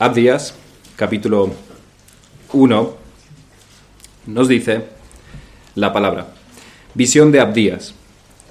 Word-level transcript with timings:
Abdías, 0.00 0.56
capítulo 0.96 1.52
1, 2.52 2.96
nos 4.26 4.48
dice 4.48 4.86
la 5.76 5.92
palabra. 5.92 6.26
Visión 6.94 7.30
de 7.30 7.38
Abdías. 7.38 7.94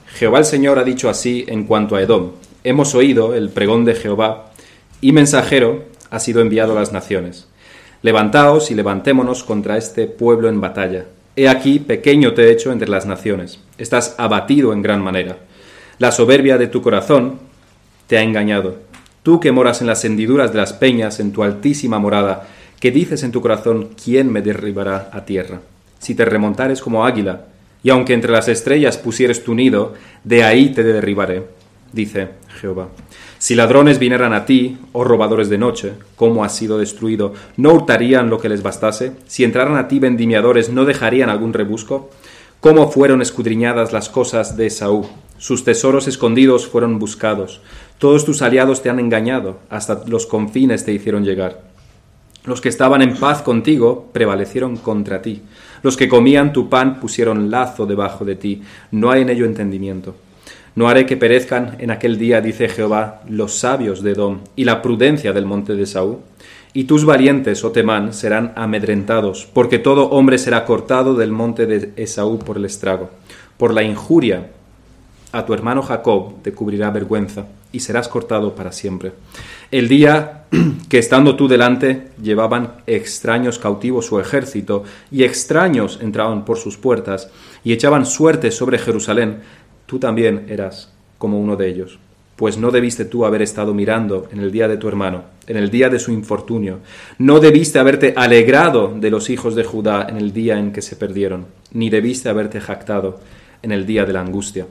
Jehová 0.07 0.39
el 0.39 0.45
Señor 0.45 0.79
ha 0.79 0.85
dicho 0.85 1.09
así 1.09 1.43
en 1.49 1.65
cuanto 1.65 1.97
a 1.97 2.01
Edom. 2.01 2.31
Hemos 2.63 2.95
oído 2.95 3.35
el 3.35 3.49
pregón 3.49 3.83
de 3.83 3.95
Jehová 3.95 4.53
y 5.01 5.11
mensajero 5.11 5.83
ha 6.09 6.19
sido 6.19 6.39
enviado 6.39 6.77
a 6.77 6.79
las 6.79 6.93
naciones. 6.93 7.49
Levantaos 8.03 8.71
y 8.71 8.75
levantémonos 8.75 9.43
contra 9.43 9.75
este 9.75 10.07
pueblo 10.07 10.47
en 10.47 10.61
batalla. 10.61 11.07
He 11.35 11.49
aquí, 11.49 11.79
pequeño 11.79 12.33
te 12.33 12.43
he 12.43 12.51
hecho 12.53 12.71
entre 12.71 12.87
las 12.87 13.05
naciones. 13.05 13.59
Estás 13.77 14.15
abatido 14.17 14.71
en 14.71 14.81
gran 14.81 15.01
manera. 15.01 15.39
La 15.99 16.13
soberbia 16.13 16.57
de 16.57 16.67
tu 16.67 16.81
corazón 16.81 17.39
te 18.07 18.17
ha 18.17 18.21
engañado 18.21 18.92
Tú 19.23 19.39
que 19.39 19.53
moras 19.53 19.79
en 19.79 19.87
las 19.87 20.03
hendiduras 20.03 20.51
de 20.51 20.59
las 20.59 20.73
peñas, 20.73 21.19
en 21.21 21.31
tu 21.31 21.43
altísima 21.43 21.97
morada, 21.97 22.47
que 22.79 22.91
dices 22.91 23.23
en 23.23 23.31
tu 23.31 23.41
corazón, 23.41 23.89
¿quién 24.01 24.29
me 24.29 24.41
derribará 24.41 25.09
a 25.13 25.23
tierra? 25.23 25.61
Si 25.99 26.13
te 26.13 26.25
remontares 26.25 26.81
como 26.81 27.05
águila, 27.05 27.45
y 27.81 27.89
aunque 27.89 28.13
entre 28.13 28.33
las 28.33 28.49
estrellas 28.49 28.97
pusieres 28.97 29.43
tu 29.43 29.55
nido, 29.55 29.93
de 30.25 30.43
ahí 30.43 30.73
te 30.73 30.83
derribaré, 30.83 31.43
dice 31.93 32.29
Jehová. 32.59 32.89
Si 33.37 33.55
ladrones 33.55 33.99
vinieran 33.99 34.33
a 34.33 34.45
ti, 34.45 34.77
oh 34.91 35.05
robadores 35.05 35.47
de 35.49 35.57
noche, 35.57 35.93
¿cómo 36.17 36.43
has 36.43 36.55
sido 36.55 36.77
destruido? 36.77 37.33
¿No 37.55 37.73
hurtarían 37.73 38.29
lo 38.29 38.39
que 38.39 38.49
les 38.49 38.63
bastase? 38.63 39.13
Si 39.27 39.45
entraran 39.45 39.77
a 39.77 39.87
ti 39.87 39.99
vendimiadores, 39.99 40.69
¿no 40.69 40.83
dejarían 40.83 41.29
algún 41.29 41.53
rebusco? 41.53 42.09
¿Cómo 42.59 42.89
fueron 42.89 43.21
escudriñadas 43.21 43.91
las 43.91 44.09
cosas 44.09 44.55
de 44.55 44.67
Esaú? 44.67 45.07
Sus 45.43 45.65
tesoros 45.65 46.07
escondidos 46.07 46.67
fueron 46.67 46.99
buscados. 46.99 47.59
Todos 47.97 48.23
tus 48.23 48.41
aliados 48.41 48.81
te 48.81 48.89
han 48.89 49.01
engañado, 49.01 49.59
hasta 49.69 50.03
los 50.07 50.25
confines 50.25 50.85
te 50.85 50.93
hicieron 50.93 51.25
llegar. 51.25 51.63
Los 52.45 52.61
que 52.61 52.69
estaban 52.69 53.01
en 53.01 53.17
paz 53.17 53.41
contigo 53.41 54.09
prevalecieron 54.13 54.77
contra 54.77 55.21
ti. 55.21 55.41
Los 55.81 55.97
que 55.97 56.07
comían 56.07 56.53
tu 56.53 56.69
pan 56.69 56.97
pusieron 57.01 57.51
lazo 57.51 57.85
debajo 57.85 58.23
de 58.23 58.35
ti. 58.35 58.61
No 58.91 59.11
hay 59.11 59.23
en 59.23 59.29
ello 59.31 59.43
entendimiento. 59.43 60.15
No 60.75 60.87
haré 60.87 61.05
que 61.05 61.17
perezcan 61.17 61.75
en 61.79 61.91
aquel 61.91 62.17
día, 62.17 62.39
dice 62.39 62.69
Jehová, 62.69 63.21
los 63.27 63.55
sabios 63.55 64.01
de 64.01 64.11
Edom 64.11 64.39
y 64.55 64.63
la 64.63 64.81
prudencia 64.81 65.33
del 65.33 65.45
monte 65.45 65.75
de 65.75 65.85
Saúl. 65.85 66.19
Y 66.71 66.85
tus 66.85 67.03
valientes, 67.03 67.65
oh 67.65 67.71
Temán, 67.73 68.13
serán 68.13 68.53
amedrentados, 68.55 69.45
porque 69.53 69.77
todo 69.77 70.09
hombre 70.11 70.37
será 70.37 70.63
cortado 70.63 71.15
del 71.15 71.33
monte 71.33 71.65
de 71.65 71.91
Esaú 71.97 72.39
por 72.39 72.55
el 72.55 72.63
estrago, 72.63 73.09
por 73.57 73.73
la 73.73 73.83
injuria 73.83 74.47
a 75.33 75.45
tu 75.45 75.53
hermano 75.53 75.81
Jacob 75.81 76.41
te 76.43 76.53
cubrirá 76.53 76.91
vergüenza 76.91 77.47
y 77.71 77.79
serás 77.79 78.07
cortado 78.07 78.53
para 78.53 78.71
siempre. 78.71 79.13
El 79.71 79.89
día 79.89 80.43
que 80.89 80.99
estando 80.99 81.35
tú 81.35 81.47
delante 81.47 82.09
llevaban 82.21 82.75
extraños 82.85 83.57
cautivos 83.57 84.05
su 84.05 84.19
ejército 84.19 84.83
y 85.11 85.23
extraños 85.23 85.99
entraban 86.01 86.45
por 86.45 86.57
sus 86.57 86.77
puertas 86.77 87.31
y 87.63 87.73
echaban 87.73 88.05
suerte 88.05 88.51
sobre 88.51 88.77
Jerusalén, 88.77 89.39
tú 89.87 89.97
también 89.97 90.45
eras 90.49 90.93
como 91.17 91.39
uno 91.39 91.55
de 91.55 91.67
ellos. 91.67 91.97
Pues 92.35 92.57
no 92.57 92.69
debiste 92.69 93.05
tú 93.05 93.25
haber 93.25 93.41
estado 93.41 93.73
mirando 93.73 94.27
en 94.31 94.39
el 94.39 94.51
día 94.51 94.67
de 94.67 94.77
tu 94.77 94.87
hermano, 94.87 95.23
en 95.47 95.57
el 95.57 95.71
día 95.71 95.89
de 95.89 95.97
su 95.97 96.11
infortunio. 96.11 96.79
No 97.17 97.39
debiste 97.39 97.79
haberte 97.79 98.13
alegrado 98.15 98.93
de 98.95 99.09
los 99.09 99.31
hijos 99.31 99.55
de 99.55 99.63
Judá 99.63 100.05
en 100.07 100.17
el 100.17 100.31
día 100.31 100.59
en 100.59 100.71
que 100.71 100.83
se 100.83 100.95
perdieron, 100.95 101.47
ni 101.71 101.89
debiste 101.89 102.29
haberte 102.29 102.61
jactado 102.61 103.19
en 103.63 103.71
el 103.71 103.87
día 103.87 104.05
de 104.05 104.13
la 104.13 104.21
angustia 104.21 104.67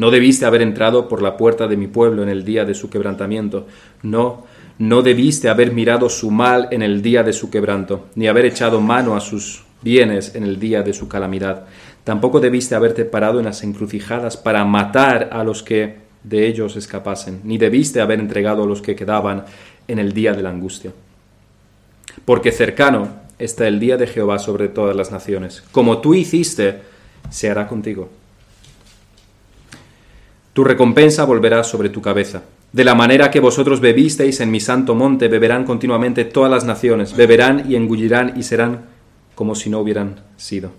no 0.00 0.10
debiste 0.10 0.46
haber 0.46 0.62
entrado 0.62 1.08
por 1.08 1.20
la 1.20 1.36
puerta 1.36 1.68
de 1.68 1.76
mi 1.76 1.86
pueblo 1.86 2.22
en 2.22 2.30
el 2.30 2.42
día 2.42 2.64
de 2.64 2.72
su 2.72 2.88
quebrantamiento. 2.88 3.66
No, 4.02 4.46
no 4.78 5.02
debiste 5.02 5.50
haber 5.50 5.74
mirado 5.74 6.08
su 6.08 6.30
mal 6.30 6.68
en 6.70 6.80
el 6.80 7.02
día 7.02 7.22
de 7.22 7.34
su 7.34 7.50
quebranto, 7.50 8.06
ni 8.14 8.26
haber 8.26 8.46
echado 8.46 8.80
mano 8.80 9.14
a 9.14 9.20
sus 9.20 9.62
bienes 9.82 10.34
en 10.34 10.44
el 10.44 10.58
día 10.58 10.80
de 10.80 10.94
su 10.94 11.06
calamidad. 11.06 11.66
Tampoco 12.02 12.40
debiste 12.40 12.74
haberte 12.74 13.04
parado 13.04 13.40
en 13.40 13.44
las 13.44 13.62
encrucijadas 13.62 14.38
para 14.38 14.64
matar 14.64 15.28
a 15.32 15.44
los 15.44 15.62
que 15.62 15.96
de 16.24 16.46
ellos 16.46 16.76
escapasen, 16.76 17.42
ni 17.44 17.58
debiste 17.58 18.00
haber 18.00 18.20
entregado 18.20 18.62
a 18.62 18.66
los 18.66 18.80
que 18.80 18.96
quedaban 18.96 19.44
en 19.86 19.98
el 19.98 20.14
día 20.14 20.32
de 20.32 20.42
la 20.42 20.48
angustia. 20.48 20.92
Porque 22.24 22.52
cercano 22.52 23.08
está 23.38 23.68
el 23.68 23.78
día 23.78 23.98
de 23.98 24.06
Jehová 24.06 24.38
sobre 24.38 24.68
todas 24.68 24.96
las 24.96 25.12
naciones. 25.12 25.62
Como 25.72 25.98
tú 25.98 26.14
hiciste, 26.14 26.78
se 27.28 27.50
hará 27.50 27.68
contigo. 27.68 28.08
Tu 30.60 30.64
recompensa 30.64 31.24
volverá 31.24 31.64
sobre 31.64 31.88
tu 31.88 32.02
cabeza. 32.02 32.42
De 32.70 32.84
la 32.84 32.94
manera 32.94 33.30
que 33.30 33.40
vosotros 33.40 33.80
bebisteis 33.80 34.40
en 34.40 34.50
mi 34.50 34.60
santo 34.60 34.94
monte, 34.94 35.26
beberán 35.28 35.64
continuamente 35.64 36.26
todas 36.26 36.50
las 36.50 36.66
naciones, 36.66 37.16
beberán 37.16 37.64
y 37.66 37.76
engullirán 37.76 38.34
y 38.36 38.42
serán 38.42 38.82
como 39.34 39.54
si 39.54 39.70
no 39.70 39.80
hubieran 39.80 40.16
sido. 40.36 40.70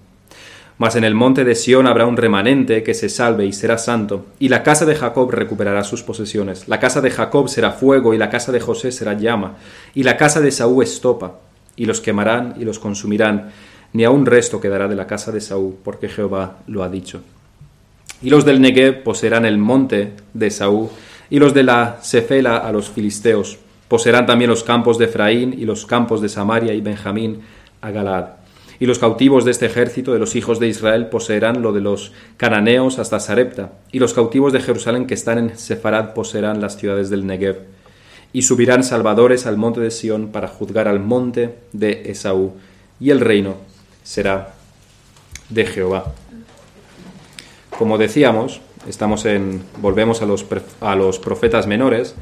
Mas 0.77 0.95
en 0.97 1.03
el 1.03 1.15
monte 1.15 1.43
de 1.43 1.55
Sión 1.55 1.87
habrá 1.87 2.05
un 2.05 2.15
remanente 2.15 2.83
que 2.83 2.93
se 2.93 3.09
salve 3.09 3.47
y 3.47 3.53
será 3.53 3.79
santo, 3.79 4.27
y 4.37 4.49
la 4.49 4.61
casa 4.61 4.85
de 4.85 4.93
Jacob 4.93 5.31
recuperará 5.31 5.83
sus 5.83 6.03
posesiones. 6.03 6.67
La 6.67 6.79
casa 6.79 7.01
de 7.01 7.09
Jacob 7.09 7.49
será 7.49 7.71
fuego, 7.71 8.13
y 8.13 8.19
la 8.19 8.29
casa 8.29 8.51
de 8.51 8.59
José 8.59 8.91
será 8.91 9.17
llama, 9.17 9.57
y 9.95 10.03
la 10.03 10.15
casa 10.15 10.41
de 10.41 10.51
Saúl 10.51 10.83
estopa, 10.83 11.39
y 11.75 11.85
los 11.85 12.01
quemarán 12.01 12.53
y 12.59 12.65
los 12.65 12.77
consumirán, 12.77 13.49
ni 13.93 14.03
aun 14.03 14.27
resto 14.27 14.61
quedará 14.61 14.87
de 14.87 14.95
la 14.95 15.07
casa 15.07 15.31
de 15.31 15.41
Saúl, 15.41 15.73
porque 15.83 16.07
Jehová 16.07 16.59
lo 16.67 16.83
ha 16.83 16.89
dicho. 16.89 17.21
Y 18.21 18.29
los 18.29 18.45
del 18.45 18.61
Negev 18.61 19.03
poseerán 19.03 19.45
el 19.45 19.57
monte 19.57 20.13
de 20.33 20.51
Saúl, 20.51 20.89
y 21.29 21.39
los 21.39 21.53
de 21.53 21.63
la 21.63 21.99
Cefela 22.03 22.57
a 22.57 22.71
los 22.71 22.89
filisteos. 22.89 23.57
Poseerán 23.87 24.25
también 24.25 24.49
los 24.49 24.63
campos 24.63 24.97
de 24.97 25.05
Efraín 25.05 25.55
y 25.57 25.65
los 25.65 25.85
campos 25.85 26.21
de 26.21 26.29
Samaria 26.29 26.73
y 26.73 26.81
Benjamín 26.81 27.41
a 27.81 27.91
Galad. 27.91 28.25
Y 28.79 28.85
los 28.85 28.99
cautivos 28.99 29.45
de 29.45 29.51
este 29.51 29.67
ejército 29.67 30.11
de 30.11 30.19
los 30.19 30.35
hijos 30.35 30.59
de 30.59 30.67
Israel 30.67 31.07
poseerán 31.07 31.61
lo 31.61 31.71
de 31.71 31.81
los 31.81 32.13
cananeos 32.37 32.99
hasta 32.99 33.19
Sarepta, 33.19 33.73
y 33.91 33.99
los 33.99 34.13
cautivos 34.13 34.53
de 34.53 34.59
Jerusalén 34.59 35.05
que 35.05 35.13
están 35.13 35.37
en 35.37 35.57
Sefarad 35.57 36.13
poseerán 36.13 36.61
las 36.61 36.77
ciudades 36.77 37.09
del 37.09 37.25
Negev. 37.25 37.59
Y 38.33 38.41
subirán 38.41 38.83
salvadores 38.83 39.45
al 39.45 39.57
monte 39.57 39.81
de 39.81 39.91
Sión 39.91 40.29
para 40.29 40.47
juzgar 40.47 40.87
al 40.87 40.99
monte 40.99 41.55
de 41.73 42.03
Esaú, 42.05 42.53
y 42.99 43.09
el 43.09 43.19
reino 43.19 43.55
será 44.03 44.55
de 45.49 45.65
Jehová. 45.65 46.13
Como 47.81 47.97
decíamos, 47.97 48.61
estamos 48.87 49.25
en, 49.25 49.63
volvemos 49.81 50.21
a 50.21 50.27
los, 50.27 50.45
a 50.81 50.95
los 50.95 51.17
profetas 51.17 51.65
menores 51.65 52.13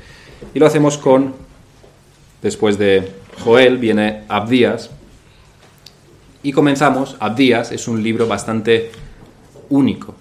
y 0.53 0.59
lo 0.59 0.65
hacemos 0.65 0.97
con, 0.97 1.33
después 2.41 2.77
de 2.77 3.11
Joel, 3.43 3.77
viene 3.77 4.23
Abdías 4.29 4.89
y 6.43 6.53
comenzamos, 6.53 7.17
Abdías 7.19 7.73
es 7.73 7.89
un 7.89 8.01
libro 8.01 8.25
bastante 8.25 8.91
único. 9.67 10.15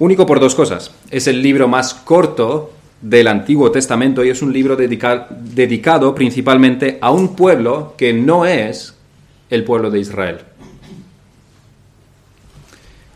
Único 0.00 0.26
por 0.26 0.40
dos 0.40 0.56
cosas. 0.56 0.90
Es 1.12 1.28
el 1.28 1.40
libro 1.40 1.68
más 1.68 1.94
corto 1.94 2.72
del 3.00 3.28
Antiguo 3.28 3.70
Testamento 3.70 4.24
y 4.24 4.30
es 4.30 4.42
un 4.42 4.52
libro 4.52 4.74
dedicado 4.74 6.16
principalmente 6.16 6.98
a 7.00 7.12
un 7.12 7.36
pueblo 7.36 7.94
que 7.96 8.12
no 8.12 8.44
es 8.44 8.96
el 9.50 9.62
pueblo 9.62 9.88
de 9.88 10.00
Israel 10.00 10.40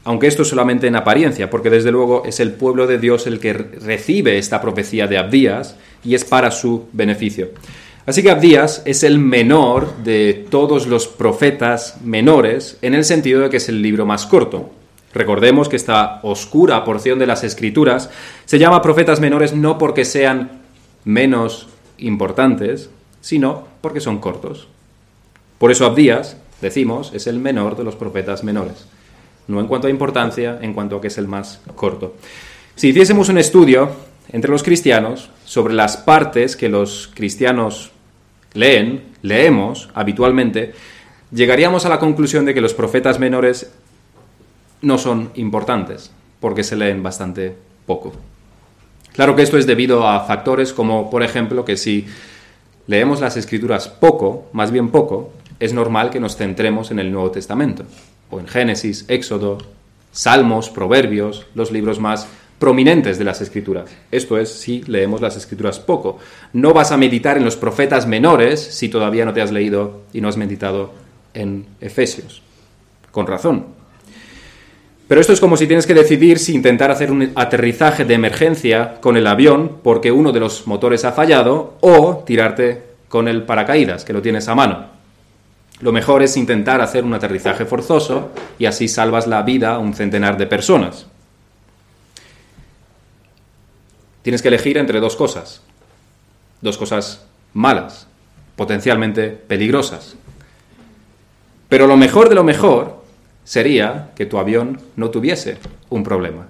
aunque 0.06 0.28
esto 0.28 0.42
es 0.42 0.48
solamente 0.48 0.86
en 0.86 0.94
apariencia, 0.94 1.50
porque 1.50 1.68
desde 1.68 1.90
luego 1.90 2.22
es 2.24 2.38
el 2.38 2.52
pueblo 2.52 2.86
de 2.86 2.98
Dios 2.98 3.26
el 3.26 3.40
que 3.40 3.52
recibe 3.52 4.38
esta 4.38 4.60
profecía 4.60 5.08
de 5.08 5.18
Abdías 5.18 5.74
y 6.04 6.14
es 6.14 6.24
para 6.24 6.52
su 6.52 6.86
beneficio. 6.92 7.48
Así 8.06 8.22
que 8.22 8.30
Abdías 8.30 8.82
es 8.84 9.02
el 9.02 9.18
menor 9.18 9.96
de 10.04 10.46
todos 10.48 10.86
los 10.86 11.08
profetas 11.08 11.96
menores 12.04 12.78
en 12.82 12.94
el 12.94 13.04
sentido 13.04 13.40
de 13.40 13.50
que 13.50 13.56
es 13.56 13.68
el 13.68 13.82
libro 13.82 14.06
más 14.06 14.26
corto. 14.26 14.70
Recordemos 15.12 15.68
que 15.68 15.74
esta 15.74 16.20
oscura 16.22 16.84
porción 16.84 17.18
de 17.18 17.26
las 17.26 17.42
escrituras 17.42 18.08
se 18.44 18.60
llama 18.60 18.82
profetas 18.82 19.18
menores 19.18 19.54
no 19.54 19.76
porque 19.76 20.04
sean 20.04 20.62
menos 21.04 21.66
importantes, 21.98 22.90
sino 23.20 23.66
porque 23.80 24.00
son 24.00 24.20
cortos. 24.20 24.68
Por 25.58 25.72
eso 25.72 25.84
Abdías, 25.84 26.36
decimos, 26.60 27.10
es 27.12 27.26
el 27.26 27.40
menor 27.40 27.76
de 27.76 27.82
los 27.82 27.96
profetas 27.96 28.44
menores 28.44 28.86
no 29.48 29.60
en 29.60 29.66
cuanto 29.66 29.86
a 29.86 29.90
importancia, 29.90 30.58
en 30.60 30.74
cuanto 30.74 30.96
a 30.96 31.00
que 31.00 31.08
es 31.08 31.18
el 31.18 31.28
más 31.28 31.60
corto. 31.74 32.14
Si 32.74 32.88
hiciésemos 32.88 33.28
un 33.28 33.38
estudio 33.38 33.90
entre 34.32 34.50
los 34.50 34.62
cristianos 34.62 35.30
sobre 35.44 35.74
las 35.74 35.96
partes 35.96 36.56
que 36.56 36.68
los 36.68 37.10
cristianos 37.14 37.92
leen, 38.54 39.04
leemos 39.22 39.88
habitualmente, 39.94 40.74
llegaríamos 41.30 41.86
a 41.86 41.88
la 41.88 41.98
conclusión 41.98 42.44
de 42.44 42.54
que 42.54 42.60
los 42.60 42.74
profetas 42.74 43.18
menores 43.18 43.72
no 44.82 44.98
son 44.98 45.30
importantes, 45.36 46.10
porque 46.40 46.64
se 46.64 46.76
leen 46.76 47.02
bastante 47.02 47.54
poco. 47.86 48.12
Claro 49.12 49.36
que 49.36 49.42
esto 49.42 49.56
es 49.56 49.66
debido 49.66 50.06
a 50.06 50.20
factores 50.26 50.72
como, 50.72 51.08
por 51.08 51.22
ejemplo, 51.22 51.64
que 51.64 51.76
si 51.76 52.06
leemos 52.86 53.20
las 53.20 53.36
escrituras 53.36 53.88
poco, 53.88 54.48
más 54.52 54.70
bien 54.70 54.90
poco, 54.90 55.32
es 55.58 55.72
normal 55.72 56.10
que 56.10 56.20
nos 56.20 56.36
centremos 56.36 56.90
en 56.90 56.98
el 56.98 57.10
Nuevo 57.10 57.30
Testamento 57.30 57.84
o 58.30 58.40
en 58.40 58.48
Génesis, 58.48 59.04
Éxodo, 59.08 59.58
Salmos, 60.12 60.70
Proverbios, 60.70 61.46
los 61.54 61.70
libros 61.70 62.00
más 62.00 62.26
prominentes 62.58 63.18
de 63.18 63.24
las 63.24 63.40
escrituras. 63.40 63.90
Esto 64.10 64.38
es, 64.38 64.50
si 64.50 64.82
leemos 64.82 65.20
las 65.20 65.36
escrituras 65.36 65.78
poco. 65.78 66.18
No 66.52 66.72
vas 66.72 66.92
a 66.92 66.96
meditar 66.96 67.36
en 67.36 67.44
los 67.44 67.56
profetas 67.56 68.06
menores 68.06 68.60
si 68.60 68.88
todavía 68.88 69.24
no 69.24 69.32
te 69.32 69.42
has 69.42 69.52
leído 69.52 70.02
y 70.12 70.20
no 70.20 70.28
has 70.28 70.36
meditado 70.36 70.92
en 71.34 71.66
Efesios. 71.80 72.42
Con 73.10 73.26
razón. 73.26 73.66
Pero 75.08 75.20
esto 75.20 75.32
es 75.32 75.40
como 75.40 75.56
si 75.56 75.66
tienes 75.66 75.86
que 75.86 75.94
decidir 75.94 76.38
si 76.38 76.54
intentar 76.54 76.90
hacer 76.90 77.12
un 77.12 77.30
aterrizaje 77.36 78.04
de 78.04 78.14
emergencia 78.14 79.00
con 79.00 79.16
el 79.16 79.26
avión 79.26 79.78
porque 79.82 80.10
uno 80.10 80.32
de 80.32 80.40
los 80.40 80.66
motores 80.66 81.04
ha 81.04 81.12
fallado 81.12 81.76
o 81.80 82.24
tirarte 82.26 82.82
con 83.08 83.28
el 83.28 83.44
paracaídas, 83.44 84.04
que 84.04 84.12
lo 84.12 84.22
tienes 84.22 84.48
a 84.48 84.56
mano. 84.56 84.95
Lo 85.80 85.92
mejor 85.92 86.22
es 86.22 86.36
intentar 86.36 86.80
hacer 86.80 87.04
un 87.04 87.12
aterrizaje 87.12 87.66
forzoso 87.66 88.30
y 88.58 88.66
así 88.66 88.88
salvas 88.88 89.26
la 89.26 89.42
vida 89.42 89.74
a 89.74 89.78
un 89.78 89.94
centenar 89.94 90.38
de 90.38 90.46
personas. 90.46 91.06
Tienes 94.22 94.42
que 94.42 94.48
elegir 94.48 94.78
entre 94.78 95.00
dos 95.00 95.16
cosas. 95.16 95.62
Dos 96.62 96.78
cosas 96.78 97.26
malas, 97.52 98.06
potencialmente 98.56 99.28
peligrosas. 99.28 100.16
Pero 101.68 101.86
lo 101.86 101.96
mejor 101.96 102.28
de 102.28 102.34
lo 102.34 102.44
mejor 102.44 103.04
sería 103.44 104.10
que 104.16 104.26
tu 104.26 104.38
avión 104.38 104.80
no 104.96 105.10
tuviese 105.10 105.58
un 105.90 106.02
problema. 106.02 106.48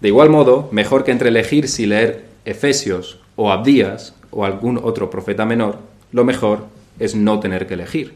De 0.00 0.08
igual 0.08 0.30
modo, 0.30 0.68
mejor 0.72 1.04
que 1.04 1.12
entre 1.12 1.28
elegir 1.28 1.68
si 1.68 1.86
leer 1.86 2.24
Efesios 2.44 3.20
o 3.36 3.52
Abdías 3.52 4.14
o 4.30 4.44
algún 4.44 4.80
otro 4.82 5.10
profeta 5.10 5.44
menor, 5.44 5.78
lo 6.10 6.24
mejor 6.24 6.66
es 6.98 7.14
no 7.14 7.40
tener 7.40 7.66
que 7.66 7.74
elegir 7.74 8.14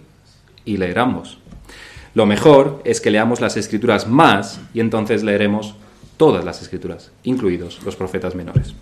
y 0.65 0.77
leer 0.77 0.99
ambos. 0.99 1.39
Lo 2.15 2.27
mejor 2.27 2.81
es 2.85 3.01
que 3.01 3.11
leamos 3.11 3.41
las 3.41 3.57
escrituras 3.57 4.09
más 4.09 4.61
y 4.73 4.81
entonces 4.81 5.23
leeremos 5.23 5.75
todas 6.17 6.45
las 6.45 6.63
escrituras, 6.63 7.11
incluidos 7.25 7.81
los 7.85 7.97
profetas 7.97 8.35
menores. 8.35 8.75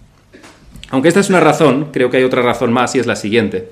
Aunque 0.90 1.08
esta 1.08 1.20
es 1.20 1.30
una 1.30 1.40
razón, 1.40 1.88
creo 1.92 2.10
que 2.10 2.18
hay 2.18 2.22
otra 2.22 2.42
razón 2.42 2.72
más 2.72 2.94
y 2.94 3.00
es 3.00 3.06
la 3.06 3.16
siguiente. 3.16 3.70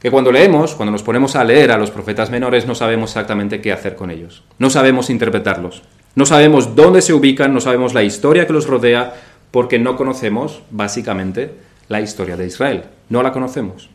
Que 0.00 0.10
cuando 0.10 0.32
leemos, 0.32 0.74
cuando 0.74 0.92
nos 0.92 1.02
ponemos 1.02 1.36
a 1.36 1.44
leer 1.44 1.70
a 1.70 1.78
los 1.78 1.90
profetas 1.90 2.30
menores, 2.30 2.66
no 2.66 2.74
sabemos 2.74 3.10
exactamente 3.10 3.60
qué 3.60 3.72
hacer 3.72 3.96
con 3.96 4.10
ellos. 4.10 4.42
No 4.58 4.68
sabemos 4.68 5.10
interpretarlos. 5.10 5.82
No 6.16 6.26
sabemos 6.26 6.74
dónde 6.74 7.02
se 7.02 7.12
ubican, 7.12 7.54
no 7.54 7.60
sabemos 7.60 7.94
la 7.94 8.02
historia 8.02 8.46
que 8.46 8.52
los 8.52 8.66
rodea, 8.66 9.14
porque 9.50 9.78
no 9.78 9.96
conocemos, 9.96 10.62
básicamente, 10.70 11.52
la 11.88 12.00
historia 12.00 12.36
de 12.36 12.46
Israel. 12.46 12.84
No 13.08 13.22
la 13.22 13.32
conocemos. 13.32 13.90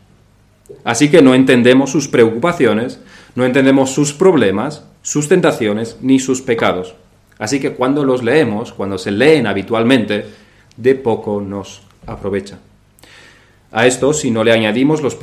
Así 0.84 1.10
que 1.10 1.22
no 1.22 1.34
entendemos 1.34 1.92
sus 1.92 2.08
preocupaciones, 2.08 3.00
no 3.36 3.46
entendemos 3.46 3.92
sus 3.92 4.14
problemas, 4.14 4.84
sus 5.02 5.28
tentaciones 5.28 5.98
ni 6.02 6.20
sus 6.20 6.42
pecados. 6.42 6.96
Así 7.40 7.60
que 7.60 7.72
cuando 7.72 8.04
los 8.04 8.24
leemos, 8.24 8.72
cuando 8.72 8.98
se 8.98 9.12
leen 9.12 9.48
habitualmente, 9.48 10.26
de 10.78 10.96
poco 10.96 11.42
nos 11.42 11.82
aprovecha. 12.06 12.60
A 13.72 13.88
esto, 13.88 14.14
si 14.14 14.32
no 14.32 14.44
le 14.44 14.52
añadimos 14.52 15.02
los, 15.02 15.16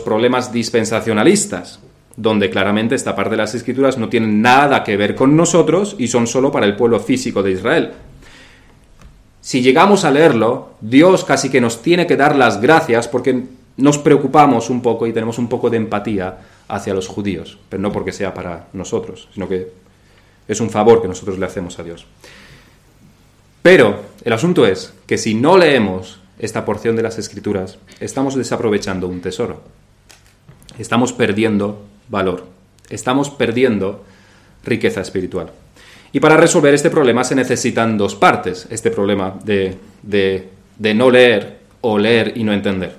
problemas 0.00 0.52
dispensacionalistas, 0.52 1.80
donde 2.16 2.48
claramente 2.48 2.94
esta 2.94 3.16
parte 3.16 3.32
de 3.32 3.38
las 3.38 3.54
escrituras 3.54 3.98
no 3.98 4.08
tienen 4.08 4.40
nada 4.40 4.84
que 4.84 4.96
ver 4.96 5.14
con 5.14 5.36
nosotros 5.36 5.96
y 5.98 6.08
son 6.08 6.26
solo 6.26 6.52
para 6.52 6.66
el 6.66 6.76
pueblo 6.76 7.00
físico 7.00 7.42
de 7.42 7.52
Israel. 7.52 7.90
Si 9.40 9.60
llegamos 9.60 10.04
a 10.04 10.10
leerlo, 10.10 10.74
Dios 10.80 11.24
casi 11.24 11.50
que 11.50 11.60
nos 11.60 11.82
tiene 11.82 12.06
que 12.06 12.16
dar 12.16 12.36
las 12.36 12.60
gracias 12.60 13.08
porque 13.08 13.44
nos 13.76 13.98
preocupamos 13.98 14.70
un 14.70 14.82
poco 14.82 15.06
y 15.06 15.12
tenemos 15.12 15.38
un 15.38 15.48
poco 15.48 15.70
de 15.70 15.76
empatía 15.76 16.38
hacia 16.68 16.94
los 16.94 17.08
judíos, 17.08 17.58
pero 17.68 17.82
no 17.82 17.92
porque 17.92 18.12
sea 18.12 18.34
para 18.34 18.68
nosotros, 18.72 19.28
sino 19.32 19.48
que 19.48 19.72
es 20.46 20.60
un 20.60 20.70
favor 20.70 21.00
que 21.00 21.08
nosotros 21.08 21.38
le 21.38 21.46
hacemos 21.46 21.78
a 21.78 21.82
Dios. 21.82 22.06
Pero 23.62 24.00
el 24.24 24.32
asunto 24.32 24.66
es 24.66 24.94
que 25.06 25.18
si 25.18 25.34
no 25.34 25.58
leemos 25.58 26.20
esta 26.38 26.64
porción 26.64 26.96
de 26.96 27.02
las 27.02 27.18
escrituras, 27.18 27.78
estamos 28.00 28.34
desaprovechando 28.34 29.06
un 29.06 29.20
tesoro. 29.20 29.62
Estamos 30.78 31.12
perdiendo 31.12 31.84
valor. 32.08 32.46
Estamos 32.88 33.30
perdiendo 33.30 34.02
riqueza 34.64 35.02
espiritual. 35.02 35.52
Y 36.12 36.20
para 36.20 36.36
resolver 36.36 36.74
este 36.74 36.90
problema 36.90 37.22
se 37.22 37.34
necesitan 37.34 37.96
dos 37.96 38.14
partes, 38.16 38.66
este 38.70 38.90
problema 38.90 39.38
de, 39.44 39.78
no 40.94 41.10
leer 41.10 41.58
o 41.82 41.98
leer 41.98 42.32
y 42.36 42.42
no 42.42 42.52
entender. 42.52 42.96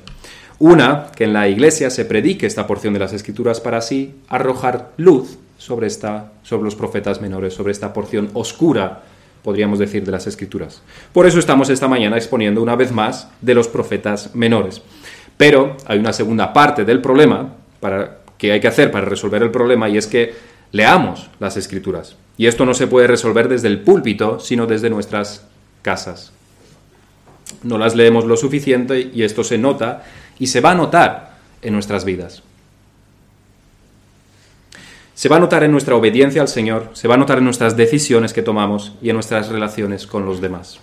Una, 0.62 1.08
que 1.16 1.24
en 1.24 1.34
la 1.34 1.50
iglesia 1.50 1.90
se 1.90 2.06
predique 2.06 2.46
esta 2.46 2.68
porción 2.68 2.94
de 2.94 3.00
las 3.00 3.14
escrituras 3.14 3.60
para 3.60 3.80
así 3.80 4.14
arrojar 4.30 4.92
luz 4.96 5.40
sobre, 5.58 5.88
esta, 5.88 6.34
sobre 6.44 6.66
los 6.66 6.76
profetas 6.76 7.20
menores, 7.20 7.56
sobre 7.56 7.72
esta 7.72 7.94
porción 7.94 8.30
oscura, 8.34 9.02
podríamos 9.42 9.80
decir, 9.80 10.06
de 10.06 10.12
las 10.12 10.28
escrituras. 10.28 10.84
Por 11.14 11.26
eso 11.26 11.40
estamos 11.40 11.72
esta 11.72 11.88
mañana 11.88 12.16
exponiendo 12.16 12.62
una 12.62 12.76
vez 12.76 12.92
más 12.92 13.28
de 13.42 13.56
los 13.56 13.68
profetas 13.68 14.36
menores. 14.36 14.84
Pero 15.36 15.78
hay 15.88 15.98
una 15.98 16.14
segunda 16.14 16.54
parte 16.54 16.86
del 16.86 17.02
problema 17.02 17.56
para, 17.80 18.20
que 18.38 18.52
hay 18.52 18.60
que 18.60 18.68
hacer 18.68 18.92
para 18.92 19.08
resolver 19.08 19.42
el 19.42 19.50
problema 19.50 19.90
y 19.90 19.98
es 19.98 20.06
que 20.06 20.36
leamos 20.72 21.32
las 21.40 21.58
escrituras. 21.58 22.18
Y 22.38 22.46
esto 22.46 22.68
no 22.68 22.76
se 22.76 22.86
puede 22.86 23.08
resolver 23.08 23.50
desde 23.50 23.68
el 23.68 23.80
púlpito, 23.80 24.40
sino 24.40 24.68
desde 24.68 24.92
nuestras 24.92 25.44
casas. 25.82 26.34
No 27.64 27.80
las 27.80 27.96
leemos 27.96 28.26
lo 28.26 28.38
suficiente 28.38 29.10
y 29.12 29.24
esto 29.24 29.44
se 29.44 29.58
nota 29.58 30.04
y 30.42 30.48
se 30.48 30.60
va 30.60 30.72
a 30.72 30.76
notar 30.76 31.38
en 31.62 31.72
nuestras 31.72 32.04
vidas. 32.04 32.42
Se 35.14 35.30
va 35.30 35.36
a 35.36 35.40
notar 35.40 35.64
en 35.64 35.72
nuestra 35.72 35.96
obediencia 35.96 36.42
al 36.42 36.48
Señor, 36.48 36.90
se 36.94 37.08
va 37.08 37.14
a 37.14 37.18
notar 37.20 37.38
en 37.38 37.44
nuestras 37.44 37.78
decisiones 37.78 38.34
que 38.34 38.42
tomamos 38.42 38.94
y 39.04 39.12
en 39.12 39.18
nuestras 39.18 39.50
relaciones 39.50 40.08
con 40.08 40.26
los 40.26 40.42
demás. 40.42 40.80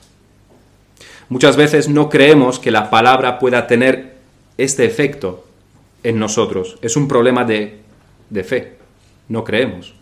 Muchas 1.29 1.57
veces 1.57 1.89
no 1.89 2.09
creemos 2.09 2.61
que 2.61 2.71
la 2.71 2.89
palabra 2.89 3.41
pueda 3.41 3.67
tener 3.67 4.15
este 4.59 4.85
efecto 4.85 5.45
en 6.05 6.21
nosotros. 6.21 6.79
Es 6.81 6.97
un 6.97 7.09
problema 7.09 7.45
de, 7.45 7.81
de 8.31 8.45
fe. 8.45 8.79
No 9.29 9.43
creemos 9.43 9.93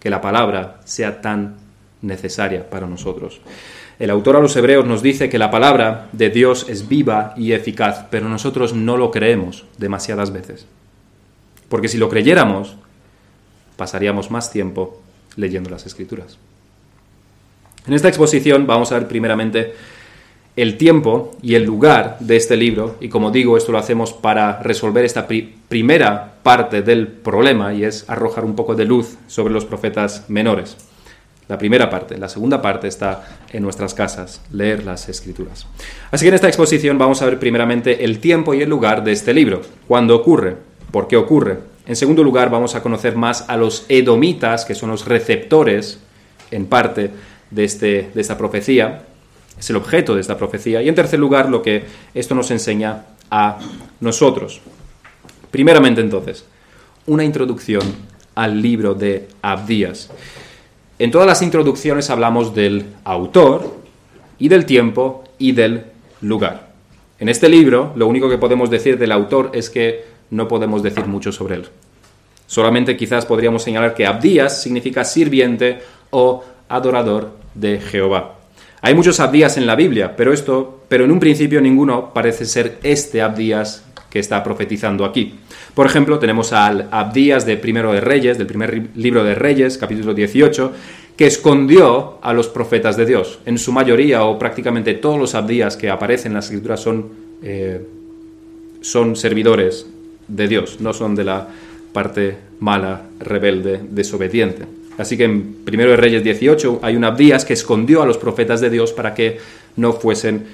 que 0.00 0.10
la 0.10 0.20
palabra 0.20 0.80
sea 0.84 1.20
tan 1.20 1.58
necesaria 2.02 2.68
para 2.68 2.88
nosotros. 2.88 3.40
El 4.00 4.08
autor 4.08 4.36
a 4.36 4.40
los 4.40 4.56
hebreos 4.56 4.86
nos 4.86 5.02
dice 5.02 5.28
que 5.28 5.38
la 5.38 5.50
palabra 5.50 6.08
de 6.12 6.30
Dios 6.30 6.64
es 6.70 6.88
viva 6.88 7.34
y 7.36 7.52
eficaz, 7.52 8.06
pero 8.10 8.30
nosotros 8.30 8.72
no 8.72 8.96
lo 8.96 9.10
creemos 9.10 9.66
demasiadas 9.76 10.32
veces. 10.32 10.64
Porque 11.68 11.88
si 11.88 11.98
lo 11.98 12.08
creyéramos, 12.08 12.76
pasaríamos 13.76 14.30
más 14.30 14.50
tiempo 14.50 15.02
leyendo 15.36 15.68
las 15.68 15.84
escrituras. 15.84 16.38
En 17.86 17.92
esta 17.92 18.08
exposición 18.08 18.66
vamos 18.66 18.90
a 18.90 18.98
ver 18.98 19.06
primeramente 19.06 19.74
el 20.56 20.78
tiempo 20.78 21.36
y 21.42 21.54
el 21.54 21.64
lugar 21.64 22.16
de 22.20 22.36
este 22.36 22.56
libro, 22.56 22.96
y 23.00 23.10
como 23.10 23.30
digo, 23.30 23.58
esto 23.58 23.70
lo 23.70 23.76
hacemos 23.78 24.14
para 24.14 24.62
resolver 24.62 25.04
esta 25.04 25.28
primera 25.68 26.36
parte 26.42 26.80
del 26.80 27.06
problema, 27.06 27.74
y 27.74 27.84
es 27.84 28.08
arrojar 28.08 28.46
un 28.46 28.56
poco 28.56 28.74
de 28.74 28.86
luz 28.86 29.18
sobre 29.26 29.52
los 29.52 29.66
profetas 29.66 30.24
menores 30.30 30.78
la 31.50 31.58
primera 31.58 31.90
parte. 31.90 32.16
La 32.16 32.28
segunda 32.28 32.62
parte 32.62 32.86
está 32.86 33.24
en 33.52 33.62
nuestras 33.62 33.92
casas, 33.92 34.40
leer 34.52 34.84
las 34.84 35.08
escrituras. 35.08 35.66
Así 36.12 36.24
que 36.24 36.28
en 36.28 36.34
esta 36.34 36.46
exposición 36.46 36.96
vamos 36.96 37.20
a 37.20 37.26
ver 37.26 37.40
primeramente 37.40 38.04
el 38.04 38.20
tiempo 38.20 38.54
y 38.54 38.62
el 38.62 38.70
lugar 38.70 39.02
de 39.02 39.10
este 39.12 39.34
libro, 39.34 39.60
cuándo 39.88 40.14
ocurre, 40.14 40.56
por 40.92 41.08
qué 41.08 41.16
ocurre. 41.16 41.58
En 41.86 41.96
segundo 41.96 42.22
lugar 42.22 42.50
vamos 42.50 42.76
a 42.76 42.82
conocer 42.82 43.16
más 43.16 43.44
a 43.48 43.56
los 43.56 43.84
edomitas, 43.88 44.64
que 44.64 44.76
son 44.76 44.90
los 44.90 45.06
receptores 45.06 45.98
en 46.52 46.66
parte 46.66 47.10
de, 47.50 47.64
este, 47.64 48.10
de 48.14 48.20
esta 48.20 48.38
profecía, 48.38 49.02
es 49.58 49.68
el 49.70 49.76
objeto 49.76 50.14
de 50.14 50.20
esta 50.20 50.38
profecía. 50.38 50.80
Y 50.82 50.88
en 50.88 50.94
tercer 50.94 51.18
lugar 51.18 51.50
lo 51.50 51.62
que 51.62 51.84
esto 52.14 52.34
nos 52.36 52.50
enseña 52.52 53.06
a 53.28 53.58
nosotros. 53.98 54.60
Primeramente 55.50 56.00
entonces, 56.00 56.44
una 57.06 57.24
introducción 57.24 57.82
al 58.36 58.62
libro 58.62 58.94
de 58.94 59.28
Abdías. 59.42 60.10
En 61.00 61.10
todas 61.10 61.26
las 61.26 61.40
introducciones 61.40 62.10
hablamos 62.10 62.54
del 62.54 62.84
autor 63.04 63.74
y 64.38 64.48
del 64.48 64.66
tiempo 64.66 65.24
y 65.38 65.52
del 65.52 65.84
lugar. 66.20 66.74
En 67.18 67.30
este 67.30 67.48
libro 67.48 67.94
lo 67.96 68.06
único 68.06 68.28
que 68.28 68.36
podemos 68.36 68.68
decir 68.68 68.98
del 68.98 69.12
autor 69.12 69.50
es 69.54 69.70
que 69.70 70.04
no 70.28 70.46
podemos 70.46 70.82
decir 70.82 71.06
mucho 71.06 71.32
sobre 71.32 71.54
él. 71.54 71.68
Solamente 72.46 72.98
quizás 72.98 73.24
podríamos 73.24 73.62
señalar 73.62 73.94
que 73.94 74.04
Abdías 74.04 74.60
significa 74.60 75.02
sirviente 75.04 75.78
o 76.10 76.44
adorador 76.68 77.30
de 77.54 77.80
Jehová. 77.80 78.34
Hay 78.82 78.92
muchos 78.92 79.20
Abdías 79.20 79.56
en 79.56 79.66
la 79.66 79.76
Biblia, 79.76 80.14
pero 80.14 80.34
esto, 80.34 80.82
pero 80.86 81.06
en 81.06 81.12
un 81.12 81.20
principio 81.20 81.62
ninguno 81.62 82.12
parece 82.12 82.44
ser 82.44 82.78
este 82.82 83.22
Abdías 83.22 83.86
que 84.10 84.18
está 84.18 84.42
profetizando 84.42 85.04
aquí. 85.04 85.34
Por 85.74 85.86
ejemplo, 85.86 86.18
tenemos 86.18 86.52
al 86.52 86.88
Abdías 86.90 87.46
de 87.46 87.56
Primero 87.56 87.92
de 87.92 88.00
Reyes, 88.00 88.36
del 88.36 88.46
primer 88.46 88.90
libro 88.96 89.24
de 89.24 89.34
Reyes, 89.34 89.78
capítulo 89.78 90.12
18, 90.12 90.72
que 91.16 91.26
escondió 91.26 92.18
a 92.22 92.32
los 92.32 92.48
profetas 92.48 92.96
de 92.96 93.06
Dios. 93.06 93.38
En 93.46 93.58
su 93.58 93.72
mayoría, 93.72 94.24
o 94.24 94.38
prácticamente 94.38 94.94
todos 94.94 95.18
los 95.18 95.34
Abdías 95.34 95.76
que 95.76 95.88
aparecen 95.88 96.32
en 96.32 96.36
las 96.36 96.46
escrituras 96.46 96.80
son, 96.80 97.08
eh, 97.42 97.86
son 98.80 99.16
servidores 99.16 99.86
de 100.26 100.48
Dios, 100.48 100.80
no 100.80 100.92
son 100.92 101.14
de 101.14 101.24
la 101.24 101.48
parte 101.92 102.36
mala, 102.60 103.02
rebelde, 103.18 103.80
desobediente. 103.90 104.64
Así 104.98 105.16
que 105.16 105.24
en 105.24 105.56
1 105.66 105.82
de 105.90 105.96
Reyes 105.96 106.24
18 106.24 106.80
hay 106.82 106.96
un 106.96 107.04
Abdías 107.04 107.44
que 107.44 107.54
escondió 107.54 108.02
a 108.02 108.06
los 108.06 108.18
profetas 108.18 108.60
de 108.60 108.70
Dios 108.70 108.92
para 108.92 109.14
que 109.14 109.38
no 109.76 109.92
fuesen 109.92 110.46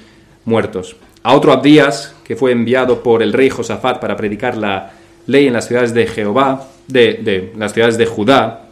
muertos. 0.44 0.96
A 1.26 1.34
otro 1.34 1.50
Abdías, 1.50 2.14
que 2.22 2.36
fue 2.36 2.52
enviado 2.52 3.02
por 3.02 3.20
el 3.20 3.32
rey 3.32 3.50
Josafat 3.50 3.98
para 3.98 4.16
predicar 4.16 4.56
la 4.56 4.92
ley 5.26 5.48
en 5.48 5.54
las 5.54 5.66
ciudades 5.66 5.92
de 5.92 6.06
Jehová, 6.06 6.68
de, 6.86 7.50
las 7.56 7.72
ciudades 7.72 7.98
de 7.98 8.06
Judá, 8.06 8.68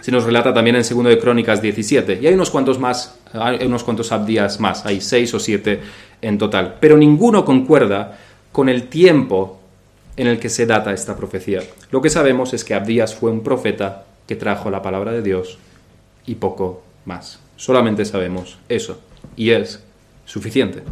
se 0.00 0.10
nos 0.10 0.24
relata 0.24 0.54
también 0.54 0.76
en 0.76 0.82
2 0.88 1.04
de 1.04 1.18
Crónicas 1.18 1.60
17. 1.60 2.18
Y 2.22 2.26
hay 2.26 2.32
unos 2.32 2.48
cuantos 2.48 2.78
más, 2.78 3.18
hay 3.34 3.66
unos 3.66 3.84
cuantos 3.84 4.10
Abdías 4.10 4.58
más, 4.58 4.86
hay 4.86 5.02
seis 5.02 5.34
o 5.34 5.38
siete 5.38 5.80
en 6.22 6.38
total. 6.38 6.78
Pero 6.80 6.96
ninguno 6.96 7.44
concuerda 7.44 8.18
con 8.52 8.70
el 8.70 8.84
tiempo 8.84 9.60
en 10.16 10.28
el 10.28 10.38
que 10.38 10.48
se 10.48 10.64
data 10.64 10.94
esta 10.94 11.14
profecía. 11.14 11.60
Lo 11.90 12.00
que 12.00 12.08
sabemos 12.08 12.54
es 12.54 12.64
que 12.64 12.72
Abdías 12.72 13.14
fue 13.14 13.30
un 13.30 13.42
profeta 13.42 14.06
que 14.26 14.36
trajo 14.36 14.70
la 14.70 14.80
palabra 14.80 15.12
de 15.12 15.20
Dios 15.20 15.58
y 16.24 16.36
poco 16.36 16.84
más. 17.04 17.38
Solamente 17.56 18.06
sabemos 18.06 18.56
eso. 18.70 18.98
Y 19.36 19.50
es 19.50 19.84
suficiente. 20.24 20.84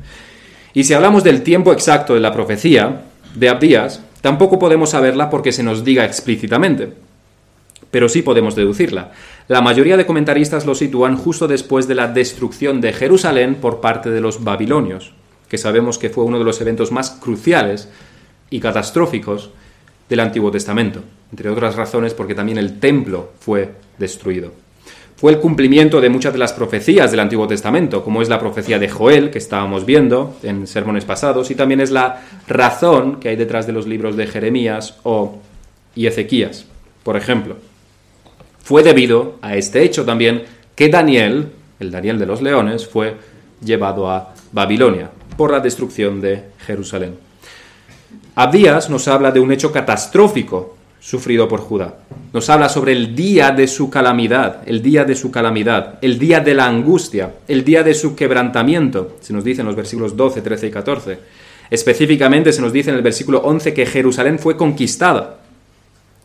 Y 0.72 0.84
si 0.84 0.94
hablamos 0.94 1.24
del 1.24 1.42
tiempo 1.42 1.72
exacto 1.72 2.14
de 2.14 2.20
la 2.20 2.32
profecía 2.32 3.02
de 3.34 3.48
Abdías, 3.48 4.02
tampoco 4.20 4.58
podemos 4.58 4.90
saberla 4.90 5.30
porque 5.30 5.52
se 5.52 5.62
nos 5.62 5.84
diga 5.84 6.04
explícitamente. 6.04 6.92
Pero 7.90 8.08
sí 8.08 8.22
podemos 8.22 8.54
deducirla. 8.54 9.12
La 9.48 9.62
mayoría 9.62 9.96
de 9.96 10.06
comentaristas 10.06 10.64
lo 10.64 10.76
sitúan 10.76 11.16
justo 11.16 11.48
después 11.48 11.88
de 11.88 11.96
la 11.96 12.06
destrucción 12.06 12.80
de 12.80 12.92
Jerusalén 12.92 13.56
por 13.56 13.80
parte 13.80 14.10
de 14.10 14.20
los 14.20 14.44
babilonios, 14.44 15.12
que 15.48 15.58
sabemos 15.58 15.98
que 15.98 16.10
fue 16.10 16.24
uno 16.24 16.38
de 16.38 16.44
los 16.44 16.60
eventos 16.60 16.92
más 16.92 17.10
cruciales 17.10 17.88
y 18.48 18.60
catastróficos 18.60 19.50
del 20.08 20.20
Antiguo 20.20 20.52
Testamento, 20.52 21.02
entre 21.32 21.50
otras 21.50 21.74
razones 21.74 22.14
porque 22.14 22.34
también 22.36 22.58
el 22.58 22.78
templo 22.78 23.32
fue 23.40 23.72
destruido. 23.98 24.52
Fue 25.20 25.32
el 25.32 25.38
cumplimiento 25.38 26.00
de 26.00 26.08
muchas 26.08 26.32
de 26.32 26.38
las 26.38 26.54
profecías 26.54 27.10
del 27.10 27.20
Antiguo 27.20 27.46
Testamento, 27.46 28.02
como 28.02 28.22
es 28.22 28.30
la 28.30 28.40
profecía 28.40 28.78
de 28.78 28.88
Joel, 28.88 29.30
que 29.30 29.36
estábamos 29.36 29.84
viendo 29.84 30.34
en 30.42 30.66
sermones 30.66 31.04
pasados, 31.04 31.50
y 31.50 31.54
también 31.54 31.82
es 31.82 31.90
la 31.90 32.22
razón 32.48 33.20
que 33.20 33.28
hay 33.28 33.36
detrás 33.36 33.66
de 33.66 33.74
los 33.74 33.86
libros 33.86 34.16
de 34.16 34.26
Jeremías 34.26 34.96
o 35.02 35.36
y 35.94 36.06
Ezequías, 36.06 36.64
por 37.02 37.18
ejemplo. 37.18 37.56
Fue 38.64 38.82
debido 38.82 39.34
a 39.42 39.56
este 39.56 39.82
hecho 39.82 40.06
también 40.06 40.44
que 40.74 40.88
Daniel, 40.88 41.48
el 41.80 41.90
Daniel 41.90 42.18
de 42.18 42.24
los 42.24 42.40
leones, 42.40 42.86
fue 42.86 43.16
llevado 43.62 44.10
a 44.10 44.32
Babilonia 44.52 45.10
por 45.36 45.52
la 45.52 45.60
destrucción 45.60 46.22
de 46.22 46.44
Jerusalén. 46.64 47.18
Abdías 48.36 48.88
nos 48.88 49.06
habla 49.06 49.32
de 49.32 49.40
un 49.40 49.52
hecho 49.52 49.70
catastrófico 49.70 50.78
sufrido 51.00 51.48
por 51.48 51.60
Judá. 51.60 51.94
Nos 52.32 52.48
habla 52.50 52.68
sobre 52.68 52.92
el 52.92 53.16
día 53.16 53.50
de 53.50 53.66
su 53.66 53.90
calamidad, 53.90 54.62
el 54.66 54.82
día 54.82 55.04
de 55.04 55.16
su 55.16 55.30
calamidad, 55.30 55.98
el 56.02 56.18
día 56.18 56.40
de 56.40 56.54
la 56.54 56.66
angustia, 56.66 57.34
el 57.48 57.64
día 57.64 57.82
de 57.82 57.94
su 57.94 58.14
quebrantamiento. 58.14 59.16
Se 59.20 59.32
nos 59.32 59.42
dice 59.42 59.62
en 59.62 59.66
los 59.66 59.76
versículos 59.76 60.16
12, 60.16 60.42
13 60.42 60.66
y 60.66 60.70
14. 60.70 61.18
Específicamente 61.70 62.52
se 62.52 62.60
nos 62.60 62.72
dice 62.72 62.90
en 62.90 62.96
el 62.96 63.02
versículo 63.02 63.38
11 63.38 63.72
que 63.72 63.86
Jerusalén 63.86 64.38
fue 64.38 64.56
conquistada 64.56 65.38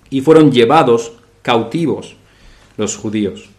y 0.10 0.22
fueron 0.22 0.52
llevados 0.52 1.14
cautivos 1.42 2.18
los 2.78 2.98
judíos. 2.98 3.50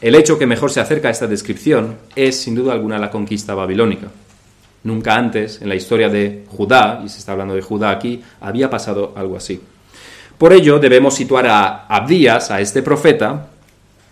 El 0.00 0.14
hecho 0.14 0.38
que 0.38 0.46
mejor 0.46 0.70
se 0.70 0.80
acerca 0.80 1.08
a 1.08 1.10
esta 1.10 1.26
descripción 1.26 1.96
es 2.16 2.40
sin 2.40 2.54
duda 2.54 2.72
alguna 2.72 2.98
la 2.98 3.10
conquista 3.10 3.54
babilónica. 3.54 4.08
Nunca 4.84 5.16
antes 5.16 5.62
en 5.62 5.68
la 5.68 5.76
historia 5.76 6.08
de 6.08 6.44
Judá, 6.48 7.02
y 7.04 7.08
se 7.08 7.18
está 7.18 7.32
hablando 7.32 7.54
de 7.54 7.62
Judá 7.62 7.90
aquí, 7.90 8.20
había 8.40 8.68
pasado 8.68 9.12
algo 9.16 9.36
así. 9.36 9.60
Por 10.38 10.52
ello 10.52 10.78
debemos 10.78 11.14
situar 11.14 11.46
a 11.46 11.86
Abdías, 11.86 12.50
a 12.50 12.60
este 12.60 12.82
profeta, 12.82 13.48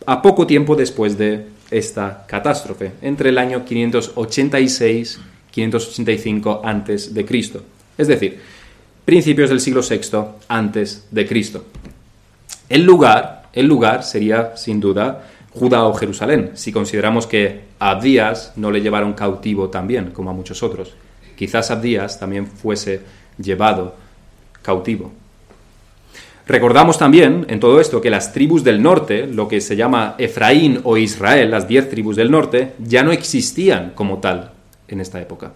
a 0.07 0.23
poco 0.23 0.47
tiempo 0.47 0.77
después 0.77 1.19
de 1.19 1.47
esta 1.71 2.25
catástrofe, 2.27 2.93
entre 3.03 3.31
el 3.31 3.39
año 3.39 3.65
586 3.65 5.21
585 5.51 6.63
antes 6.65 7.13
de 7.13 7.25
Cristo, 7.25 7.63
es 7.99 8.09
decir, 8.09 8.41
principios 9.05 9.51
del 9.51 9.61
siglo 9.61 9.83
VI 9.83 10.01
antes 10.49 11.09
de 11.11 11.27
Cristo. 11.27 11.65
El 12.69 12.85
lugar, 12.85 13.49
el 13.53 13.67
lugar 13.67 14.05
sería 14.05 14.57
sin 14.57 14.81
duda 14.81 15.27
Judá 15.53 15.85
o 15.85 15.95
Jerusalén, 15.95 16.53
si 16.55 16.71
consideramos 16.71 17.27
que 17.27 17.63
Abdías 17.81 18.53
no 18.55 18.71
le 18.71 18.81
llevaron 18.81 19.15
cautivo 19.15 19.69
también, 19.69 20.13
como 20.13 20.31
a 20.31 20.33
muchos 20.33 20.63
otros. 20.63 20.95
Quizás 21.37 21.73
Abdías 21.73 22.21
también 22.21 22.47
fuese 22.47 23.01
llevado 23.37 23.97
cautivo. 24.63 25.11
Recordamos 26.51 26.99
también 26.99 27.47
en 27.49 27.61
todo 27.61 27.81
esto 27.81 28.01
que 28.01 28.11
las 28.11 28.33
tribus 28.33 28.65
del 28.65 28.83
norte, 28.83 29.29
lo 29.29 29.47
que 29.47 29.61
se 29.61 29.77
llama 29.77 30.17
Efraín 30.19 30.81
o 30.83 30.97
Israel, 30.97 31.53
las 31.53 31.69
diez 31.69 31.89
tribus 31.89 32.17
del 32.17 32.33
norte, 32.33 32.73
ya 32.81 33.05
no 33.05 33.13
existían 33.13 33.93
como 33.95 34.19
tal 34.19 34.51
en 34.89 35.01
esta 35.01 35.21
época. 35.21 35.53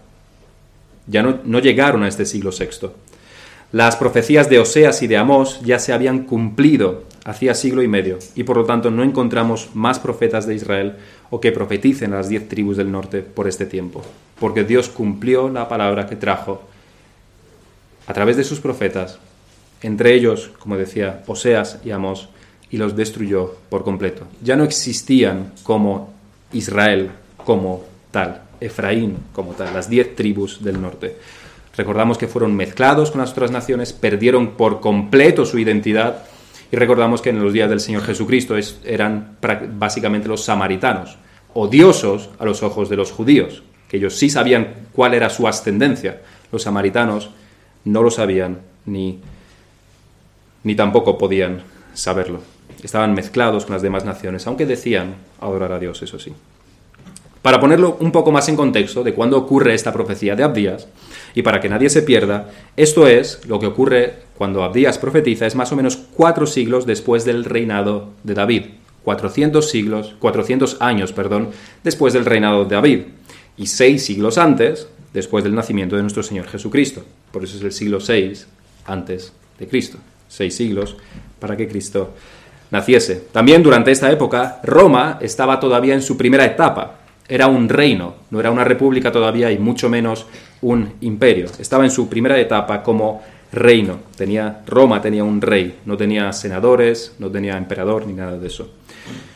Ya 1.08 1.24
no, 1.24 1.40
no 1.44 1.58
llegaron 1.58 2.04
a 2.04 2.08
este 2.08 2.24
siglo 2.24 2.52
VI. 2.56 2.90
Las 3.72 3.96
profecías 3.96 4.48
de 4.48 4.60
Oseas 4.60 5.02
y 5.02 5.08
de 5.08 5.16
Amós 5.16 5.58
ya 5.64 5.80
se 5.80 5.92
habían 5.92 6.26
cumplido 6.26 7.02
hacía 7.24 7.54
siglo 7.54 7.82
y 7.82 7.88
medio, 7.88 8.20
y 8.36 8.44
por 8.44 8.56
lo 8.56 8.64
tanto 8.64 8.92
no 8.92 9.02
encontramos 9.02 9.70
más 9.74 9.98
profetas 9.98 10.46
de 10.46 10.54
Israel 10.54 10.94
o 11.28 11.40
que 11.40 11.50
profeticen 11.50 12.12
a 12.12 12.18
las 12.18 12.28
diez 12.28 12.48
tribus 12.48 12.76
del 12.76 12.92
norte 12.92 13.22
por 13.22 13.48
este 13.48 13.66
tiempo, 13.66 14.04
porque 14.38 14.62
Dios 14.62 14.90
cumplió 14.90 15.48
la 15.48 15.66
palabra 15.66 16.06
que 16.06 16.14
trajo 16.14 16.62
a 18.06 18.12
través 18.12 18.36
de 18.36 18.44
sus 18.44 18.60
profetas, 18.60 19.18
entre 19.82 20.14
ellos, 20.14 20.50
como 20.58 20.76
decía, 20.76 21.22
Oseas 21.26 21.80
y 21.84 21.90
Amós, 21.90 22.28
y 22.70 22.76
los 22.76 22.96
destruyó 22.96 23.54
por 23.68 23.84
completo. 23.84 24.26
Ya 24.42 24.56
no 24.56 24.64
existían 24.64 25.52
como 25.62 26.12
Israel 26.52 27.10
como 27.36 27.84
tal, 28.10 28.42
Efraín 28.60 29.16
como 29.32 29.52
tal, 29.52 29.74
las 29.74 29.88
diez 29.88 30.16
tribus 30.16 30.62
del 30.64 30.80
norte. 30.80 31.16
Recordamos 31.76 32.18
que 32.18 32.28
fueron 32.28 32.54
mezclados 32.54 33.10
con 33.10 33.20
las 33.20 33.32
otras 33.32 33.50
naciones, 33.50 33.92
perdieron 33.92 34.52
por 34.52 34.80
completo 34.80 35.44
su 35.44 35.58
identidad 35.58 36.24
y 36.70 36.76
recordamos 36.76 37.20
que 37.20 37.30
en 37.30 37.42
los 37.42 37.52
días 37.52 37.68
del 37.68 37.80
Señor 37.80 38.02
Jesucristo 38.02 38.56
eran 38.84 39.36
básicamente 39.78 40.28
los 40.28 40.44
samaritanos, 40.44 41.18
odiosos 41.52 42.30
a 42.38 42.44
los 42.44 42.62
ojos 42.62 42.88
de 42.88 42.96
los 42.96 43.12
judíos, 43.12 43.62
que 43.88 43.98
ellos 43.98 44.16
sí 44.16 44.30
sabían 44.30 44.74
cuál 44.92 45.14
era 45.14 45.30
su 45.30 45.46
ascendencia. 45.46 46.22
Los 46.50 46.62
samaritanos 46.62 47.30
no 47.84 48.02
lo 48.02 48.10
sabían 48.10 48.58
ni, 48.86 49.20
ni 50.64 50.74
tampoco 50.74 51.16
podían 51.16 51.62
saberlo. 51.94 52.40
Estaban 52.82 53.14
mezclados 53.14 53.64
con 53.64 53.74
las 53.74 53.82
demás 53.82 54.04
naciones, 54.04 54.46
aunque 54.46 54.66
decían 54.66 55.14
adorar 55.40 55.72
a 55.72 55.78
Dios, 55.78 56.02
eso 56.02 56.18
sí. 56.18 56.32
Para 57.40 57.60
ponerlo 57.60 57.98
un 58.00 58.10
poco 58.10 58.32
más 58.32 58.48
en 58.48 58.56
contexto 58.56 59.04
de 59.04 59.12
cuándo 59.12 59.36
ocurre 59.36 59.74
esta 59.74 59.92
profecía 59.92 60.34
de 60.34 60.42
Abdías, 60.42 60.88
y 61.34 61.42
para 61.42 61.60
que 61.60 61.68
nadie 61.68 61.90
se 61.90 62.02
pierda, 62.02 62.50
esto 62.76 63.06
es 63.06 63.44
lo 63.46 63.60
que 63.60 63.66
ocurre 63.66 64.14
cuando 64.36 64.64
Abdías 64.64 64.98
profetiza, 64.98 65.46
es 65.46 65.54
más 65.54 65.70
o 65.72 65.76
menos 65.76 65.96
cuatro 65.96 66.46
siglos 66.46 66.86
después 66.86 67.24
del 67.24 67.44
reinado 67.44 68.10
de 68.22 68.34
David. 68.34 68.62
400 69.04 69.68
siglos, 69.68 70.14
400 70.18 70.78
años, 70.80 71.12
perdón, 71.12 71.50
después 71.82 72.14
del 72.14 72.24
reinado 72.24 72.64
de 72.64 72.74
David. 72.74 73.00
Y 73.58 73.66
seis 73.66 74.04
siglos 74.04 74.38
antes, 74.38 74.88
después 75.12 75.44
del 75.44 75.54
nacimiento 75.54 75.96
de 75.96 76.02
nuestro 76.02 76.22
Señor 76.22 76.46
Jesucristo. 76.46 77.04
Por 77.30 77.44
eso 77.44 77.56
es 77.56 77.62
el 77.62 77.72
siglo 77.72 78.00
6 78.00 78.46
antes 78.86 79.32
de 79.58 79.68
Cristo. 79.68 79.98
Seis 80.34 80.56
siglos 80.56 80.96
para 81.38 81.56
que 81.56 81.68
Cristo 81.68 82.10
naciese. 82.70 83.26
También 83.32 83.62
durante 83.62 83.92
esta 83.92 84.10
época, 84.10 84.60
Roma 84.64 85.18
estaba 85.20 85.60
todavía 85.60 85.94
en 85.94 86.02
su 86.02 86.16
primera 86.16 86.44
etapa 86.44 87.04
era 87.28 87.46
un 87.46 87.68
reino, 87.68 88.16
no 88.30 88.40
era 88.40 88.50
una 88.50 88.64
república 88.64 89.10
todavía 89.10 89.50
y 89.50 89.58
mucho 89.58 89.88
menos 89.88 90.26
un 90.60 90.94
imperio. 91.00 91.46
Estaba 91.58 91.84
en 91.84 91.90
su 91.90 92.08
primera 92.08 92.38
etapa 92.38 92.82
como 92.82 93.22
reino. 93.52 93.98
Tenía, 94.16 94.62
Roma 94.66 95.00
tenía 95.00 95.24
un 95.24 95.40
rey, 95.40 95.80
no 95.86 95.96
tenía 95.96 96.32
senadores, 96.32 97.14
no 97.18 97.30
tenía 97.30 97.56
emperador 97.56 98.06
ni 98.06 98.12
nada 98.12 98.36
de 98.36 98.46
eso. 98.46 98.72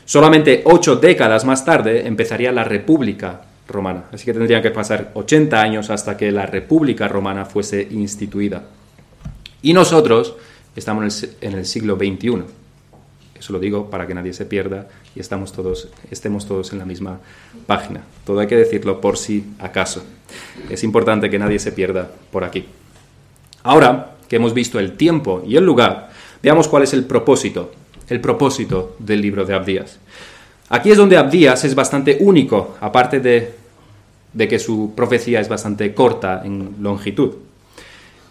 Solamente 0.04 0.62
ocho 0.64 0.96
décadas 0.96 1.44
más 1.44 1.64
tarde 1.64 2.06
empezaría 2.06 2.52
la 2.52 2.64
República 2.64 3.42
Romana. 3.66 4.04
Así 4.12 4.24
que 4.24 4.32
tendrían 4.32 4.62
que 4.62 4.70
pasar 4.70 5.10
80 5.14 5.60
años 5.60 5.90
hasta 5.90 6.16
que 6.16 6.30
la 6.30 6.46
República 6.46 7.08
Romana 7.08 7.44
fuese 7.44 7.86
instituida. 7.90 8.64
Y 9.62 9.72
nosotros 9.72 10.36
estamos 10.78 11.26
en 11.40 11.52
el 11.52 11.66
siglo 11.66 11.96
XXI. 11.96 12.42
Eso 13.38 13.52
lo 13.52 13.60
digo 13.60 13.88
para 13.90 14.06
que 14.06 14.14
nadie 14.14 14.32
se 14.32 14.46
pierda 14.46 14.88
y 15.14 15.20
estamos 15.20 15.52
todos, 15.52 15.88
estemos 16.10 16.46
todos 16.46 16.72
en 16.72 16.78
la 16.78 16.84
misma 16.84 17.20
página. 17.66 18.02
Todo 18.24 18.40
hay 18.40 18.46
que 18.46 18.56
decirlo 18.56 19.00
por 19.00 19.16
si 19.16 19.44
acaso. 19.58 20.02
Es 20.68 20.82
importante 20.82 21.30
que 21.30 21.38
nadie 21.38 21.58
se 21.58 21.72
pierda 21.72 22.10
por 22.32 22.44
aquí. 22.44 22.64
Ahora 23.62 24.14
que 24.28 24.36
hemos 24.36 24.54
visto 24.54 24.78
el 24.78 24.92
tiempo 24.92 25.42
y 25.46 25.56
el 25.56 25.64
lugar, 25.64 26.10
veamos 26.42 26.68
cuál 26.68 26.82
es 26.82 26.92
el 26.92 27.04
propósito, 27.04 27.72
el 28.08 28.20
propósito 28.20 28.96
del 28.98 29.20
libro 29.20 29.44
de 29.44 29.54
Abdías. 29.54 29.98
Aquí 30.68 30.90
es 30.90 30.98
donde 30.98 31.16
Abdías 31.16 31.64
es 31.64 31.74
bastante 31.74 32.18
único, 32.20 32.76
aparte 32.80 33.20
de, 33.20 33.54
de 34.32 34.48
que 34.48 34.58
su 34.58 34.92
profecía 34.94 35.40
es 35.40 35.48
bastante 35.48 35.94
corta 35.94 36.42
en 36.44 36.76
longitud. 36.80 37.47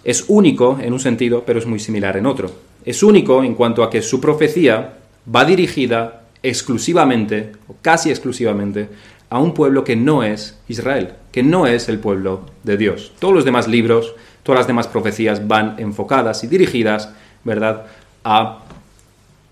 Es 0.08 0.24
único 0.30 0.80
en 0.82 0.94
un 0.94 1.02
sentido, 1.02 1.44
pero 1.46 1.60
es 1.60 1.66
muy 1.66 1.80
similar 1.80 2.16
en 2.16 2.28
otro. 2.28 2.50
Es 2.86 3.04
único 3.04 3.44
en 3.44 3.56
cuanto 3.56 3.84
a 3.84 3.90
que 3.90 4.02
su 4.02 4.22
profecía 4.22 4.94
va 5.36 5.44
dirigida 5.44 6.22
exclusivamente, 6.42 7.52
o 7.68 7.76
casi 7.82 8.10
exclusivamente, 8.10 8.88
a 9.30 9.40
un 9.40 9.54
pueblo 9.54 9.84
que 9.84 9.98
no 9.98 10.24
es 10.24 10.58
Israel, 10.70 11.10
que 11.30 11.44
no 11.44 11.68
es 11.68 11.90
el 11.90 12.00
pueblo 12.00 12.46
de 12.64 12.78
Dios. 12.78 13.12
Todos 13.20 13.34
los 13.34 13.44
demás 13.44 13.68
libros, 13.68 14.16
todas 14.44 14.60
las 14.60 14.68
demás 14.68 14.88
profecías 14.88 15.46
van 15.46 15.76
enfocadas 15.78 16.42
y 16.46 16.48
dirigidas, 16.48 17.10
¿verdad?, 17.44 17.88
a, 18.24 18.60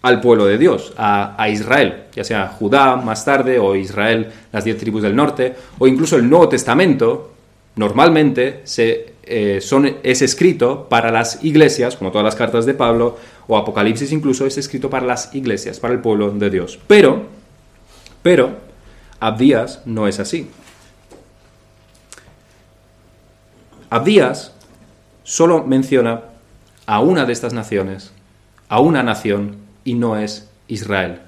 al 0.03 0.21
pueblo 0.21 0.45
de 0.45 0.57
Dios, 0.57 0.93
a, 0.95 1.49
Israel, 1.49 2.03
ya 2.13 2.23
sea 2.23 2.47
Judá 2.47 2.95
más 2.95 3.25
tarde 3.25 3.59
o 3.59 3.75
Israel, 3.75 4.31
las 4.53 4.63
diez 4.63 4.77
tribus 4.77 5.01
del 5.01 5.17
norte, 5.17 5.53
o 5.79 5.85
incluso 5.85 6.15
el 6.15 6.29
Nuevo 6.29 6.47
Testamento, 6.47 7.34
normalmente 7.75 8.63
eh, 9.27 9.59
es 10.03 10.21
escrito 10.21 10.87
para 10.89 11.11
las 11.11 11.43
iglesias, 11.43 11.95
como 11.95 12.11
todas 12.11 12.25
las 12.25 12.35
cartas 12.35 12.65
de 12.65 12.73
Pablo, 12.73 13.17
o 13.47 13.57
Apocalipsis 13.57 14.11
incluso 14.11 14.45
es 14.45 14.57
escrito 14.57 14.89
para 14.89 15.05
las 15.05 15.33
iglesias, 15.33 15.79
para 15.79 15.93
el 15.93 15.99
pueblo 15.99 16.31
de 16.31 16.49
Dios. 16.49 16.79
Pero, 16.87 17.23
pero, 18.21 18.57
Abdías 19.19 19.81
no 19.85 20.07
es 20.07 20.19
así. 20.19 20.49
Abdías 23.89 24.53
solo 25.23 25.63
menciona 25.63 26.21
a 26.85 26.99
una 26.99 27.25
de 27.25 27.33
estas 27.33 27.53
naciones, 27.53 28.11
a 28.69 28.79
una 28.79 29.03
nación, 29.03 29.57
y 29.83 29.93
no 29.93 30.17
es 30.17 30.49
Israel. 30.67 31.21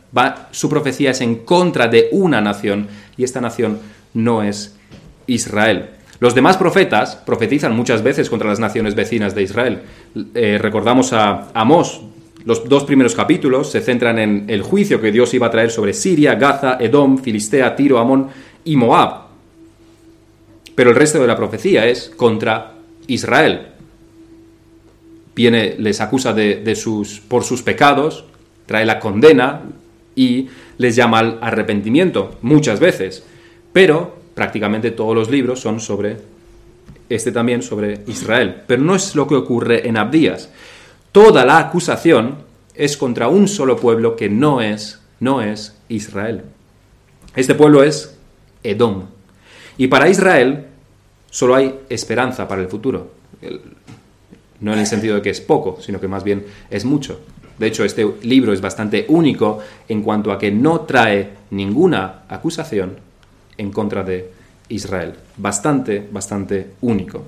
Su 0.52 0.70
profecía 0.70 1.12
es 1.12 1.22
en 1.22 1.36
contra 1.36 1.88
de 1.88 2.10
una 2.12 2.42
nación, 2.42 2.88
y 3.18 3.24
esta 3.24 3.42
nación 3.42 3.80
no 4.14 4.44
es 4.44 4.76
Israel. 5.28 5.97
Los 6.20 6.34
demás 6.34 6.58
profetas 6.58 7.16
profetizan 7.16 7.76
muchas 7.76 8.02
veces 8.02 8.30
contra 8.30 8.50
las 8.50 8.60
naciones 8.60 8.96
vecinas 8.96 9.36
de 9.36 9.44
Israel. 9.44 9.82
Eh, 10.34 10.58
recordamos 10.60 11.14
a 11.14 11.50
Amós, 11.54 12.02
los 12.48 12.68
dos 12.68 12.86
primeros 12.86 13.14
capítulos 13.14 13.70
se 13.70 13.82
centran 13.82 14.18
en 14.20 14.46
el 14.48 14.62
juicio 14.62 15.02
que 15.02 15.12
Dios 15.12 15.34
iba 15.34 15.48
a 15.48 15.52
traer 15.52 15.70
sobre 15.70 15.94
Siria, 15.94 16.36
Gaza, 16.36 16.78
Edom, 16.80 17.18
Filistea, 17.18 17.76
Tiro, 17.76 18.00
Amón 18.00 18.30
y 18.64 18.78
Moab. 18.78 19.28
Pero 20.74 20.92
el 20.92 20.96
resto 20.96 21.20
de 21.20 21.28
la 21.28 21.36
profecía 21.36 21.86
es 21.88 22.10
contra 22.16 22.76
Israel. 23.08 23.68
Viene, 25.36 25.76
les 25.78 26.00
acusa 26.00 26.34
por 27.28 27.44
sus 27.44 27.62
pecados, 27.64 28.26
trae 28.66 28.86
la 28.86 29.00
condena 29.00 29.64
y 30.16 30.48
les 30.78 30.96
llama 30.96 31.20
al 31.20 31.40
arrepentimiento 31.42 32.38
muchas 32.42 32.80
veces. 32.80 33.26
Pero 33.74 34.17
prácticamente 34.38 34.92
todos 34.92 35.16
los 35.16 35.32
libros 35.32 35.60
son 35.60 35.80
sobre, 35.80 36.18
este 37.10 37.32
también 37.32 37.64
sobre 37.64 38.02
Israel. 38.06 38.62
Pero 38.68 38.84
no 38.84 38.94
es 38.94 39.16
lo 39.16 39.28
que 39.28 39.34
ocurre 39.34 39.88
en 39.88 39.98
Abdías. 39.98 40.52
Toda 41.12 41.44
la 41.44 41.58
acusación 41.58 42.36
es 42.76 42.98
contra 42.98 43.30
un 43.30 43.48
solo 43.48 43.78
pueblo 43.78 44.16
que 44.16 44.30
no 44.30 44.62
es, 44.62 45.02
no 45.20 45.42
es 45.42 45.76
Israel. 45.90 46.44
Este 47.36 47.56
pueblo 47.56 47.82
es 47.82 48.16
Edom. 48.62 49.06
Y 49.76 49.88
para 49.88 50.08
Israel 50.08 50.68
solo 51.32 51.56
hay 51.56 51.74
esperanza 51.90 52.48
para 52.48 52.62
el 52.62 52.68
futuro. 52.68 53.10
No 54.60 54.72
en 54.72 54.78
el 54.78 54.86
sentido 54.86 55.16
de 55.16 55.24
que 55.24 55.32
es 55.32 55.42
poco, 55.42 55.80
sino 55.82 56.00
que 56.00 56.08
más 56.08 56.24
bien 56.24 56.46
es 56.70 56.86
mucho. 56.86 57.22
De 57.58 57.66
hecho, 57.66 57.84
este 57.84 58.08
libro 58.22 58.54
es 58.54 58.62
bastante 58.62 59.08
único 59.10 59.58
en 59.90 60.04
cuanto 60.04 60.32
a 60.32 60.38
que 60.38 60.52
no 60.52 60.82
trae 60.82 61.32
ninguna 61.50 62.26
acusación 62.30 63.07
en 63.58 63.72
contra 63.72 64.04
de 64.04 64.32
Israel. 64.70 65.14
Bastante, 65.38 66.08
bastante 66.12 66.72
único. 66.82 67.24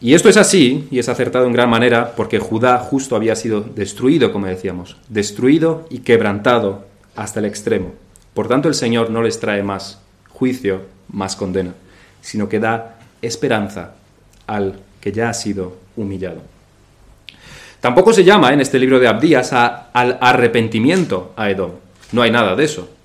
Y 0.00 0.14
esto 0.14 0.28
es 0.28 0.36
así, 0.36 0.86
y 0.90 0.98
es 0.98 1.08
acertado 1.08 1.46
en 1.46 1.52
gran 1.52 1.70
manera, 1.70 2.14
porque 2.14 2.38
Judá 2.38 2.78
justo 2.78 3.16
había 3.16 3.34
sido 3.34 3.62
destruido, 3.62 4.32
como 4.32 4.46
decíamos, 4.46 4.98
destruido 5.08 5.86
y 5.90 6.00
quebrantado 6.00 6.86
hasta 7.14 7.40
el 7.40 7.46
extremo. 7.46 7.94
Por 8.34 8.46
tanto, 8.46 8.68
el 8.68 8.74
Señor 8.74 9.10
no 9.10 9.22
les 9.22 9.40
trae 9.40 9.62
más 9.62 10.00
juicio, 10.28 10.82
más 11.10 11.34
condena, 11.34 11.72
sino 12.20 12.48
que 12.48 12.60
da 12.60 12.98
esperanza 13.22 13.94
al 14.46 14.78
que 15.00 15.12
ya 15.12 15.30
ha 15.30 15.34
sido 15.34 15.76
humillado. 15.96 16.42
Tampoco 17.80 18.12
se 18.12 18.24
llama 18.24 18.52
en 18.52 18.60
este 18.60 18.78
libro 18.78 18.98
de 18.98 19.08
Abdías 19.08 19.52
al 19.52 20.18
arrepentimiento 20.20 21.32
a 21.36 21.50
Edom. 21.50 21.70
No 22.12 22.22
hay 22.22 22.30
nada 22.30 22.54
de 22.54 22.64
eso. 22.64 22.95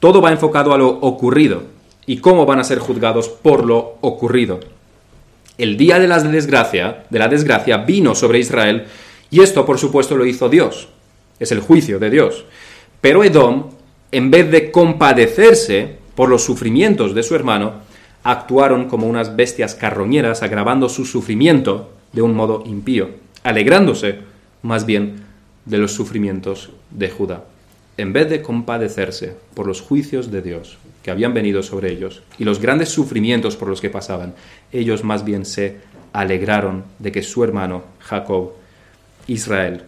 Todo 0.00 0.22
va 0.22 0.32
enfocado 0.32 0.72
a 0.72 0.78
lo 0.78 0.88
ocurrido 0.88 1.64
y 2.06 2.16
cómo 2.16 2.46
van 2.46 2.58
a 2.58 2.64
ser 2.64 2.78
juzgados 2.78 3.28
por 3.28 3.66
lo 3.66 3.98
ocurrido. 4.00 4.58
El 5.58 5.76
día 5.76 5.98
de 5.98 6.08
la 6.08 6.18
desgracia, 6.20 7.04
de 7.10 7.18
la 7.18 7.28
desgracia 7.28 7.76
vino 7.76 8.14
sobre 8.14 8.38
Israel 8.38 8.86
y 9.30 9.42
esto 9.42 9.66
por 9.66 9.78
supuesto 9.78 10.16
lo 10.16 10.24
hizo 10.24 10.48
Dios. 10.48 10.88
Es 11.38 11.52
el 11.52 11.60
juicio 11.60 11.98
de 11.98 12.08
Dios. 12.08 12.46
Pero 13.02 13.22
Edom, 13.22 13.72
en 14.10 14.30
vez 14.30 14.50
de 14.50 14.70
compadecerse 14.70 15.98
por 16.14 16.30
los 16.30 16.42
sufrimientos 16.42 17.14
de 17.14 17.22
su 17.22 17.34
hermano, 17.34 17.74
actuaron 18.22 18.88
como 18.88 19.06
unas 19.06 19.36
bestias 19.36 19.74
carroñeras 19.74 20.42
agravando 20.42 20.88
su 20.88 21.04
sufrimiento 21.04 21.90
de 22.14 22.22
un 22.22 22.34
modo 22.34 22.62
impío, 22.64 23.10
alegrándose 23.42 24.20
más 24.62 24.86
bien 24.86 25.24
de 25.66 25.76
los 25.76 25.92
sufrimientos 25.92 26.70
de 26.90 27.10
Judá 27.10 27.44
en 27.96 28.12
vez 28.12 28.30
de 28.30 28.42
compadecerse 28.42 29.34
por 29.54 29.66
los 29.66 29.80
juicios 29.80 30.30
de 30.30 30.42
Dios 30.42 30.78
que 31.02 31.10
habían 31.10 31.34
venido 31.34 31.62
sobre 31.62 31.92
ellos 31.92 32.22
y 32.38 32.44
los 32.44 32.60
grandes 32.60 32.88
sufrimientos 32.88 33.56
por 33.56 33.68
los 33.68 33.80
que 33.80 33.90
pasaban, 33.90 34.34
ellos 34.72 35.04
más 35.04 35.24
bien 35.24 35.44
se 35.44 35.78
alegraron 36.12 36.84
de 36.98 37.12
que 37.12 37.22
su 37.22 37.44
hermano 37.44 37.84
Jacob, 38.00 38.52
Israel, 39.26 39.82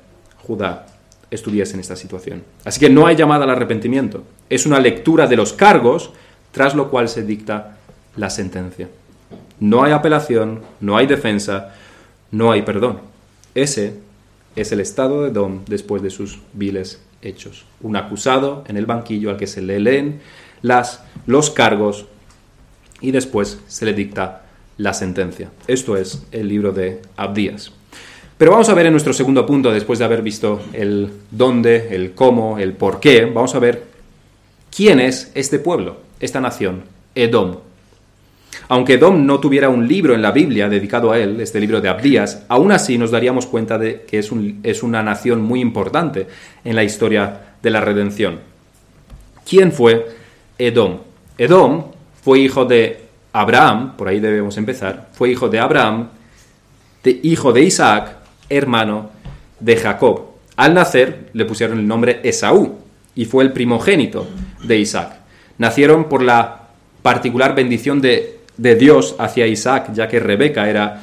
Judá, 0.46 0.86
estuviese 1.30 1.74
en 1.74 1.80
esta 1.80 1.96
situación. 1.96 2.42
Así 2.64 2.78
que 2.78 2.90
no 2.90 3.06
hay 3.06 3.16
llamada 3.16 3.44
al 3.44 3.50
arrepentimiento, 3.50 4.24
es 4.50 4.66
una 4.66 4.80
lectura 4.80 5.26
de 5.26 5.36
los 5.36 5.52
cargos 5.52 6.12
tras 6.52 6.74
lo 6.74 6.90
cual 6.90 7.08
se 7.08 7.22
dicta 7.22 7.78
la 8.16 8.30
sentencia. 8.30 8.88
No 9.58 9.82
hay 9.82 9.92
apelación, 9.92 10.60
no 10.80 10.96
hay 10.96 11.06
defensa, 11.06 11.74
no 12.30 12.52
hay 12.52 12.62
perdón. 12.62 13.00
Ese 13.54 13.94
es 14.56 14.72
el 14.72 14.80
estado 14.80 15.22
de 15.22 15.30
Dom 15.30 15.64
después 15.66 16.02
de 16.02 16.10
sus 16.10 16.40
viles 16.52 17.00
hechos. 17.22 17.64
Un 17.80 17.96
acusado 17.96 18.64
en 18.68 18.76
el 18.76 18.86
banquillo 18.86 19.30
al 19.30 19.36
que 19.36 19.46
se 19.46 19.62
le 19.62 19.80
leen 19.80 20.20
las, 20.60 21.02
los 21.26 21.50
cargos 21.50 22.06
y 23.00 23.10
después 23.10 23.60
se 23.66 23.84
le 23.84 23.94
dicta 23.94 24.42
la 24.78 24.94
sentencia. 24.94 25.50
Esto 25.66 25.96
es 25.96 26.24
el 26.32 26.48
libro 26.48 26.72
de 26.72 27.02
Abdías. 27.16 27.72
Pero 28.38 28.50
vamos 28.50 28.68
a 28.68 28.74
ver 28.74 28.86
en 28.86 28.92
nuestro 28.92 29.12
segundo 29.12 29.46
punto, 29.46 29.70
después 29.70 29.98
de 29.98 30.04
haber 30.04 30.22
visto 30.22 30.60
el 30.72 31.12
dónde, 31.30 31.94
el 31.94 32.12
cómo, 32.12 32.58
el 32.58 32.72
por 32.72 32.98
qué, 32.98 33.24
vamos 33.24 33.54
a 33.54 33.60
ver 33.60 33.84
quién 34.74 34.98
es 34.98 35.30
este 35.34 35.58
pueblo, 35.58 35.98
esta 36.18 36.40
nación, 36.40 36.82
Edom. 37.14 37.58
Aunque 38.72 38.94
Edom 38.94 39.26
no 39.26 39.38
tuviera 39.38 39.68
un 39.68 39.86
libro 39.86 40.14
en 40.14 40.22
la 40.22 40.32
Biblia 40.32 40.66
dedicado 40.66 41.12
a 41.12 41.18
él, 41.18 41.38
este 41.42 41.60
libro 41.60 41.82
de 41.82 41.90
Abdías, 41.90 42.46
aún 42.48 42.72
así 42.72 42.96
nos 42.96 43.10
daríamos 43.10 43.44
cuenta 43.44 43.76
de 43.76 44.06
que 44.08 44.18
es, 44.18 44.30
es 44.62 44.82
una 44.82 45.02
nación 45.02 45.42
muy 45.42 45.60
importante 45.60 46.26
en 46.64 46.74
la 46.74 46.82
historia 46.82 47.56
de 47.62 47.68
la 47.68 47.82
redención. 47.82 48.40
¿Quién 49.46 49.72
fue 49.72 50.06
Edom? 50.56 51.00
Edom 51.36 51.84
fue 52.22 52.38
hijo 52.38 52.64
de 52.64 52.98
Abraham, 53.34 53.94
por 53.94 54.08
ahí 54.08 54.20
debemos 54.20 54.56
empezar, 54.56 55.10
fue 55.12 55.30
hijo 55.30 55.50
de 55.50 55.60
Abraham, 55.60 56.08
de, 57.04 57.20
hijo 57.24 57.52
de 57.52 57.60
Isaac, 57.64 58.16
hermano 58.48 59.10
de 59.60 59.76
Jacob. 59.76 60.28
Al 60.56 60.72
nacer 60.72 61.28
le 61.34 61.44
pusieron 61.44 61.78
el 61.78 61.86
nombre 61.86 62.20
Esaú 62.22 62.78
y 63.14 63.26
fue 63.26 63.44
el 63.44 63.52
primogénito 63.52 64.26
de 64.64 64.78
Isaac. 64.78 65.18
Nacieron 65.58 66.08
por 66.08 66.22
la 66.22 66.68
particular 67.02 67.54
bendición 67.54 68.00
de 68.00 68.40
de 68.62 68.76
Dios 68.76 69.16
hacia 69.18 69.48
Isaac, 69.48 69.90
ya 69.92 70.06
que 70.06 70.20
Rebeca 70.20 70.70
era 70.70 71.02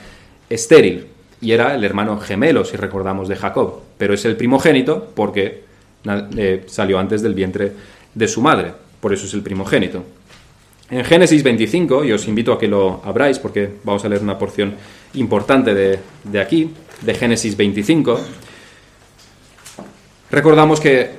estéril 0.50 1.08
y 1.42 1.52
era 1.52 1.76
el 1.76 1.84
hermano 1.84 2.18
gemelo, 2.18 2.64
si 2.64 2.78
recordamos, 2.78 3.28
de 3.28 3.36
Jacob, 3.36 3.82
pero 3.98 4.14
es 4.14 4.24
el 4.24 4.38
primogénito 4.38 5.12
porque 5.14 5.64
eh, 6.38 6.64
salió 6.68 6.98
antes 6.98 7.22
del 7.22 7.34
vientre 7.34 7.74
de 8.16 8.28
su 8.30 8.42
madre, 8.42 8.72
por 9.02 9.14
eso 9.14 9.26
es 9.26 9.34
el 9.34 9.42
primogénito. 9.42 10.04
En 10.90 11.04
Génesis 11.04 11.44
25, 11.44 12.06
y 12.06 12.14
os 12.14 12.28
invito 12.30 12.54
a 12.54 12.58
que 12.58 12.68
lo 12.68 13.02
abráis 13.04 13.38
porque 13.40 13.70
vamos 13.84 14.06
a 14.06 14.10
leer 14.10 14.22
una 14.24 14.40
porción 14.40 14.76
importante 15.16 15.74
de, 15.74 16.00
de 16.24 16.40
aquí, 16.40 16.74
de 17.02 17.14
Génesis 17.14 17.58
25, 17.58 18.20
recordamos 20.32 20.80
que 20.80 21.12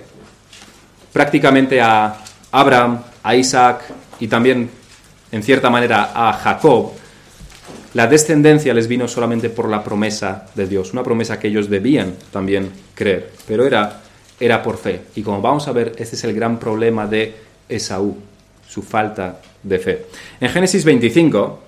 prácticamente 1.13 1.83
a 1.83 2.17
Abraham, 2.51 3.03
a 3.23 3.37
Isaac 3.37 3.83
y 4.19 4.27
también 4.27 4.80
en 5.33 5.43
cierta 5.43 5.71
manera, 5.71 6.13
a 6.15 6.33
Jacob, 6.33 6.93
la 7.95 8.07
descendencia 8.07 8.73
les 8.73 8.87
vino 8.87 9.09
solamente 9.09 9.51
por 9.51 9.69
la 9.69 9.83
promesa 9.83 10.47
de 10.55 10.67
Dios, 10.67 10.93
una 10.93 11.03
promesa 11.03 11.39
que 11.39 11.49
ellos 11.49 11.69
debían 11.69 12.15
también 12.31 12.71
creer, 12.95 13.33
pero 13.47 13.67
era, 13.67 14.01
era 14.39 14.63
por 14.63 14.79
fe. 14.79 15.03
Y 15.17 15.23
como 15.23 15.41
vamos 15.41 15.67
a 15.67 15.73
ver, 15.73 15.93
este 15.99 16.15
es 16.15 16.25
el 16.25 16.33
gran 16.33 16.59
problema 16.59 17.07
de 17.07 17.35
Esaú, 17.69 18.17
su 18.69 18.83
falta 18.83 19.41
de 19.63 19.79
fe. 19.79 20.07
En 20.41 20.51
Génesis 20.51 20.85
25, 20.85 21.61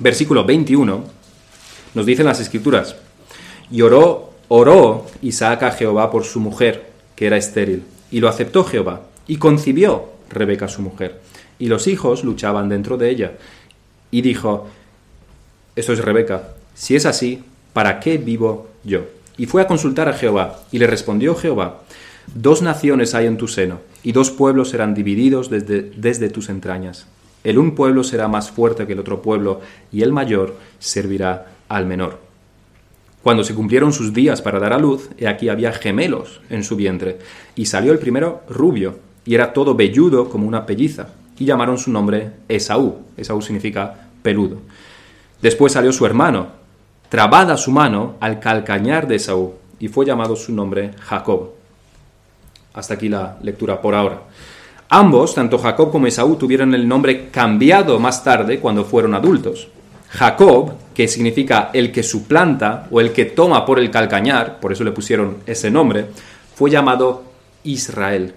versículo 0.00 0.44
21, 0.44 1.04
nos 1.94 2.06
dicen 2.06 2.26
las 2.26 2.40
escrituras, 2.40 2.96
y 3.70 3.82
oró, 3.82 4.32
oró 4.48 5.06
Isaac 5.22 5.62
a 5.62 5.70
Jehová 5.70 6.10
por 6.10 6.24
su 6.24 6.40
mujer, 6.40 6.90
que 7.14 7.26
era 7.26 7.36
estéril. 7.36 7.84
Y 8.10 8.20
lo 8.20 8.28
aceptó 8.28 8.64
Jehová, 8.64 9.02
y 9.26 9.36
concibió 9.36 10.10
Rebeca 10.30 10.66
su 10.68 10.82
mujer. 10.82 11.20
Y 11.64 11.68
los 11.68 11.86
hijos 11.86 12.24
luchaban 12.24 12.68
dentro 12.68 12.98
de 12.98 13.08
ella. 13.08 13.32
Y 14.10 14.20
dijo, 14.20 14.66
esto 15.74 15.94
es 15.94 16.04
Rebeca, 16.04 16.50
si 16.74 16.94
es 16.94 17.06
así, 17.06 17.42
¿para 17.72 18.00
qué 18.00 18.18
vivo 18.18 18.68
yo? 18.84 19.06
Y 19.38 19.46
fue 19.46 19.62
a 19.62 19.66
consultar 19.66 20.10
a 20.10 20.12
Jehová, 20.12 20.60
y 20.72 20.78
le 20.78 20.86
respondió 20.86 21.34
Jehová, 21.34 21.80
dos 22.34 22.60
naciones 22.60 23.14
hay 23.14 23.24
en 23.24 23.38
tu 23.38 23.48
seno, 23.48 23.80
y 24.02 24.12
dos 24.12 24.30
pueblos 24.30 24.68
serán 24.68 24.92
divididos 24.92 25.48
desde, 25.48 25.90
desde 25.96 26.28
tus 26.28 26.50
entrañas. 26.50 27.06
El 27.44 27.56
un 27.56 27.74
pueblo 27.74 28.04
será 28.04 28.28
más 28.28 28.50
fuerte 28.50 28.86
que 28.86 28.92
el 28.92 29.00
otro 29.00 29.22
pueblo, 29.22 29.62
y 29.90 30.02
el 30.02 30.12
mayor 30.12 30.58
servirá 30.80 31.46
al 31.70 31.86
menor. 31.86 32.18
Cuando 33.22 33.42
se 33.42 33.54
cumplieron 33.54 33.94
sus 33.94 34.12
días 34.12 34.42
para 34.42 34.60
dar 34.60 34.74
a 34.74 34.78
luz, 34.78 35.08
he 35.16 35.26
aquí 35.26 35.48
había 35.48 35.72
gemelos 35.72 36.42
en 36.50 36.62
su 36.62 36.76
vientre, 36.76 37.20
y 37.56 37.64
salió 37.64 37.92
el 37.92 38.00
primero 38.00 38.42
rubio, 38.50 38.98
y 39.24 39.34
era 39.34 39.54
todo 39.54 39.74
velludo 39.74 40.28
como 40.28 40.46
una 40.46 40.66
pelliza, 40.66 41.08
y 41.38 41.44
llamaron 41.44 41.78
su 41.78 41.90
nombre 41.90 42.30
Esaú. 42.48 42.96
Esaú 43.16 43.42
significa 43.42 44.08
peludo. 44.22 44.58
Después 45.40 45.72
salió 45.72 45.92
su 45.92 46.06
hermano, 46.06 46.48
trabada 47.08 47.56
su 47.56 47.70
mano 47.70 48.14
al 48.20 48.40
calcañar 48.40 49.06
de 49.06 49.16
Esaú, 49.16 49.54
y 49.78 49.88
fue 49.88 50.06
llamado 50.06 50.36
su 50.36 50.52
nombre 50.52 50.92
Jacob. 51.00 51.50
Hasta 52.72 52.94
aquí 52.94 53.08
la 53.08 53.36
lectura 53.42 53.80
por 53.80 53.94
ahora. 53.94 54.22
Ambos, 54.88 55.34
tanto 55.34 55.58
Jacob 55.58 55.90
como 55.90 56.06
Esaú, 56.06 56.36
tuvieron 56.36 56.74
el 56.74 56.86
nombre 56.86 57.28
cambiado 57.30 57.98
más 57.98 58.22
tarde 58.22 58.60
cuando 58.60 58.84
fueron 58.84 59.14
adultos. 59.14 59.68
Jacob, 60.10 60.74
que 60.94 61.08
significa 61.08 61.70
el 61.72 61.90
que 61.90 62.02
suplanta 62.02 62.86
o 62.90 63.00
el 63.00 63.12
que 63.12 63.24
toma 63.24 63.66
por 63.66 63.80
el 63.80 63.90
calcañar, 63.90 64.60
por 64.60 64.72
eso 64.72 64.84
le 64.84 64.92
pusieron 64.92 65.38
ese 65.46 65.70
nombre, 65.70 66.06
fue 66.54 66.70
llamado 66.70 67.24
Israel. 67.64 68.34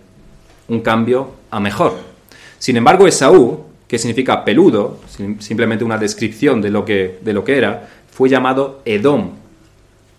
Un 0.68 0.82
cambio 0.82 1.32
a 1.52 1.60
mejor. 1.60 2.17
Sin 2.60 2.78
embargo, 2.78 3.08
Esaú, 3.08 3.66
que 3.88 3.98
significa 3.98 4.44
peludo, 4.44 5.00
simplemente 5.40 5.84
una 5.84 5.98
descripción 5.98 6.62
de 6.62 6.70
lo 6.70 6.84
que, 6.84 7.20
de 7.22 7.34
lo 7.34 7.44
que 7.44 7.58
era, 7.58 7.88
fue 8.12 8.30
llamado 8.30 8.82
Edom, 8.86 9.32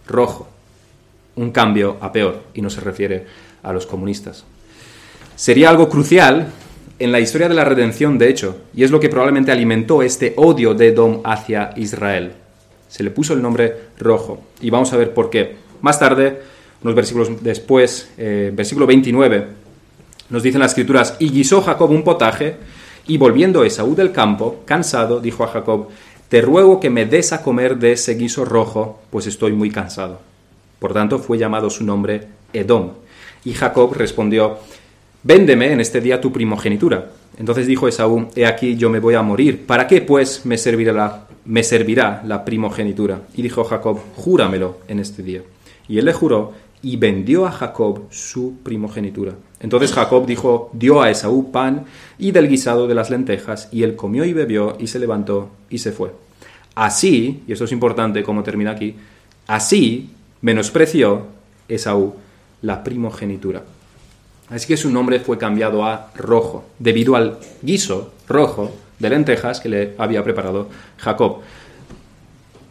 rojo. 0.07 0.49
Un 1.37 1.51
cambio 1.51 1.99
a 2.01 2.11
peor, 2.11 2.43
y 2.55 2.63
no 2.63 2.71
se 2.71 2.81
refiere 2.81 3.27
a 3.63 3.73
los 3.73 3.87
comunistas. 3.87 4.45
Sería 5.37 5.71
algo 5.71 5.89
crucial 5.89 6.49
en 6.99 7.13
la 7.13 7.21
historia 7.21 7.49
de 7.49 7.55
la 7.55 7.65
redención, 7.65 8.19
de 8.19 8.29
hecho, 8.29 8.63
y 8.75 8.83
es 8.83 8.91
lo 8.91 8.99
que 8.99 9.09
probablemente 9.09 9.53
alimentó 9.53 10.03
este 10.03 10.35
odio 10.37 10.75
de 10.75 10.89
Edom 10.89 11.21
hacia 11.25 11.73
Israel. 11.77 12.33
Se 12.89 13.05
le 13.05 13.11
puso 13.11 13.35
el 13.35 13.43
nombre 13.43 13.75
rojo, 13.99 14.43
y 14.61 14.71
vamos 14.71 14.93
a 14.93 14.97
ver 14.97 15.15
por 15.15 15.31
qué. 15.31 15.57
Más 15.81 16.01
tarde, 16.01 16.41
unos 16.83 16.97
versículos 16.97 17.43
después, 17.43 18.11
eh, 18.17 18.51
versículo 18.55 18.87
29, 18.87 19.47
nos 20.31 20.43
dicen 20.43 20.61
las 20.61 20.73
escrituras, 20.73 21.17
y 21.19 21.31
guisó 21.31 21.63
Jacob 21.63 21.91
un 21.91 22.05
potaje, 22.05 22.57
y 23.07 23.17
volviendo 23.17 23.65
Esaú 23.65 23.95
del 23.95 24.13
campo, 24.13 24.63
cansado, 24.65 25.21
dijo 25.21 25.45
a 25.45 25.49
Jacob, 25.49 25.89
te 26.29 26.43
ruego 26.43 26.79
que 26.79 26.91
me 26.91 27.07
des 27.07 27.33
a 27.33 27.43
comer 27.43 27.79
de 27.79 27.93
ese 27.93 28.15
guiso 28.15 28.45
rojo, 28.45 29.01
pues 29.11 29.27
estoy 29.27 29.53
muy 29.53 29.71
cansado. 29.71 30.21
Por 30.79 30.93
tanto, 30.93 31.19
fue 31.19 31.39
llamado 31.39 31.71
su 31.71 31.85
nombre 31.85 32.29
Edom. 32.53 32.91
Y 33.45 33.55
Jacob 33.55 33.95
respondió, 33.95 34.59
Véndeme 35.23 35.73
en 35.73 35.81
este 35.81 36.01
día 36.01 36.21
tu 36.21 36.33
primogenitura. 36.33 37.11
Entonces 37.39 37.67
dijo 37.67 37.89
Esaú, 37.89 38.29
He 38.37 38.47
aquí 38.47 38.77
yo 38.77 38.91
me 38.91 39.01
voy 39.01 39.15
a 39.15 39.23
morir. 39.23 39.67
¿Para 39.67 39.87
qué 39.87 40.01
pues 40.01 40.47
me 40.47 40.59
servirá 40.59 40.93
la, 40.93 41.27
me 41.45 41.63
servirá 41.63 42.23
la 42.25 42.45
primogenitura? 42.45 43.23
Y 43.35 43.43
dijo 43.43 43.65
Jacob, 43.65 43.99
Júramelo 44.17 44.79
en 44.87 45.01
este 45.01 45.23
día. 45.23 45.43
Y 45.89 45.99
él 45.99 46.05
le 46.05 46.13
juró 46.13 46.53
y 46.83 46.97
vendió 46.97 47.47
a 47.47 47.53
Jacob 47.53 48.03
su 48.11 48.59
primogenitura. 48.63 49.35
Entonces 49.61 49.93
Jacob 49.93 50.27
dijo, 50.27 50.71
dio 50.73 51.03
a 51.03 51.11
Esaú 51.11 51.51
pan 51.51 51.85
y 52.19 52.31
del 52.31 52.49
guisado 52.49 52.87
de 52.87 52.95
las 52.95 53.11
lentejas, 53.11 53.69
y 53.73 53.83
él 53.83 53.97
comió 53.97 54.25
y 54.25 54.33
bebió, 54.33 54.77
y 54.79 54.87
se 54.87 54.99
levantó 54.99 55.51
y 55.69 55.79
se 55.79 55.93
fue. 55.93 56.13
Así, 56.75 57.43
y 57.47 57.53
esto 57.53 57.65
es 57.65 57.73
importante 57.73 58.23
como 58.23 58.43
termina 58.43 58.71
aquí, 58.71 58.95
así 59.47 60.11
menospreció 60.41 61.27
Esaú 61.69 62.15
la 62.63 62.85
primogenitura. 62.85 63.65
Así 64.51 64.67
que 64.67 64.77
su 64.77 64.91
nombre 64.91 65.21
fue 65.21 65.39
cambiado 65.39 65.85
a 65.85 66.11
rojo, 66.15 66.65
debido 66.79 67.17
al 67.17 67.39
guiso 67.63 68.13
rojo 68.27 68.71
de 68.99 69.11
lentejas 69.11 69.61
que 69.61 69.69
le 69.69 69.95
había 69.99 70.25
preparado 70.25 70.69
Jacob. 70.99 71.41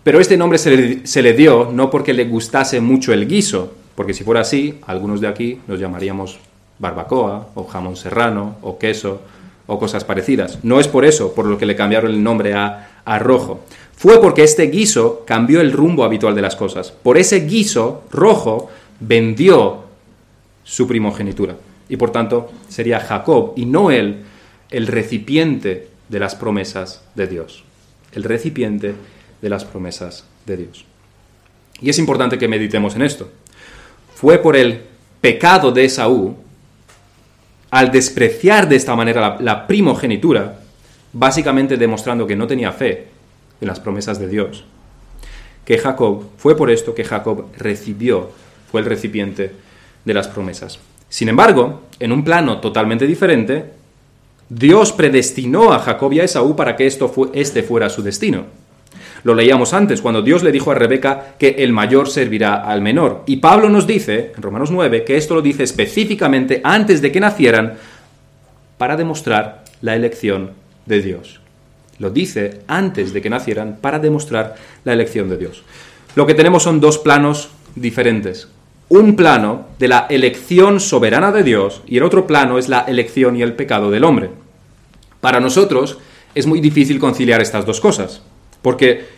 Pero 0.03 0.19
este 0.19 0.37
nombre 0.37 0.57
se 0.57 1.21
le, 1.21 1.33
dio 1.33 1.69
no 1.71 1.89
porque 1.89 2.13
le 2.13 2.25
gustase 2.25 2.79
mucho 2.79 3.13
el 3.13 3.27
guiso, 3.27 3.73
porque 3.97 4.13
si 4.13 4.23
fuera 4.23 4.41
así, 4.41 4.77
algunos 4.85 5.21
de 5.21 5.27
aquí 5.27 5.59
nos 5.65 5.79
llamaríamos 5.79 6.37
barbacoa, 6.77 7.47
o 7.55 7.63
jamón 7.63 7.95
serrano, 7.95 8.57
o 8.61 8.77
queso, 8.77 9.21
o 9.65 9.79
cosas 9.79 10.03
parecidas. 10.03 10.59
No 10.61 10.79
es 10.79 10.87
por 10.87 11.03
eso 11.03 11.33
por 11.33 11.47
lo 11.47 11.57
que 11.57 11.65
le 11.65 11.75
cambiaron 11.75 12.11
el 12.11 12.21
nombre 12.21 12.53
a, 12.53 12.89
rojo. 13.17 13.61
Fue 13.95 14.21
porque 14.21 14.43
este 14.43 14.67
guiso 14.67 15.23
cambió 15.25 15.61
el 15.61 15.71
rumbo 15.71 16.03
habitual 16.03 16.35
de 16.35 16.43
las 16.43 16.55
cosas. 16.55 16.91
Por 16.91 17.17
ese 17.17 17.47
guiso 17.47 18.03
rojo 18.11 18.69
vendió 18.99 19.85
su 20.63 20.87
primogenitura 20.87 21.55
y 21.89 21.97
por 21.97 22.11
tanto 22.11 22.51
sería 22.69 22.99
Jacob 22.99 23.53
y 23.55 23.65
no 23.65 23.89
él 23.89 24.25
el 24.69 24.85
recipiente 24.85 25.87
de 26.07 26.19
las 26.19 26.35
promesas 26.35 27.01
de 27.15 27.25
Dios. 27.25 27.63
El 28.11 28.23
recipiente 28.25 28.93
de 29.41 29.49
las 29.49 29.65
promesas 29.65 30.25
de 30.45 30.57
Dios. 30.57 30.85
Y 31.81 31.89
es 31.89 31.97
importante 31.97 32.37
que 32.37 32.47
meditemos 32.47 32.95
en 32.95 33.01
esto. 33.01 33.31
Fue 34.19 34.39
por 34.39 34.55
el 34.55 34.81
pecado 35.21 35.71
de 35.71 35.85
Esaú, 35.85 36.35
al 37.69 37.91
despreciar 37.91 38.67
de 38.67 38.75
esta 38.75 38.95
manera 38.95 39.37
la, 39.39 39.67
primogenitura, 39.67 40.57
básicamente 41.13 41.77
demostrando 41.77 42.25
que 42.25 42.35
no 42.35 42.47
tenía 42.47 42.71
fe 42.71 43.09
en 43.61 43.67
las 43.67 43.79
promesas 43.79 44.17
de 44.17 44.27
Dios, 44.27 44.63
que 45.63 45.77
Jacob, 45.77 46.29
fue 46.37 46.57
por 46.57 46.71
esto 46.71 46.95
que 46.95 47.03
Jacob 47.03 47.49
recibió, 47.59 48.31
fue 48.71 48.81
el 48.81 48.87
recipiente 48.87 49.51
de 50.03 50.13
las 50.15 50.27
promesas. 50.27 50.79
Sin 51.09 51.29
embargo, 51.29 51.83
en 51.99 52.11
un 52.11 52.23
plano 52.23 52.59
totalmente 52.59 53.05
diferente, 53.05 53.65
Dios 54.49 54.93
predestinó 54.93 55.73
a 55.73 55.77
Jacob 55.77 56.11
y 56.13 56.21
a 56.21 56.23
Esaú 56.23 56.55
para 56.55 56.75
que 56.75 56.87
esto 56.87 57.13
este 57.33 57.61
fuera 57.61 57.87
su 57.87 58.01
destino. 58.01 58.45
Lo 59.23 59.33
leíamos 59.35 59.73
antes, 59.73 60.01
cuando 60.01 60.21
Dios 60.21 60.43
le 60.43 60.51
dijo 60.51 60.71
a 60.71 60.75
Rebeca 60.75 61.35
que 61.37 61.55
el 61.59 61.73
mayor 61.73 62.09
servirá 62.09 62.55
al 62.63 62.81
menor. 62.81 63.23
Y 63.25 63.37
Pablo 63.37 63.69
nos 63.69 63.87
dice, 63.87 64.31
en 64.35 64.41
Romanos 64.41 64.71
9, 64.71 65.03
que 65.03 65.17
esto 65.17 65.35
lo 65.35 65.41
dice 65.41 65.63
específicamente 65.63 66.61
antes 66.63 67.01
de 67.01 67.11
que 67.11 67.19
nacieran, 67.19 67.73
para 68.77 68.95
demostrar 68.95 69.63
la 69.81 69.95
elección 69.95 70.51
de 70.85 71.01
Dios. 71.01 71.39
Lo 71.99 72.11
dice 72.11 72.61
antes 72.67 73.11
de 73.13 73.21
que 73.21 73.29
nacieran 73.29 73.77
para 73.81 73.99
demostrar 73.99 74.55
la 74.83 74.93
elección 74.93 75.29
de 75.29 75.37
Dios. 75.37 75.63
Lo 76.15 76.25
que 76.25 76.35
tenemos 76.35 76.63
son 76.63 76.79
dos 76.79 76.99
planos 76.99 77.49
diferentes 77.75 78.47
un 78.89 79.15
plano 79.15 79.65
de 79.79 79.89
la 79.89 80.07
elección 80.09 80.79
soberana 80.79 81.31
de 81.31 81.43
Dios 81.43 81.81
y 81.87 81.97
el 81.97 82.03
otro 82.03 82.25
plano 82.25 82.57
es 82.57 82.69
la 82.69 82.81
elección 82.81 83.35
y 83.35 83.41
el 83.41 83.53
pecado 83.53 83.91
del 83.91 84.05
hombre. 84.05 84.29
Para 85.19 85.39
nosotros 85.39 85.97
es 86.35 86.47
muy 86.47 86.61
difícil 86.61 86.99
conciliar 86.99 87.41
estas 87.41 87.65
dos 87.65 87.81
cosas, 87.81 88.21
porque 88.61 89.17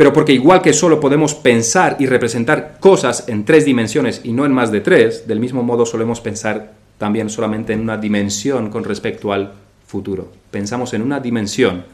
pero 0.00 0.14
porque 0.14 0.32
igual 0.32 0.62
que 0.62 0.72
solo 0.72 0.98
podemos 0.98 1.34
pensar 1.34 1.96
y 1.98 2.06
representar 2.06 2.78
cosas 2.80 3.28
en 3.28 3.44
tres 3.44 3.66
dimensiones 3.66 4.22
y 4.24 4.32
no 4.32 4.46
en 4.46 4.52
más 4.52 4.72
de 4.72 4.80
tres, 4.80 5.28
del 5.28 5.40
mismo 5.40 5.62
modo 5.62 5.84
solemos 5.84 6.22
pensar 6.22 6.72
también 6.96 7.28
solamente 7.28 7.74
en 7.74 7.80
una 7.80 7.98
dimensión 7.98 8.70
con 8.70 8.82
respecto 8.82 9.30
al 9.30 9.52
futuro. 9.86 10.32
Pensamos 10.50 10.94
en 10.94 11.02
una 11.02 11.20
dimensión, 11.20 11.84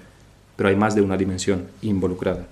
pero 0.55 0.69
hay 0.69 0.77
más 0.77 0.95
de 0.95 1.03
una 1.03 1.16
dimensión 1.16 1.66
involucrada. 1.83 2.47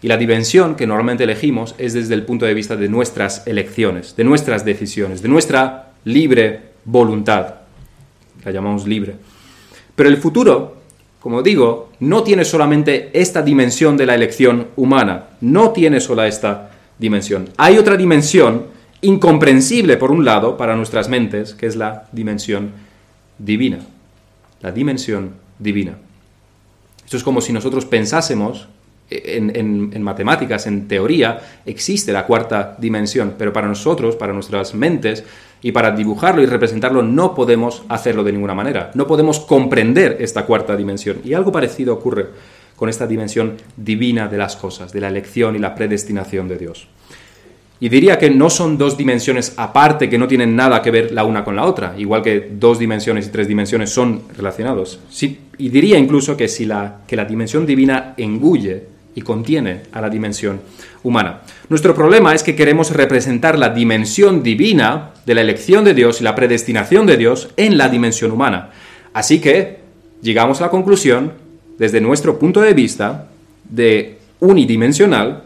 Y 0.00 0.06
la 0.06 0.16
dimensión 0.16 0.76
que 0.76 0.86
normalmente 0.86 1.24
elegimos 1.24 1.74
es 1.78 1.94
desde 1.94 2.14
el 2.14 2.22
punto 2.22 2.46
de 2.46 2.54
vista 2.54 2.76
de 2.76 2.88
nuestras 2.88 3.44
elecciones, 3.48 4.14
de 4.14 4.22
nuestras 4.22 4.64
decisiones, 4.64 5.22
de 5.22 5.28
nuestra 5.28 5.94
libre 6.04 6.60
voluntad. 6.84 7.54
La 8.44 8.52
llamamos 8.52 8.86
libre. 8.86 9.16
Pero 9.96 10.08
el 10.08 10.18
futuro, 10.18 10.75
como 11.26 11.42
digo, 11.42 11.90
no 11.98 12.22
tiene 12.22 12.44
solamente 12.44 13.10
esta 13.12 13.42
dimensión 13.42 13.96
de 13.96 14.06
la 14.06 14.14
elección 14.14 14.68
humana, 14.76 15.30
no 15.40 15.72
tiene 15.72 15.98
sola 15.98 16.28
esta 16.28 16.70
dimensión. 17.00 17.48
Hay 17.56 17.78
otra 17.78 17.96
dimensión 17.96 18.66
incomprensible, 19.00 19.96
por 19.96 20.12
un 20.12 20.24
lado, 20.24 20.56
para 20.56 20.76
nuestras 20.76 21.08
mentes, 21.08 21.54
que 21.54 21.66
es 21.66 21.74
la 21.74 22.04
dimensión 22.12 22.70
divina. 23.38 23.80
La 24.60 24.70
dimensión 24.70 25.32
divina. 25.58 25.98
Esto 27.04 27.16
es 27.16 27.24
como 27.24 27.40
si 27.40 27.52
nosotros 27.52 27.86
pensásemos 27.86 28.68
en, 29.10 30.02
matemáticas, 30.04 30.68
en 30.68 30.86
teoría, 30.86 31.40
existe 31.66 32.12
la 32.12 32.24
cuarta 32.24 32.76
dimensión, 32.78 33.34
pero 33.36 33.52
para 33.52 33.66
nosotros, 33.66 34.14
para 34.14 34.32
nuestras 34.32 34.74
mentes, 34.74 35.24
y 35.66 35.72
para 35.72 35.90
dibujarlo 35.90 36.40
y 36.42 36.46
representarlo 36.46 37.02
no 37.02 37.34
podemos 37.34 37.82
hacerlo 37.88 38.22
de 38.22 38.30
ninguna 38.30 38.54
manera. 38.54 38.92
No 38.94 39.08
podemos 39.08 39.40
comprender 39.40 40.16
esta 40.20 40.46
cuarta 40.46 40.76
dimensión. 40.76 41.16
Y 41.24 41.34
algo 41.34 41.50
parecido 41.50 41.92
ocurre 41.92 42.26
con 42.76 42.88
esta 42.88 43.04
dimensión 43.04 43.56
divina 43.76 44.28
de 44.28 44.38
las 44.38 44.54
cosas, 44.54 44.92
de 44.92 45.00
la 45.00 45.08
elección 45.08 45.56
y 45.56 45.58
la 45.58 45.74
predestinación 45.74 46.46
de 46.46 46.56
Dios. 46.56 46.86
Y 47.80 47.88
diría 47.88 48.16
que 48.16 48.30
no 48.30 48.48
son 48.48 48.78
dos 48.78 48.96
dimensiones 48.96 49.54
aparte 49.56 50.08
que 50.08 50.18
no 50.18 50.28
tienen 50.28 50.54
nada 50.54 50.80
que 50.82 50.92
ver 50.92 51.10
la 51.10 51.24
una 51.24 51.42
con 51.42 51.56
la 51.56 51.64
otra, 51.64 51.94
igual 51.98 52.22
que 52.22 52.48
dos 52.52 52.78
dimensiones 52.78 53.26
y 53.26 53.30
tres 53.30 53.48
dimensiones 53.48 53.90
son 53.90 54.22
relacionados. 54.36 55.00
Sí, 55.10 55.40
y 55.58 55.70
diría 55.70 55.98
incluso 55.98 56.36
que, 56.36 56.46
si 56.46 56.64
la, 56.64 56.98
que 57.08 57.16
la 57.16 57.24
dimensión 57.24 57.66
divina 57.66 58.14
engulle 58.18 58.84
y 59.16 59.22
contiene 59.22 59.80
a 59.92 60.00
la 60.00 60.10
dimensión 60.10 60.60
humana. 61.02 61.40
Nuestro 61.70 61.94
problema 61.94 62.34
es 62.34 62.42
que 62.42 62.54
queremos 62.54 62.90
representar 62.90 63.58
la 63.58 63.70
dimensión 63.70 64.42
divina 64.42 65.10
de 65.24 65.34
la 65.34 65.40
elección 65.40 65.84
de 65.84 65.94
Dios 65.94 66.20
y 66.20 66.24
la 66.24 66.34
predestinación 66.34 67.06
de 67.06 67.16
Dios 67.16 67.48
en 67.56 67.78
la 67.78 67.88
dimensión 67.88 68.30
humana. 68.30 68.70
Así 69.14 69.40
que 69.40 69.78
llegamos 70.20 70.60
a 70.60 70.64
la 70.64 70.70
conclusión, 70.70 71.32
desde 71.78 72.00
nuestro 72.02 72.38
punto 72.38 72.60
de 72.60 72.74
vista, 72.74 73.28
de 73.64 74.18
unidimensional, 74.40 75.44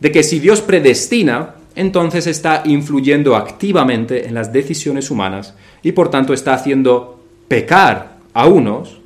de 0.00 0.10
que 0.10 0.22
si 0.22 0.40
Dios 0.40 0.62
predestina, 0.62 1.54
entonces 1.76 2.26
está 2.26 2.62
influyendo 2.64 3.36
activamente 3.36 4.26
en 4.26 4.34
las 4.34 4.54
decisiones 4.54 5.10
humanas 5.10 5.54
y 5.82 5.92
por 5.92 6.10
tanto 6.10 6.32
está 6.32 6.54
haciendo 6.54 7.22
pecar 7.46 8.16
a 8.32 8.46
unos 8.46 9.00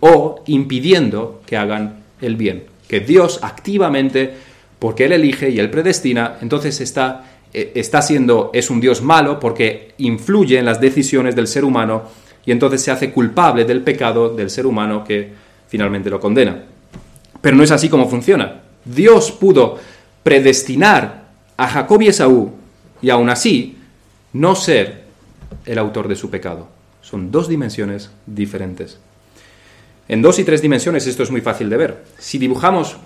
o 0.00 0.42
impidiendo 0.46 1.42
que 1.44 1.58
hagan 1.58 2.02
el 2.22 2.36
bien. 2.36 2.75
Que 2.88 3.00
Dios 3.00 3.40
activamente, 3.42 4.34
porque 4.78 5.04
Él 5.06 5.12
elige 5.12 5.50
y 5.50 5.58
Él 5.58 5.70
predestina, 5.70 6.38
entonces 6.40 6.80
está, 6.80 7.24
eh, 7.52 7.72
está 7.74 8.02
siendo, 8.02 8.50
es 8.54 8.70
un 8.70 8.80
Dios 8.80 9.02
malo 9.02 9.40
porque 9.40 9.94
influye 9.98 10.58
en 10.58 10.64
las 10.64 10.80
decisiones 10.80 11.34
del 11.34 11.46
ser 11.46 11.64
humano 11.64 12.04
y 12.44 12.52
entonces 12.52 12.80
se 12.80 12.90
hace 12.90 13.10
culpable 13.10 13.64
del 13.64 13.82
pecado 13.82 14.28
del 14.28 14.50
ser 14.50 14.66
humano 14.66 15.04
que 15.04 15.32
finalmente 15.68 16.08
lo 16.08 16.20
condena. 16.20 16.64
Pero 17.40 17.56
no 17.56 17.62
es 17.62 17.70
así 17.70 17.88
como 17.88 18.08
funciona. 18.08 18.62
Dios 18.84 19.32
pudo 19.32 19.78
predestinar 20.22 21.26
a 21.56 21.68
Jacob 21.68 22.02
y 22.02 22.08
Esaú 22.08 22.52
y 23.02 23.10
aún 23.10 23.30
así 23.30 23.76
no 24.32 24.54
ser 24.54 25.04
el 25.64 25.78
autor 25.78 26.08
de 26.08 26.16
su 26.16 26.30
pecado. 26.30 26.68
Son 27.02 27.30
dos 27.30 27.48
dimensiones 27.48 28.10
diferentes. 28.26 28.98
En 30.08 30.22
dos 30.22 30.38
y 30.38 30.44
tres 30.44 30.62
dimensiones 30.62 31.06
esto 31.06 31.22
es 31.22 31.30
muy 31.30 31.40
fácil 31.40 31.68
de 31.68 31.76
ver. 31.76 32.04
Si 32.18 32.38
dibujamos 32.38 32.96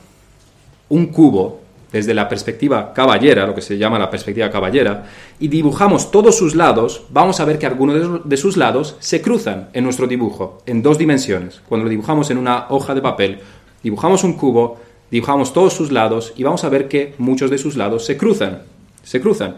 un 0.89 1.07
cubo 1.07 1.61
desde 1.93 2.15
la 2.15 2.29
perspectiva 2.29 2.93
caballera, 2.93 3.47
lo 3.47 3.55
que 3.55 3.63
se 3.63 3.79
llama 3.79 3.99
la 3.99 4.11
perspectiva 4.11 4.51
caballera, 4.51 5.07
y 5.39 5.49
dibujamos 5.49 6.11
todos 6.11 6.37
sus 6.37 6.55
lados, 6.55 7.05
vamos 7.11 7.41
a 7.41 7.45
ver 7.45 7.59
que 7.59 7.67
algunos 7.67 8.25
de 8.25 8.37
sus 8.37 8.57
lados 8.57 8.97
se 9.01 9.23
cruzan 9.23 9.71
en 9.73 9.85
nuestro 9.85 10.07
dibujo, 10.07 10.63
en 10.67 10.83
dos 10.83 10.99
dimensiones. 10.99 11.63
Cuando 11.69 11.85
lo 11.85 11.91
dibujamos 11.91 12.31
en 12.31 12.39
una 12.39 12.67
hoja 12.69 12.95
de 12.95 13.03
papel, 13.03 13.41
dibujamos 13.83 14.23
un 14.23 14.35
cubo, 14.35 14.79
dibujamos 15.11 15.53
todos 15.53 15.73
sus 15.73 15.91
lados 15.91 16.33
y 16.37 16.43
vamos 16.43 16.65
a 16.65 16.69
ver 16.69 16.87
que 16.87 17.15
muchos 17.19 17.51
de 17.51 17.59
sus 17.59 17.77
lados 17.77 18.05
se 18.05 18.17
cruzan. 18.17 18.63
Se 19.03 19.21
cruzan. 19.21 19.57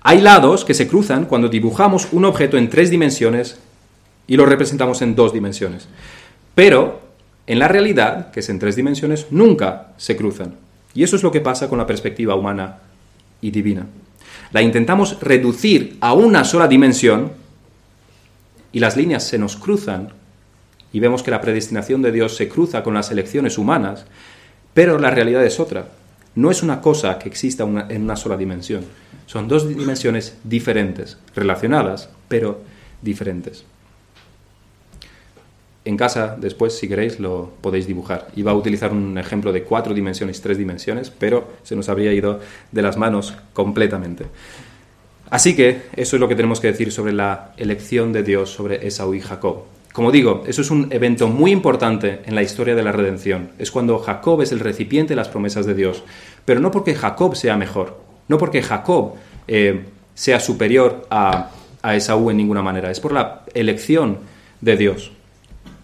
Hay 0.00 0.20
lados 0.20 0.64
que 0.64 0.74
se 0.74 0.88
cruzan 0.88 1.26
cuando 1.26 1.48
dibujamos 1.48 2.08
un 2.12 2.24
objeto 2.24 2.56
en 2.56 2.70
tres 2.70 2.90
dimensiones 2.90 3.58
y 4.32 4.36
lo 4.38 4.46
representamos 4.46 5.02
en 5.02 5.14
dos 5.14 5.34
dimensiones. 5.34 5.86
Pero 6.54 7.02
en 7.46 7.58
la 7.58 7.68
realidad, 7.68 8.30
que 8.30 8.40
es 8.40 8.48
en 8.48 8.58
tres 8.58 8.76
dimensiones, 8.76 9.26
nunca 9.30 9.92
se 9.98 10.16
cruzan. 10.16 10.54
Y 10.94 11.02
eso 11.02 11.16
es 11.16 11.22
lo 11.22 11.30
que 11.30 11.42
pasa 11.42 11.68
con 11.68 11.76
la 11.76 11.86
perspectiva 11.86 12.34
humana 12.34 12.78
y 13.42 13.50
divina. 13.50 13.86
La 14.52 14.62
intentamos 14.62 15.20
reducir 15.20 15.98
a 16.00 16.14
una 16.14 16.44
sola 16.44 16.66
dimensión 16.66 17.32
y 18.72 18.80
las 18.80 18.96
líneas 18.96 19.22
se 19.22 19.36
nos 19.36 19.56
cruzan 19.56 20.14
y 20.94 21.00
vemos 21.00 21.22
que 21.22 21.30
la 21.30 21.42
predestinación 21.42 22.00
de 22.00 22.12
Dios 22.12 22.34
se 22.34 22.48
cruza 22.48 22.82
con 22.82 22.94
las 22.94 23.10
elecciones 23.10 23.58
humanas, 23.58 24.06
pero 24.72 24.98
la 24.98 25.10
realidad 25.10 25.44
es 25.44 25.60
otra. 25.60 25.88
No 26.36 26.50
es 26.50 26.62
una 26.62 26.80
cosa 26.80 27.18
que 27.18 27.28
exista 27.28 27.64
en 27.64 28.02
una 28.02 28.16
sola 28.16 28.38
dimensión. 28.38 28.86
Son 29.26 29.46
dos 29.46 29.68
dimensiones 29.68 30.38
diferentes, 30.42 31.18
relacionadas, 31.34 32.08
pero 32.28 32.62
diferentes. 33.02 33.66
En 35.84 35.96
casa, 35.96 36.36
después, 36.38 36.78
si 36.78 36.88
queréis, 36.88 37.18
lo 37.18 37.50
podéis 37.60 37.88
dibujar. 37.88 38.28
Iba 38.36 38.52
a 38.52 38.54
utilizar 38.54 38.92
un 38.92 39.18
ejemplo 39.18 39.52
de 39.52 39.64
cuatro 39.64 39.92
dimensiones, 39.94 40.40
tres 40.40 40.56
dimensiones, 40.56 41.10
pero 41.10 41.48
se 41.64 41.74
nos 41.74 41.88
habría 41.88 42.12
ido 42.12 42.38
de 42.70 42.82
las 42.82 42.96
manos 42.96 43.34
completamente. 43.52 44.26
Así 45.28 45.56
que 45.56 45.82
eso 45.96 46.16
es 46.16 46.20
lo 46.20 46.28
que 46.28 46.36
tenemos 46.36 46.60
que 46.60 46.68
decir 46.68 46.92
sobre 46.92 47.12
la 47.12 47.52
elección 47.56 48.12
de 48.12 48.22
Dios 48.22 48.50
sobre 48.50 48.86
Esaú 48.86 49.14
y 49.14 49.20
Jacob. 49.20 49.64
Como 49.92 50.12
digo, 50.12 50.44
eso 50.46 50.62
es 50.62 50.70
un 50.70 50.88
evento 50.92 51.26
muy 51.26 51.50
importante 51.50 52.20
en 52.26 52.34
la 52.34 52.42
historia 52.42 52.74
de 52.74 52.82
la 52.82 52.92
redención. 52.92 53.50
Es 53.58 53.70
cuando 53.70 53.98
Jacob 53.98 54.40
es 54.42 54.52
el 54.52 54.60
recipiente 54.60 55.12
de 55.12 55.16
las 55.16 55.28
promesas 55.28 55.66
de 55.66 55.74
Dios. 55.74 56.04
Pero 56.44 56.60
no 56.60 56.70
porque 56.70 56.94
Jacob 56.94 57.34
sea 57.34 57.56
mejor, 57.56 57.98
no 58.28 58.38
porque 58.38 58.62
Jacob 58.62 59.14
eh, 59.48 59.84
sea 60.14 60.38
superior 60.38 61.06
a, 61.10 61.50
a 61.82 61.96
Esaú 61.96 62.30
en 62.30 62.36
ninguna 62.36 62.62
manera. 62.62 62.90
Es 62.90 63.00
por 63.00 63.12
la 63.12 63.42
elección 63.52 64.18
de 64.60 64.76
Dios. 64.76 65.12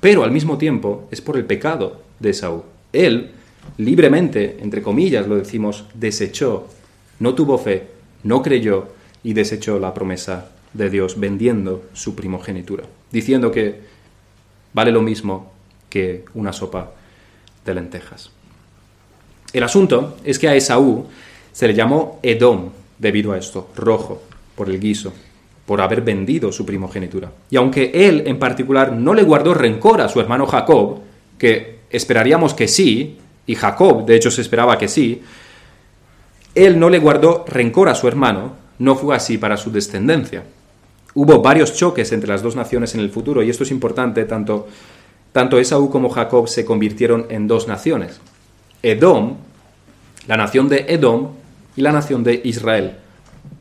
Pero 0.01 0.25
al 0.25 0.31
mismo 0.31 0.59
tiempo 0.59 1.09
es 1.11 1.21
por 1.21 1.37
el 1.37 1.45
pecado 1.45 2.03
de 2.21 2.31
Esaú. 2.31 2.63
Él, 2.93 3.33
libremente, 3.77 4.59
entre 4.61 4.83
comillas 4.83 5.27
lo 5.27 5.37
decimos, 5.37 5.85
desechó, 5.95 6.69
no 7.19 7.35
tuvo 7.35 7.59
fe, 7.59 7.89
no 8.23 8.43
creyó 8.43 8.89
y 9.23 9.33
desechó 9.33 9.79
la 9.79 9.95
promesa 9.95 10.51
de 10.73 10.91
Dios 10.91 11.19
vendiendo 11.19 11.85
su 11.93 12.15
primogenitura, 12.15 12.85
diciendo 13.11 13.51
que 13.51 13.99
Vale 14.73 14.93
lo 14.93 15.03
mismo 15.03 15.53
que 15.89 16.25
una 16.35 16.53
sopa 16.53 16.93
de 17.65 17.75
lentejas. 17.75 18.31
El 19.53 19.63
asunto 19.63 20.17
es 20.25 20.39
que 20.39 20.49
a 20.49 20.55
Esaú 20.55 21.07
se 21.53 21.67
le 21.67 21.75
llamó 21.75 22.21
Edom 22.23 22.71
debido 22.99 23.33
a 23.33 23.39
esto, 23.39 23.71
rojo, 23.75 24.23
por 24.55 24.69
el 24.69 24.79
guiso, 24.79 25.13
por 25.69 25.81
haber 25.81 26.01
vendido 26.01 26.51
su 26.51 26.65
primogenitura. 26.65 27.31
Y 27.51 27.57
aunque 27.57 27.93
él 27.95 28.25
en 28.27 28.41
particular 28.41 28.91
no 28.93 29.13
le 29.13 29.23
guardó 29.23 29.53
rencor 29.53 30.01
a 30.01 30.09
su 30.09 30.19
hermano 30.19 30.47
Jacob, 30.47 31.01
que 31.37 31.81
esperaríamos 31.91 32.55
que 32.55 32.67
sí, 32.67 33.19
y 33.47 33.55
Jacob 33.55 34.07
de 34.07 34.17
hecho 34.17 34.31
se 34.31 34.41
esperaba 34.41 34.79
que 34.79 34.89
sí, 34.89 35.23
él 36.55 36.81
no 36.81 36.89
le 36.89 36.99
guardó 36.99 37.45
rencor 37.47 37.91
a 37.91 37.95
su 37.95 38.09
hermano, 38.09 38.55
no 38.79 38.97
fue 38.97 39.15
así 39.15 39.37
para 39.37 39.59
su 39.59 39.71
descendencia 39.71 40.43
hubo 41.19 41.43
varios 41.43 41.75
choques 41.75 42.13
entre 42.13 42.29
las 42.29 42.43
dos 42.43 42.55
naciones 42.55 42.95
en 42.95 43.01
el 43.01 43.11
futuro 43.11 43.43
y 43.43 43.51
esto 43.51 43.65
es 43.65 43.73
importante, 43.73 44.25
tanto, 44.25 44.69
tanto 45.33 45.59
Esaú 45.59 45.91
como 45.91 46.11
Jacob 46.11 46.49
se 46.49 46.65
convirtieron 46.65 47.27
en 47.29 47.49
dos 47.49 47.67
naciones. 47.67 48.21
Edom, 48.85 49.37
la 50.29 50.37
nación 50.37 50.69
de 50.69 50.87
Edom 50.89 51.31
y 51.77 51.83
la 51.83 51.91
nación 51.91 52.23
de 52.23 52.41
Israel. 52.45 52.99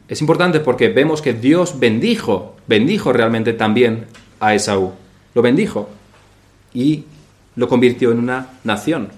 Es 0.08 0.22
importante 0.22 0.60
porque 0.62 0.90
vemos 0.90 1.22
que 1.22 1.34
Dios 1.34 1.80
bendijo, 1.80 2.56
bendijo 2.68 3.12
realmente 3.12 3.54
también 3.54 4.06
a 4.40 4.54
Esaú. 4.56 4.94
Lo 5.34 5.42
bendijo 5.42 5.90
y 6.74 7.04
lo 7.56 7.68
convirtió 7.68 8.12
en 8.12 8.20
una 8.20 8.52
nación. 8.64 9.10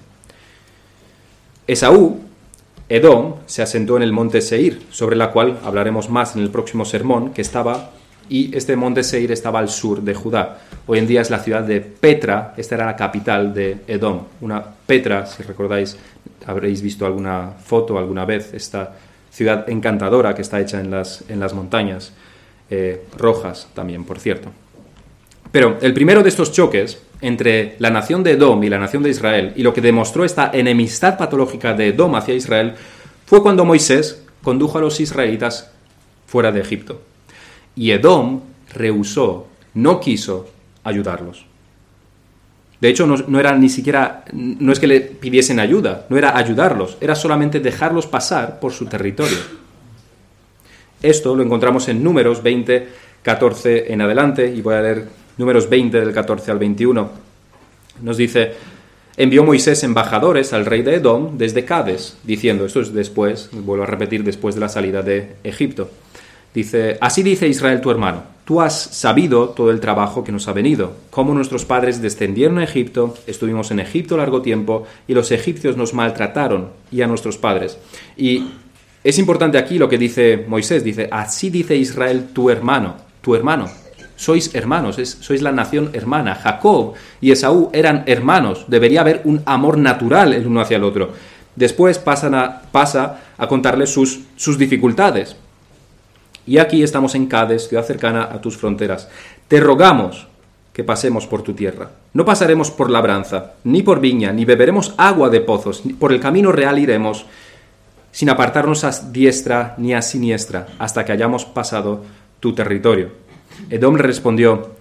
Esaú, 1.68 2.22
Edom, 2.88 3.36
se 3.46 3.62
asentó 3.62 3.98
en 3.98 4.04
el 4.04 4.12
monte 4.12 4.42
Seir, 4.42 4.82
sobre 4.90 5.16
la 5.16 5.32
cual 5.32 5.60
hablaremos 5.64 6.10
más 6.10 6.36
en 6.36 6.42
el 6.42 6.50
próximo 6.50 6.86
sermón, 6.86 7.34
que 7.34 7.42
estaba 7.42 7.92
y 8.28 8.56
este 8.56 8.76
monte 8.76 9.04
Seir 9.04 9.32
estaba 9.32 9.60
al 9.60 9.70
sur 9.70 10.02
de 10.02 10.16
Judá. 10.16 10.62
Hoy 10.88 10.98
en 10.98 11.08
día 11.08 11.22
es 11.22 11.30
la 11.30 11.40
ciudad 11.40 11.64
de 11.64 11.82
Petra, 11.82 12.56
esta 12.58 12.76
era 12.76 12.86
la 12.88 12.96
capital 12.96 13.54
de 13.54 13.82
Edom. 13.88 14.22
Una 14.42 14.64
Petra, 14.64 15.28
si 15.28 15.44
recordáis, 15.44 15.98
habréis 16.48 16.82
visto 16.82 17.06
alguna 17.06 17.52
foto 17.64 17.98
alguna 18.00 18.26
vez, 18.26 18.54
esta 18.54 18.96
ciudad 19.40 19.70
encantadora 19.70 20.36
que 20.36 20.42
está 20.42 20.60
hecha 20.60 20.82
en 20.82 20.92
las, 20.92 21.24
en 21.30 21.40
las 21.40 21.54
montañas 21.54 22.12
eh, 22.70 23.06
rojas 23.18 23.70
también, 23.74 24.04
por 24.04 24.20
cierto. 24.20 24.50
Pero 25.54 25.78
el 25.82 25.94
primero 25.94 26.24
de 26.24 26.28
estos 26.28 26.52
choques 26.52 27.02
entre 27.22 27.78
la 27.80 27.90
nación 27.90 28.22
de 28.22 28.32
Edom 28.32 28.62
y 28.66 28.70
la 28.70 28.80
nación 28.80 29.02
de 29.02 29.12
Israel, 29.12 29.54
y 29.56 29.64
lo 29.64 29.74
que 29.74 29.80
demostró 29.80 30.26
esta 30.26 30.52
enemistad 30.54 31.18
patológica 31.18 31.74
de 31.74 31.88
Edom 31.88 32.16
hacia 32.16 32.34
Israel, 32.34 32.74
fue 33.26 33.42
cuando 33.42 33.64
Moisés 33.64 34.22
condujo 34.44 34.78
a 34.78 34.82
los 34.82 35.00
israelitas 35.00 35.72
fuera 36.28 36.52
de 36.52 36.60
Egipto. 36.60 37.02
Y 37.78 37.92
Edom 37.92 38.42
rehusó, 38.74 39.48
no 39.74 40.02
quiso 40.02 40.50
ayudarlos. 40.84 41.46
De 42.82 42.88
hecho, 42.88 43.06
no, 43.06 43.40
era 43.40 43.56
ni 43.58 43.68
siquiera, 43.68 44.24
no 44.32 44.72
es 44.72 44.80
que 44.80 44.88
le 44.88 45.02
pidiesen 45.02 45.60
ayuda, 45.60 46.06
no 46.10 46.18
era 46.18 46.38
ayudarlos, 46.38 46.98
era 47.02 47.14
solamente 47.14 47.60
dejarlos 47.60 48.08
pasar 48.08 48.60
por 48.60 48.72
su 48.72 48.86
territorio. 48.86 49.38
Esto 51.02 51.36
lo 51.36 51.44
encontramos 51.44 51.90
en 51.90 52.02
Números 52.02 52.42
20, 52.42 52.88
14 53.22 53.92
en 53.92 54.02
adelante, 54.02 54.54
y 54.54 54.62
voy 54.62 54.76
a 54.76 54.82
leer 54.82 55.06
Números 55.38 55.70
20 55.70 56.00
del 56.00 56.14
14 56.14 56.52
al 56.52 56.60
21. 56.60 57.10
Nos 58.02 58.16
dice, 58.16 58.54
envió 59.18 59.44
Moisés 59.44 59.84
embajadores 59.84 60.54
al 60.54 60.66
rey 60.66 60.82
de 60.82 60.96
Edom 60.96 61.38
desde 61.38 61.66
Cades, 61.66 62.18
diciendo, 62.24 62.66
esto 62.66 62.80
es 62.80 62.94
después, 62.94 63.50
vuelvo 63.52 63.84
a 63.84 63.88
repetir, 63.88 64.24
después 64.24 64.56
de 64.56 64.62
la 64.62 64.70
salida 64.70 65.02
de 65.02 65.36
Egipto. 65.44 65.90
Dice, 66.54 66.98
así 67.02 67.24
dice 67.24 67.48
Israel 67.48 67.82
tu 67.82 67.92
hermano, 67.92 68.24
tú 68.46 68.62
has 68.62 68.80
sabido 68.80 69.50
todo 69.50 69.70
el 69.72 69.80
trabajo 69.80 70.24
que 70.24 70.32
nos 70.32 70.48
ha 70.48 70.54
venido, 70.54 70.94
cómo 71.12 71.34
nuestros 71.34 71.66
padres 71.66 72.02
descendieron 72.02 72.58
a 72.58 72.64
Egipto, 72.64 73.16
estuvimos 73.28 73.70
en 73.72 73.80
Egipto 73.80 74.18
largo 74.18 74.42
tiempo 74.42 74.86
y 75.08 75.14
los 75.14 75.32
egipcios 75.32 75.78
nos 75.78 75.94
maltrataron 75.94 76.70
y 76.92 77.02
a 77.02 77.08
nuestros 77.08 77.38
padres. 77.38 77.78
Y 78.18 78.46
Es 79.04 79.18
importante 79.18 79.58
aquí 79.58 79.78
lo 79.78 79.88
que 79.88 79.98
dice 79.98 80.46
Moisés, 80.48 80.84
dice, 80.84 81.08
así 81.10 81.50
dice 81.50 81.76
Israel 81.76 82.30
tu 82.34 82.50
hermano, 82.50 82.98
tu 83.22 83.34
hermano. 83.34 83.70
Sois 84.18 84.54
hermanos, 84.54 84.98
sois 85.22 85.42
la 85.42 85.54
nación 85.54 85.92
hermana. 85.94 86.36
Jacob 86.36 86.96
y 87.22 87.32
Esaú 87.32 87.70
eran 87.72 88.04
hermanos, 88.08 88.66
debería 88.68 89.00
haber 89.00 89.22
un 89.24 89.42
amor 89.46 89.78
natural 89.78 90.34
el 90.34 90.46
uno 90.46 90.60
hacia 90.60 90.76
el 90.76 90.84
otro. 90.84 91.14
Después 91.56 91.98
pasa 91.98 93.20
a 93.38 93.48
contarles 93.48 93.90
sus, 93.90 94.20
sus 94.36 94.58
dificultades. 94.58 95.38
Y 96.50 96.58
aquí 96.58 96.82
estamos 96.82 97.14
en 97.14 97.28
Cádiz, 97.28 97.68
ciudad 97.68 97.86
cercana 97.86 98.24
a 98.24 98.42
tus 98.42 98.58
fronteras. 98.58 99.08
Te 99.48 99.60
rogamos 99.60 100.26
que 100.74 100.84
pasemos 100.84 101.28
por 101.28 101.44
tu 101.44 101.54
tierra. 101.54 101.92
No 102.12 102.26
pasaremos 102.26 102.72
por 102.72 102.90
labranza, 102.90 103.54
ni 103.66 103.84
por 103.84 104.00
viña, 104.00 104.34
ni 104.34 104.46
beberemos 104.46 104.96
agua 104.98 105.30
de 105.30 105.42
pozos, 105.42 105.84
por 106.00 106.12
el 106.12 106.20
camino 106.20 106.52
real 106.52 106.80
iremos, 106.80 107.28
sin 108.12 108.32
apartarnos 108.32 108.84
a 108.84 108.90
diestra 109.12 109.76
ni 109.78 109.94
a 109.94 110.02
siniestra, 110.02 110.66
hasta 110.80 111.06
que 111.06 111.12
hayamos 111.12 111.46
pasado 111.46 112.04
tu 112.40 112.56
territorio. 112.56 113.12
Edom 113.70 113.98
respondió, 113.98 114.72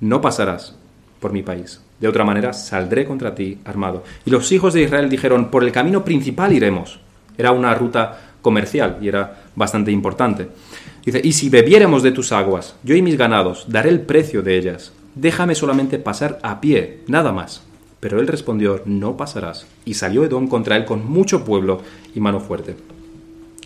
no 0.00 0.20
pasarás 0.20 0.74
por 1.20 1.32
mi 1.32 1.44
país. 1.44 1.80
De 2.00 2.08
otra 2.08 2.24
manera, 2.24 2.52
saldré 2.52 3.04
contra 3.04 3.36
ti 3.36 3.60
armado. 3.64 4.02
Y 4.26 4.30
los 4.30 4.50
hijos 4.50 4.74
de 4.74 4.82
Israel 4.82 5.08
dijeron, 5.08 5.48
por 5.48 5.62
el 5.62 5.70
camino 5.70 6.04
principal 6.04 6.52
iremos. 6.52 6.98
Era 7.38 7.52
una 7.52 7.72
ruta 7.72 8.31
comercial 8.42 8.98
y 9.00 9.08
era 9.08 9.44
bastante 9.56 9.90
importante. 9.90 10.48
Dice, 11.04 11.20
y 11.24 11.32
si 11.32 11.48
bebiéramos 11.48 12.02
de 12.02 12.12
tus 12.12 12.32
aguas, 12.32 12.76
yo 12.82 12.94
y 12.94 13.02
mis 13.02 13.16
ganados, 13.16 13.64
daré 13.68 13.88
el 13.88 14.02
precio 14.02 14.42
de 14.42 14.58
ellas. 14.58 14.92
Déjame 15.14 15.54
solamente 15.54 15.98
pasar 15.98 16.38
a 16.42 16.60
pie, 16.60 17.00
nada 17.06 17.32
más. 17.32 17.62
Pero 18.00 18.20
él 18.20 18.26
respondió, 18.26 18.82
no 18.84 19.16
pasarás. 19.16 19.66
Y 19.84 19.94
salió 19.94 20.24
Edom 20.24 20.48
contra 20.48 20.76
él 20.76 20.84
con 20.84 21.08
mucho 21.08 21.44
pueblo 21.44 21.80
y 22.14 22.20
mano 22.20 22.40
fuerte. 22.40 22.76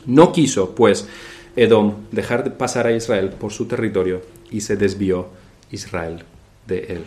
No 0.06 0.32
quiso, 0.32 0.74
pues, 0.74 1.08
Edom 1.56 1.94
dejar 2.12 2.44
de 2.44 2.50
pasar 2.50 2.86
a 2.86 2.92
Israel 2.92 3.30
por 3.30 3.52
su 3.52 3.66
territorio 3.66 4.20
y 4.50 4.60
se 4.60 4.76
desvió 4.76 5.28
Israel 5.70 6.24
de 6.66 6.78
él. 6.88 7.04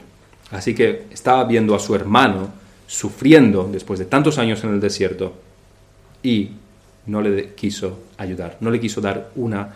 Así 0.51 0.73
que 0.73 1.05
estaba 1.12 1.43
viendo 1.43 1.75
a 1.75 1.79
su 1.79 1.93
hermano 1.95 2.49
sufriendo 2.88 3.69
después 3.71 3.99
de 3.99 4.05
tantos 4.05 4.39
años 4.39 4.63
en 4.63 4.71
el 4.71 4.79
desierto 4.79 5.34
y 6.23 6.49
no 7.06 7.22
le 7.22 7.54
quiso 7.54 8.00
ayudar, 8.18 8.58
no 8.60 8.70
le 8.70 8.80
quiso 8.80 9.02
dar 9.02 9.30
una 9.36 9.74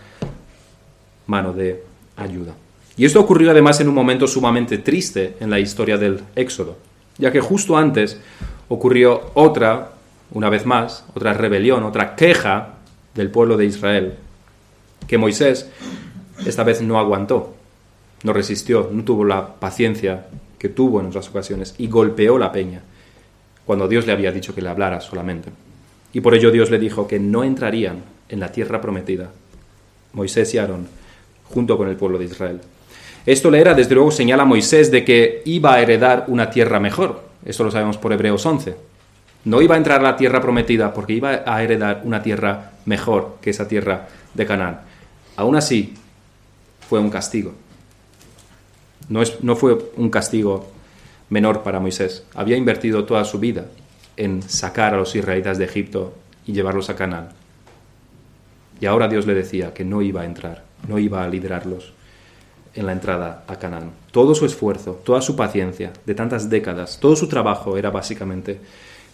mano 1.27 1.53
de 1.53 1.83
ayuda. 2.17 2.53
Y 2.95 3.05
esto 3.05 3.19
ocurrió 3.19 3.51
además 3.51 3.79
en 3.79 3.87
un 3.87 3.95
momento 3.95 4.27
sumamente 4.27 4.77
triste 4.77 5.35
en 5.39 5.49
la 5.49 5.59
historia 5.59 5.97
del 5.97 6.21
Éxodo, 6.35 6.77
ya 7.17 7.31
que 7.31 7.41
justo 7.41 7.75
antes 7.77 8.19
ocurrió 8.67 9.31
otra, 9.33 9.93
una 10.31 10.49
vez 10.49 10.65
más, 10.65 11.05
otra 11.15 11.33
rebelión, 11.33 11.83
otra 11.83 12.15
queja 12.15 12.75
del 13.15 13.29
pueblo 13.29 13.57
de 13.57 13.65
Israel, 13.65 14.13
que 15.07 15.17
Moisés 15.17 15.69
esta 16.45 16.63
vez 16.63 16.81
no 16.81 16.99
aguantó, 16.99 17.55
no 18.23 18.33
resistió, 18.33 18.89
no 18.91 19.03
tuvo 19.03 19.25
la 19.25 19.55
paciencia 19.55 20.27
que 20.57 20.69
tuvo 20.69 20.99
en 20.99 21.07
otras 21.07 21.29
ocasiones 21.29 21.75
y 21.77 21.87
golpeó 21.87 22.37
la 22.37 22.51
peña, 22.51 22.81
cuando 23.65 23.87
Dios 23.87 24.05
le 24.05 24.13
había 24.13 24.31
dicho 24.31 24.53
que 24.53 24.61
le 24.61 24.69
hablara 24.69 25.01
solamente. 25.01 25.49
Y 26.13 26.21
por 26.21 26.35
ello 26.35 26.51
Dios 26.51 26.69
le 26.69 26.79
dijo 26.79 27.07
que 27.07 27.19
no 27.19 27.43
entrarían 27.43 28.03
en 28.29 28.39
la 28.39 28.51
tierra 28.51 28.79
prometida, 28.79 29.31
Moisés 30.13 30.53
y 30.53 30.59
Aarón, 30.59 30.87
junto 31.45 31.77
con 31.77 31.89
el 31.89 31.95
pueblo 31.95 32.19
de 32.19 32.25
Israel. 32.25 32.61
Esto 33.25 33.49
le 33.49 33.59
era, 33.59 33.73
desde 33.73 33.95
luego, 33.95 34.11
señala 34.11 34.43
a 34.43 34.45
Moisés 34.45 34.91
de 34.91 35.03
que 35.03 35.41
iba 35.45 35.73
a 35.73 35.81
heredar 35.81 36.25
una 36.27 36.49
tierra 36.49 36.79
mejor. 36.79 37.23
Esto 37.43 37.63
lo 37.63 37.71
sabemos 37.71 37.97
por 37.97 38.13
Hebreos 38.13 38.45
11. 38.45 38.75
No 39.45 39.61
iba 39.61 39.75
a 39.75 39.77
entrar 39.77 39.99
a 39.99 40.03
la 40.03 40.15
tierra 40.15 40.41
prometida 40.41 40.93
porque 40.93 41.13
iba 41.13 41.41
a 41.45 41.63
heredar 41.63 42.01
una 42.03 42.21
tierra 42.21 42.73
mejor 42.85 43.37
que 43.41 43.49
esa 43.49 43.67
tierra 43.67 44.07
de 44.33 44.45
Canaán. 44.45 44.81
Aún 45.35 45.55
así, 45.55 45.93
fue 46.87 46.99
un 46.99 47.09
castigo. 47.09 47.53
No, 49.09 49.21
es, 49.21 49.43
no 49.43 49.55
fue 49.55 49.77
un 49.97 50.09
castigo 50.09 50.71
menor 51.29 51.63
para 51.63 51.79
Moisés. 51.79 52.23
Había 52.35 52.55
invertido 52.55 53.05
toda 53.05 53.25
su 53.25 53.39
vida 53.39 53.65
en 54.17 54.41
sacar 54.41 54.93
a 54.93 54.97
los 54.97 55.15
israelitas 55.15 55.57
de 55.57 55.65
Egipto 55.65 56.13
y 56.45 56.53
llevarlos 56.53 56.89
a 56.89 56.95
Canaán. 56.95 57.29
Y 58.79 58.85
ahora 58.85 59.07
Dios 59.07 59.25
le 59.25 59.33
decía 59.33 59.73
que 59.73 59.85
no 59.85 60.01
iba 60.01 60.21
a 60.21 60.25
entrar, 60.25 60.63
no 60.87 60.99
iba 60.99 61.23
a 61.23 61.27
liderarlos 61.27 61.93
en 62.75 62.85
la 62.85 62.91
entrada 62.91 63.43
a 63.47 63.57
Canaán. 63.57 63.91
Todo 64.11 64.35
su 64.35 64.45
esfuerzo, 64.45 64.99
toda 65.03 65.21
su 65.21 65.35
paciencia 65.35 65.93
de 66.05 66.15
tantas 66.15 66.49
décadas, 66.49 66.99
todo 66.99 67.15
su 67.15 67.27
trabajo 67.27 67.77
era 67.77 67.91
básicamente 67.91 68.59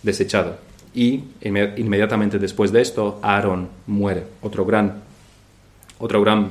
desechado. 0.02 0.58
Y 0.94 1.24
inmediatamente 1.42 2.40
después 2.40 2.72
de 2.72 2.82
esto, 2.82 3.20
Aarón 3.22 3.70
muere, 3.86 4.24
otro 4.42 4.66
gran, 4.66 5.02
otro 6.00 6.22
gran 6.22 6.50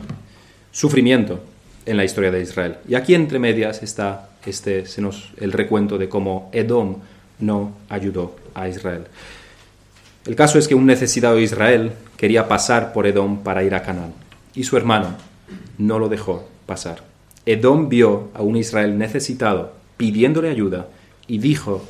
sufrimiento 0.71 1.41
en 1.87 1.97
la 1.97 2.05
historia 2.05 2.31
de 2.31 2.43
Israel. 2.43 2.77
Y 2.87 2.95
aquí 2.95 3.15
entre 3.15 3.39
medias 3.39 3.83
está 3.83 4.29
este, 4.47 4.85
el 5.39 5.53
recuento 5.53 5.99
de 5.99 6.09
cómo 6.09 6.51
Edom 6.53 6.99
no 7.41 7.73
ayudó 7.89 8.37
a 8.55 8.69
Israel. 8.69 9.05
El 10.27 10.37
caso 10.37 10.59
es 10.59 10.69
que 10.69 10.75
un 10.75 10.87
necesitado 10.87 11.37
de 11.37 11.43
Israel 11.43 11.93
quería 12.17 12.49
pasar 12.49 12.93
por 12.93 13.07
Edom 13.07 13.43
para 13.43 13.63
ir 13.63 13.75
a 13.75 13.83
Canaán 13.83 14.13
y 14.55 14.65
su 14.65 14.77
hermano 14.77 15.15
no 15.79 15.99
lo 15.99 16.09
dejó 16.09 16.49
pasar. 16.67 17.03
Edom 17.47 17.89
vio 17.89 18.29
a 18.35 18.43
un 18.43 18.57
Israel 18.57 18.99
necesitado 18.99 19.73
pidiéndole 19.97 20.51
ayuda 20.51 20.89
y 21.27 21.39
dijo 21.39 21.85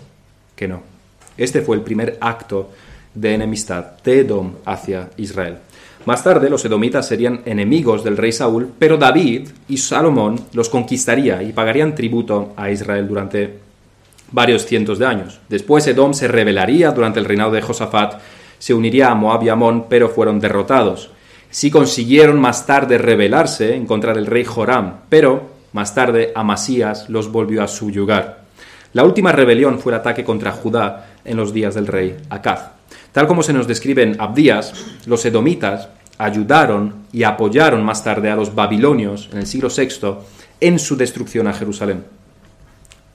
que 0.55 0.69
no. 0.69 0.83
Este 1.37 1.63
fue 1.63 1.77
el 1.77 1.83
primer 1.83 2.19
acto 2.21 2.71
de 3.15 3.35
enemistad 3.35 3.97
de 4.05 4.21
Edom 4.21 4.53
hacia 4.65 5.11
Israel. 5.17 5.59
Más 6.05 6.23
tarde 6.23 6.49
los 6.49 6.65
edomitas 6.65 7.09
serían 7.09 7.41
enemigos 7.45 8.05
del 8.05 8.17
rey 8.17 8.33
Saúl, 8.33 8.71
pero 8.79 8.97
David 8.97 9.49
y 9.69 9.79
Salomón 9.79 10.41
los 10.53 10.69
conquistaría 10.69 11.43
y 11.43 11.53
pagarían 11.53 11.95
tributo 11.95 12.53
a 12.57 12.71
Israel 12.71 13.09
durante 13.09 13.59
varios 14.33 14.67
cientos 14.67 14.99
de 14.99 15.07
años. 15.07 15.41
Después 15.49 15.87
Edom 15.87 16.15
se 16.15 16.29
rebelaría 16.29 16.91
durante 16.93 17.21
el 17.21 17.25
reinado 17.25 17.53
de 17.53 17.63
Josafat, 17.63 18.21
se 18.59 18.75
uniría 18.75 19.11
a 19.11 19.15
Moab 19.15 19.43
y 19.43 19.49
Amón, 19.49 19.87
pero 19.89 20.09
fueron 20.09 20.41
derrotados. 20.41 21.11
Sí 21.51 21.71
consiguieron 21.71 22.41
más 22.41 22.67
tarde 22.67 22.99
rebelarse 22.99 23.75
en 23.75 23.87
contra 23.87 24.13
del 24.13 24.27
rey 24.27 24.45
Joram, 24.45 25.01
pero 25.09 25.51
más 25.73 25.95
tarde 25.95 26.33
Amasías 26.35 27.09
los 27.09 27.31
volvió 27.31 27.63
a 27.63 27.69
subyugar. 27.69 28.43
La 28.93 29.05
última 29.05 29.33
rebelión 29.33 29.79
fue 29.79 29.93
el 29.93 29.99
ataque 29.99 30.25
contra 30.25 30.53
Judá 30.53 31.11
en 31.25 31.37
los 31.37 31.53
días 31.53 31.75
del 31.75 31.87
rey 31.87 32.17
Acaz. 32.31 32.71
Tal 33.13 33.27
como 33.27 33.43
se 33.43 33.53
nos 33.53 33.67
describe 33.67 34.03
en 34.03 34.21
Abdías, 34.21 34.73
los 35.07 35.25
edomitas 35.25 35.89
ayudaron 36.19 37.07
y 37.13 37.23
apoyaron 37.23 37.85
más 37.85 38.03
tarde 38.03 38.31
a 38.31 38.37
los 38.37 38.55
babilonios 38.55 39.29
en 39.33 39.39
el 39.39 39.47
siglo 39.47 39.69
VI 39.75 40.17
en 40.61 40.79
su 40.79 40.97
destrucción 40.97 41.47
a 41.47 41.53
Jerusalén. 41.53 42.05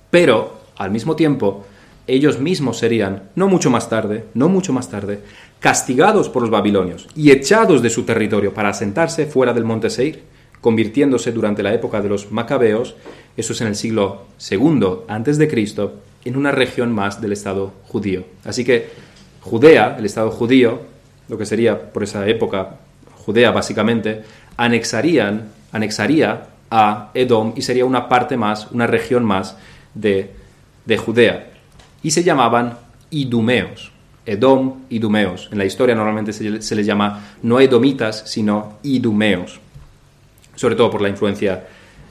Pero, 0.10 0.63
al 0.78 0.92
mismo 0.92 1.16
tiempo, 1.16 1.66
ellos 2.08 2.40
mismos 2.40 2.78
serían, 2.78 3.30
no 3.36 3.48
mucho 3.48 3.70
más 3.70 3.90
tarde, 3.90 4.26
no 4.34 4.50
mucho 4.50 4.74
más 4.74 4.90
tarde, 4.90 5.20
castigados 5.60 6.28
por 6.28 6.42
los 6.42 6.52
babilonios 6.52 7.08
y 7.16 7.32
echados 7.32 7.82
de 7.82 7.90
su 7.90 8.04
territorio 8.04 8.54
para 8.54 8.70
asentarse 8.70 9.26
fuera 9.26 9.54
del 9.54 9.64
monte 9.64 9.90
Seir, 9.90 10.24
convirtiéndose 10.60 11.32
durante 11.32 11.64
la 11.64 11.74
época 11.74 12.02
de 12.02 12.10
los 12.10 12.32
macabeos, 12.32 12.96
eso 13.38 13.54
es 13.54 13.62
en 13.62 13.68
el 13.68 13.76
siglo 13.76 14.24
II 14.50 15.00
antes 15.08 15.38
de 15.38 15.48
Cristo, 15.48 15.94
en 16.26 16.38
una 16.38 16.52
región 16.52 16.94
más 16.94 17.22
del 17.22 17.34
Estado 17.34 17.74
judío. 17.88 18.26
Así 18.46 18.64
que 18.64 18.90
Judea, 19.42 19.96
el 19.98 20.06
Estado 20.06 20.32
judío, 20.32 20.82
lo 21.28 21.38
que 21.38 21.46
sería 21.46 21.92
por 21.92 22.04
esa 22.04 22.28
época 22.28 22.78
Judea 23.26 23.52
básicamente, 23.52 24.24
anexarían, 24.58 25.50
anexaría 25.72 26.48
a 26.70 27.12
Edom 27.14 27.54
y 27.56 27.62
sería 27.62 27.86
una 27.86 28.10
parte 28.10 28.36
más, 28.38 28.72
una 28.72 28.88
región 28.88 29.24
más 29.24 29.58
de, 29.94 30.32
de 30.86 30.98
Judea. 30.98 31.52
Y 32.02 32.12
se 32.12 32.24
llamaban 32.24 32.78
idumeos. 33.10 33.92
Edom, 34.26 34.84
idumeos. 34.90 35.50
En 35.52 35.58
la 35.58 35.66
historia 35.66 35.96
normalmente 35.96 36.34
se, 36.34 36.76
les 36.76 36.86
llama 36.86 37.36
no 37.42 37.60
edomitas, 37.60 38.24
sino 38.26 38.78
idumeos. 38.84 39.60
Sobre 40.56 40.76
todo 40.76 40.90
por 40.90 41.02
la 41.02 41.10
influencia 41.10 41.68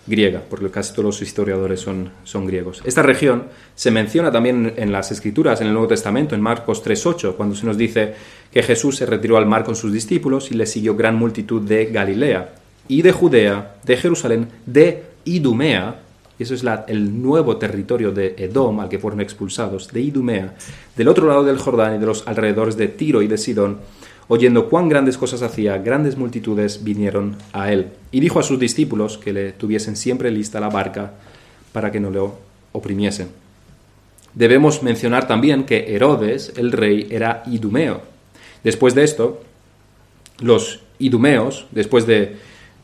griega, 0.06 0.42
porque 0.50 0.70
casi 0.70 0.92
todos 0.92 1.04
los 1.04 1.22
historiadores 1.22 1.80
son, 1.80 2.10
son 2.24 2.46
griegos. 2.46 2.82
Esta 2.84 3.02
región 3.02 3.44
se 3.74 3.90
menciona 3.90 4.32
también 4.32 4.74
en 4.76 4.90
las 4.90 5.12
Escrituras, 5.12 5.60
en 5.60 5.68
el 5.68 5.72
Nuevo 5.72 5.88
Testamento, 5.88 6.34
en 6.34 6.40
Marcos 6.40 6.84
3.8, 6.84 7.36
cuando 7.36 7.54
se 7.54 7.66
nos 7.66 7.78
dice 7.78 8.14
que 8.52 8.62
Jesús 8.62 8.96
se 8.96 9.06
retiró 9.06 9.36
al 9.36 9.46
mar 9.46 9.64
con 9.64 9.76
sus 9.76 9.92
discípulos 9.92 10.50
y 10.50 10.54
le 10.54 10.66
siguió 10.66 10.96
gran 10.96 11.14
multitud 11.16 11.62
de 11.62 11.86
Galilea 11.86 12.52
y 12.88 13.02
de 13.02 13.12
Judea, 13.12 13.76
de 13.84 13.96
Jerusalén, 13.96 14.48
de 14.66 15.04
Idumea, 15.24 16.01
eso 16.42 16.54
es 16.54 16.64
el 16.88 17.22
nuevo 17.22 17.56
territorio 17.56 18.12
de 18.12 18.34
Edom 18.38 18.80
al 18.80 18.88
que 18.88 18.98
fueron 18.98 19.20
expulsados, 19.20 19.88
de 19.92 20.00
Idumea, 20.00 20.54
del 20.96 21.08
otro 21.08 21.26
lado 21.26 21.44
del 21.44 21.58
Jordán 21.58 21.96
y 21.96 21.98
de 21.98 22.06
los 22.06 22.26
alrededores 22.26 22.76
de 22.76 22.88
Tiro 22.88 23.22
y 23.22 23.28
de 23.28 23.38
Sidón, 23.38 23.78
oyendo 24.28 24.68
cuán 24.68 24.88
grandes 24.88 25.18
cosas 25.18 25.42
hacía, 25.42 25.78
grandes 25.78 26.16
multitudes 26.16 26.84
vinieron 26.84 27.36
a 27.52 27.72
él. 27.72 27.88
Y 28.10 28.20
dijo 28.20 28.38
a 28.38 28.42
sus 28.42 28.58
discípulos 28.58 29.18
que 29.18 29.32
le 29.32 29.52
tuviesen 29.52 29.96
siempre 29.96 30.30
lista 30.30 30.60
la 30.60 30.68
barca 30.68 31.12
para 31.72 31.90
que 31.90 32.00
no 32.00 32.10
lo 32.10 32.38
oprimiesen. 32.72 33.28
Debemos 34.34 34.82
mencionar 34.82 35.26
también 35.26 35.64
que 35.64 35.94
Herodes, 35.94 36.54
el 36.56 36.72
rey, 36.72 37.08
era 37.10 37.42
idumeo. 37.46 38.02
Después 38.64 38.94
de 38.94 39.04
esto, 39.04 39.42
los 40.40 40.80
idumeos, 40.98 41.66
después 41.70 42.06
de, 42.06 42.36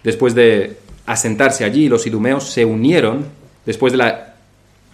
después 0.05 0.35
de 0.35 0.77
asentarse 1.07 1.65
allí, 1.65 1.89
los 1.89 2.07
idumeos 2.07 2.51
se 2.51 2.65
unieron, 2.65 3.25
después 3.69 3.93
de 3.93 3.99
la, 3.99 4.35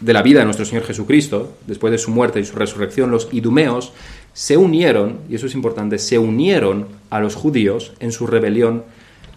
de 0.00 0.12
la 0.12 0.22
vida 0.22 0.40
de 0.40 0.46
nuestro 0.46 0.64
Señor 0.64 0.82
Jesucristo, 0.82 1.58
después 1.64 1.92
de 1.92 1.98
su 1.98 2.10
muerte 2.10 2.40
y 2.40 2.44
su 2.44 2.56
resurrección, 2.56 3.08
los 3.08 3.28
idumeos 3.30 3.92
se 4.32 4.56
unieron, 4.56 5.20
y 5.30 5.36
eso 5.36 5.46
es 5.46 5.54
importante, 5.54 5.96
se 6.00 6.18
unieron 6.18 6.88
a 7.08 7.20
los 7.20 7.36
judíos 7.36 7.92
en 8.00 8.10
su 8.10 8.26
rebelión 8.26 8.82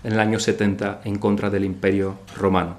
en 0.03 0.13
el 0.13 0.19
año 0.19 0.39
70 0.39 1.01
en 1.05 1.19
contra 1.19 1.51
del 1.51 1.65
imperio 1.65 2.15
romano. 2.35 2.77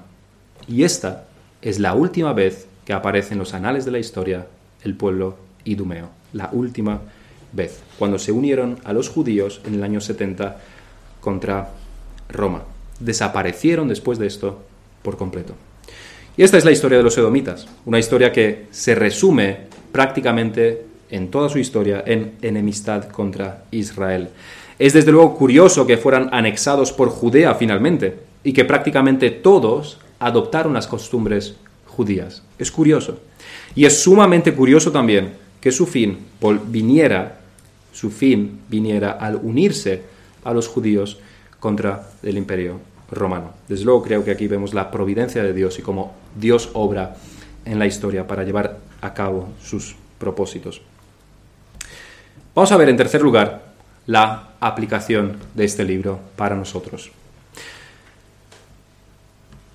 Y 0.67 0.83
esta 0.83 1.27
es 1.61 1.79
la 1.79 1.93
última 1.93 2.33
vez 2.33 2.67
que 2.83 2.91
aparece 2.91 3.35
en 3.35 3.39
los 3.39 3.53
anales 3.53 3.85
de 3.85 3.91
la 3.91 3.99
historia 3.99 4.47
el 4.83 4.95
pueblo 4.95 5.37
idumeo, 5.63 6.09
la 6.33 6.49
última 6.51 6.99
vez, 7.53 7.79
cuando 7.97 8.19
se 8.19 8.33
unieron 8.33 8.79
a 8.83 8.91
los 8.91 9.07
judíos 9.07 9.61
en 9.63 9.75
el 9.75 9.83
año 9.83 10.01
70 10.01 10.59
contra 11.21 11.69
Roma. 12.27 12.63
Desaparecieron 12.99 13.87
después 13.87 14.19
de 14.19 14.27
esto 14.27 14.59
por 15.03 15.15
completo. 15.15 15.55
Y 16.39 16.43
esta 16.43 16.57
es 16.57 16.63
la 16.63 16.71
historia 16.71 16.99
de 16.99 17.03
los 17.03 17.17
edomitas, 17.17 17.67
una 17.83 17.99
historia 17.99 18.31
que 18.31 18.67
se 18.71 18.95
resume 18.95 19.57
prácticamente 19.91 20.85
en 21.09 21.29
toda 21.29 21.49
su 21.49 21.59
historia 21.59 22.01
en 22.07 22.35
enemistad 22.41 23.09
contra 23.09 23.65
Israel. 23.71 24.29
Es 24.79 24.93
desde 24.93 25.11
luego 25.11 25.35
curioso 25.35 25.85
que 25.85 25.97
fueran 25.97 26.29
anexados 26.31 26.93
por 26.93 27.09
Judea 27.09 27.55
finalmente 27.55 28.19
y 28.41 28.53
que 28.53 28.63
prácticamente 28.63 29.31
todos 29.31 29.99
adoptaron 30.17 30.73
las 30.73 30.87
costumbres 30.87 31.55
judías. 31.85 32.41
Es 32.57 32.71
curioso. 32.71 33.19
Y 33.75 33.83
es 33.83 34.01
sumamente 34.01 34.53
curioso 34.53 34.93
también 34.93 35.33
que 35.59 35.73
su 35.73 35.85
fin 35.85 36.19
viniera, 36.67 37.41
su 37.91 38.11
fin 38.11 38.61
viniera 38.69 39.11
al 39.11 39.35
unirse 39.43 40.03
a 40.45 40.53
los 40.53 40.69
judíos 40.69 41.19
contra 41.59 42.11
el 42.23 42.37
imperio 42.37 42.79
romano. 43.11 43.53
Desde 43.67 43.85
luego 43.85 44.03
creo 44.03 44.23
que 44.23 44.31
aquí 44.31 44.47
vemos 44.47 44.73
la 44.73 44.91
providencia 44.91 45.43
de 45.43 45.53
Dios 45.53 45.79
y 45.79 45.81
cómo 45.81 46.13
Dios 46.35 46.69
obra 46.73 47.15
en 47.65 47.79
la 47.79 47.87
historia 47.87 48.27
para 48.27 48.43
llevar 48.43 48.77
a 49.01 49.13
cabo 49.13 49.49
sus 49.61 49.95
propósitos. 50.17 50.81
Vamos 52.55 52.71
a 52.71 52.77
ver 52.77 52.89
en 52.89 52.97
tercer 52.97 53.21
lugar 53.21 53.69
la 54.05 54.49
aplicación 54.59 55.37
de 55.53 55.65
este 55.65 55.83
libro 55.83 56.19
para 56.35 56.55
nosotros. 56.55 57.11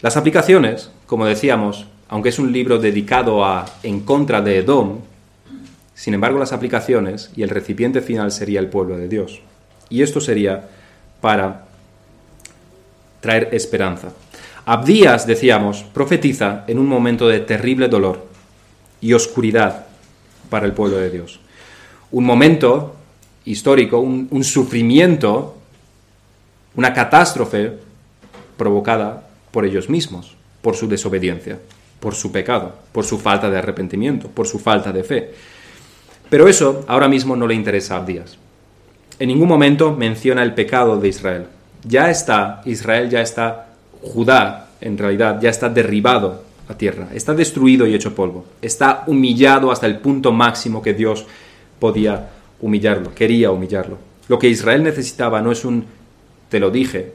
Las 0.01 0.17
aplicaciones, 0.17 0.91
como 1.07 1.25
decíamos, 1.25 1.87
aunque 2.09 2.29
es 2.29 2.39
un 2.39 2.53
libro 2.53 2.79
dedicado 2.79 3.45
a 3.45 3.65
en 3.83 4.01
contra 4.01 4.43
de 4.43 4.59
Edom, 4.59 4.99
sin 5.95 6.15
embargo 6.15 6.39
las 6.39 6.53
aplicaciones 6.53 7.31
y 7.37 7.43
el 7.43 7.49
recipiente 7.49 8.03
final 8.03 8.33
sería 8.33 8.61
el 8.61 8.69
pueblo 8.69 8.99
de 8.99 9.09
Dios. 9.09 9.41
Y 9.89 10.03
esto 10.03 10.21
sería 10.21 10.69
para 11.21 11.64
traer 13.25 13.49
esperanza. 13.53 14.13
Abdías, 14.67 15.27
decíamos, 15.27 15.83
profetiza 15.83 16.65
en 16.67 16.79
un 16.79 16.87
momento 16.87 17.27
de 17.27 17.41
terrible 17.41 17.89
dolor 17.89 18.27
y 19.01 19.15
oscuridad 19.15 19.87
para 20.51 20.67
el 20.67 20.75
pueblo 20.75 20.99
de 20.99 21.09
Dios. 21.09 21.41
Un 22.11 22.25
momento 22.25 22.97
histórico, 23.47 23.99
un, 23.99 24.29
un 24.31 24.45
sufrimiento, 24.45 25.57
una 26.77 26.93
catástrofe 26.93 27.73
provocada 28.59 29.27
por 29.51 29.65
ellos 29.65 29.89
mismos, 29.89 30.37
por 30.61 30.77
su 30.77 30.87
desobediencia, 30.87 31.59
por 31.99 32.15
su 32.15 32.31
pecado, 32.31 32.75
por 32.93 33.05
su 33.05 33.19
falta 33.19 33.49
de 33.49 33.57
arrepentimiento, 33.57 34.29
por 34.29 34.47
su 34.47 34.59
falta 34.59 34.93
de 34.93 35.03
fe. 35.03 35.33
Pero 36.29 36.47
eso 36.47 36.85
ahora 36.89 37.09
mismo 37.09 37.37
no 37.37 37.47
le 37.47 37.55
interesa 37.55 37.95
a 37.95 37.99
Abdías. 38.01 38.37
En 39.19 39.29
ningún 39.29 39.49
momento 39.49 39.97
menciona 39.97 40.43
el 40.43 40.53
pecado 40.53 41.01
de 41.01 41.09
Israel. 41.09 41.47
Ya 41.85 42.11
está, 42.11 42.63
Israel 42.65 43.11
ya 43.11 43.21
está, 43.21 43.69
Judá 44.03 44.69
en 44.81 44.99
realidad 44.99 45.41
ya 45.41 45.51
está 45.51 45.69
derribado 45.69 46.45
a 46.69 46.75
tierra, 46.77 47.09
está 47.15 47.35
destruido 47.35 47.87
y 47.87 47.95
hecho 47.95 48.15
polvo, 48.15 48.47
está 48.61 49.05
humillado 49.07 49.71
hasta 49.71 49.87
el 49.87 49.99
punto 49.99 50.33
máximo 50.33 50.83
que 50.83 50.95
Dios 50.95 51.27
podía 51.79 52.31
humillarlo, 52.61 53.15
quería 53.15 53.51
humillarlo. 53.51 53.99
Lo 54.29 54.39
que 54.39 54.49
Israel 54.49 54.83
necesitaba 54.83 55.41
no 55.43 55.53
es 55.53 55.65
un 55.65 55.85
te 56.49 56.61
lo 56.61 56.71
dije, 56.71 57.13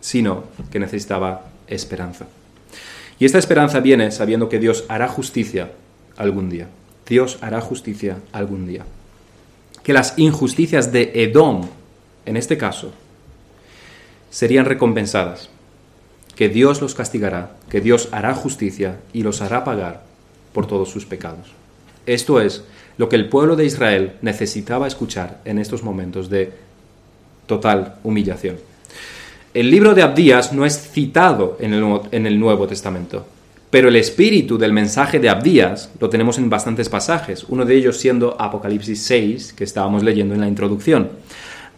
sino 0.00 0.44
que 0.70 0.78
necesitaba 0.78 1.46
esperanza. 1.66 2.26
Y 3.18 3.24
esta 3.24 3.38
esperanza 3.38 3.80
viene 3.80 4.10
sabiendo 4.10 4.48
que 4.48 4.58
Dios 4.58 4.84
hará 4.88 5.08
justicia 5.08 5.70
algún 6.16 6.50
día. 6.50 6.68
Dios 7.06 7.38
hará 7.40 7.60
justicia 7.60 8.18
algún 8.32 8.66
día. 8.66 8.84
Que 9.82 9.92
las 9.92 10.18
injusticias 10.18 10.92
de 10.92 11.12
Edom, 11.14 11.66
en 12.30 12.36
este 12.36 12.56
caso, 12.56 12.92
serían 14.30 14.64
recompensadas. 14.64 15.50
Que 16.36 16.48
Dios 16.48 16.80
los 16.80 16.94
castigará, 16.94 17.56
que 17.68 17.80
Dios 17.80 18.08
hará 18.12 18.34
justicia 18.34 19.00
y 19.12 19.24
los 19.24 19.42
hará 19.42 19.64
pagar 19.64 20.04
por 20.52 20.68
todos 20.68 20.88
sus 20.90 21.06
pecados. 21.06 21.48
Esto 22.06 22.40
es 22.40 22.62
lo 22.98 23.08
que 23.08 23.16
el 23.16 23.28
pueblo 23.28 23.56
de 23.56 23.64
Israel 23.64 24.12
necesitaba 24.22 24.86
escuchar 24.86 25.40
en 25.44 25.58
estos 25.58 25.82
momentos 25.82 26.30
de 26.30 26.52
total 27.46 27.96
humillación. 28.04 28.58
El 29.52 29.68
libro 29.68 29.92
de 29.96 30.02
Abdías 30.02 30.52
no 30.52 30.64
es 30.64 30.78
citado 30.92 31.58
en 31.58 31.74
el, 31.74 32.38
Nuevo, 32.38 32.68
Testamento, 32.68 33.26
pero 33.70 33.88
el 33.88 33.96
espíritu 33.96 34.56
del 34.56 34.72
mensaje 34.72 35.18
de 35.18 35.28
Abdías 35.28 35.90
lo 35.98 36.08
tenemos 36.08 36.38
en 36.38 36.48
bastantes 36.48 36.88
pasajes, 36.88 37.44
uno 37.48 37.64
de 37.64 37.74
ellos 37.74 37.96
siendo 37.96 38.40
Apocalipsis 38.40 39.02
6, 39.02 39.52
que 39.54 39.64
estábamos 39.64 40.04
leyendo 40.04 40.34
en 40.34 40.40
la 40.40 40.48
introducción. 40.48 41.10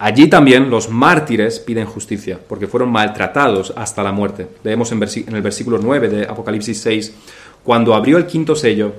Allí 0.03 0.27
también 0.27 0.69
los 0.69 0.91
mártires 0.91 1.61
piden 1.61 1.87
justicia, 1.87 2.37
porque 2.49 2.67
fueron 2.67 2.91
maltratados 2.91 3.73
hasta 3.77 4.03
la 4.03 4.11
muerte. 4.11 4.49
Leemos 4.65 4.91
en, 4.91 5.01
el 5.01 5.43
versículo 5.43 5.79
9 5.81 6.09
de 6.09 6.25
Apocalipsis 6.25 6.81
6, 6.81 7.15
cuando 7.63 7.95
abrió 7.95 8.17
el 8.17 8.27
quinto 8.27 8.57
sello, 8.57 8.95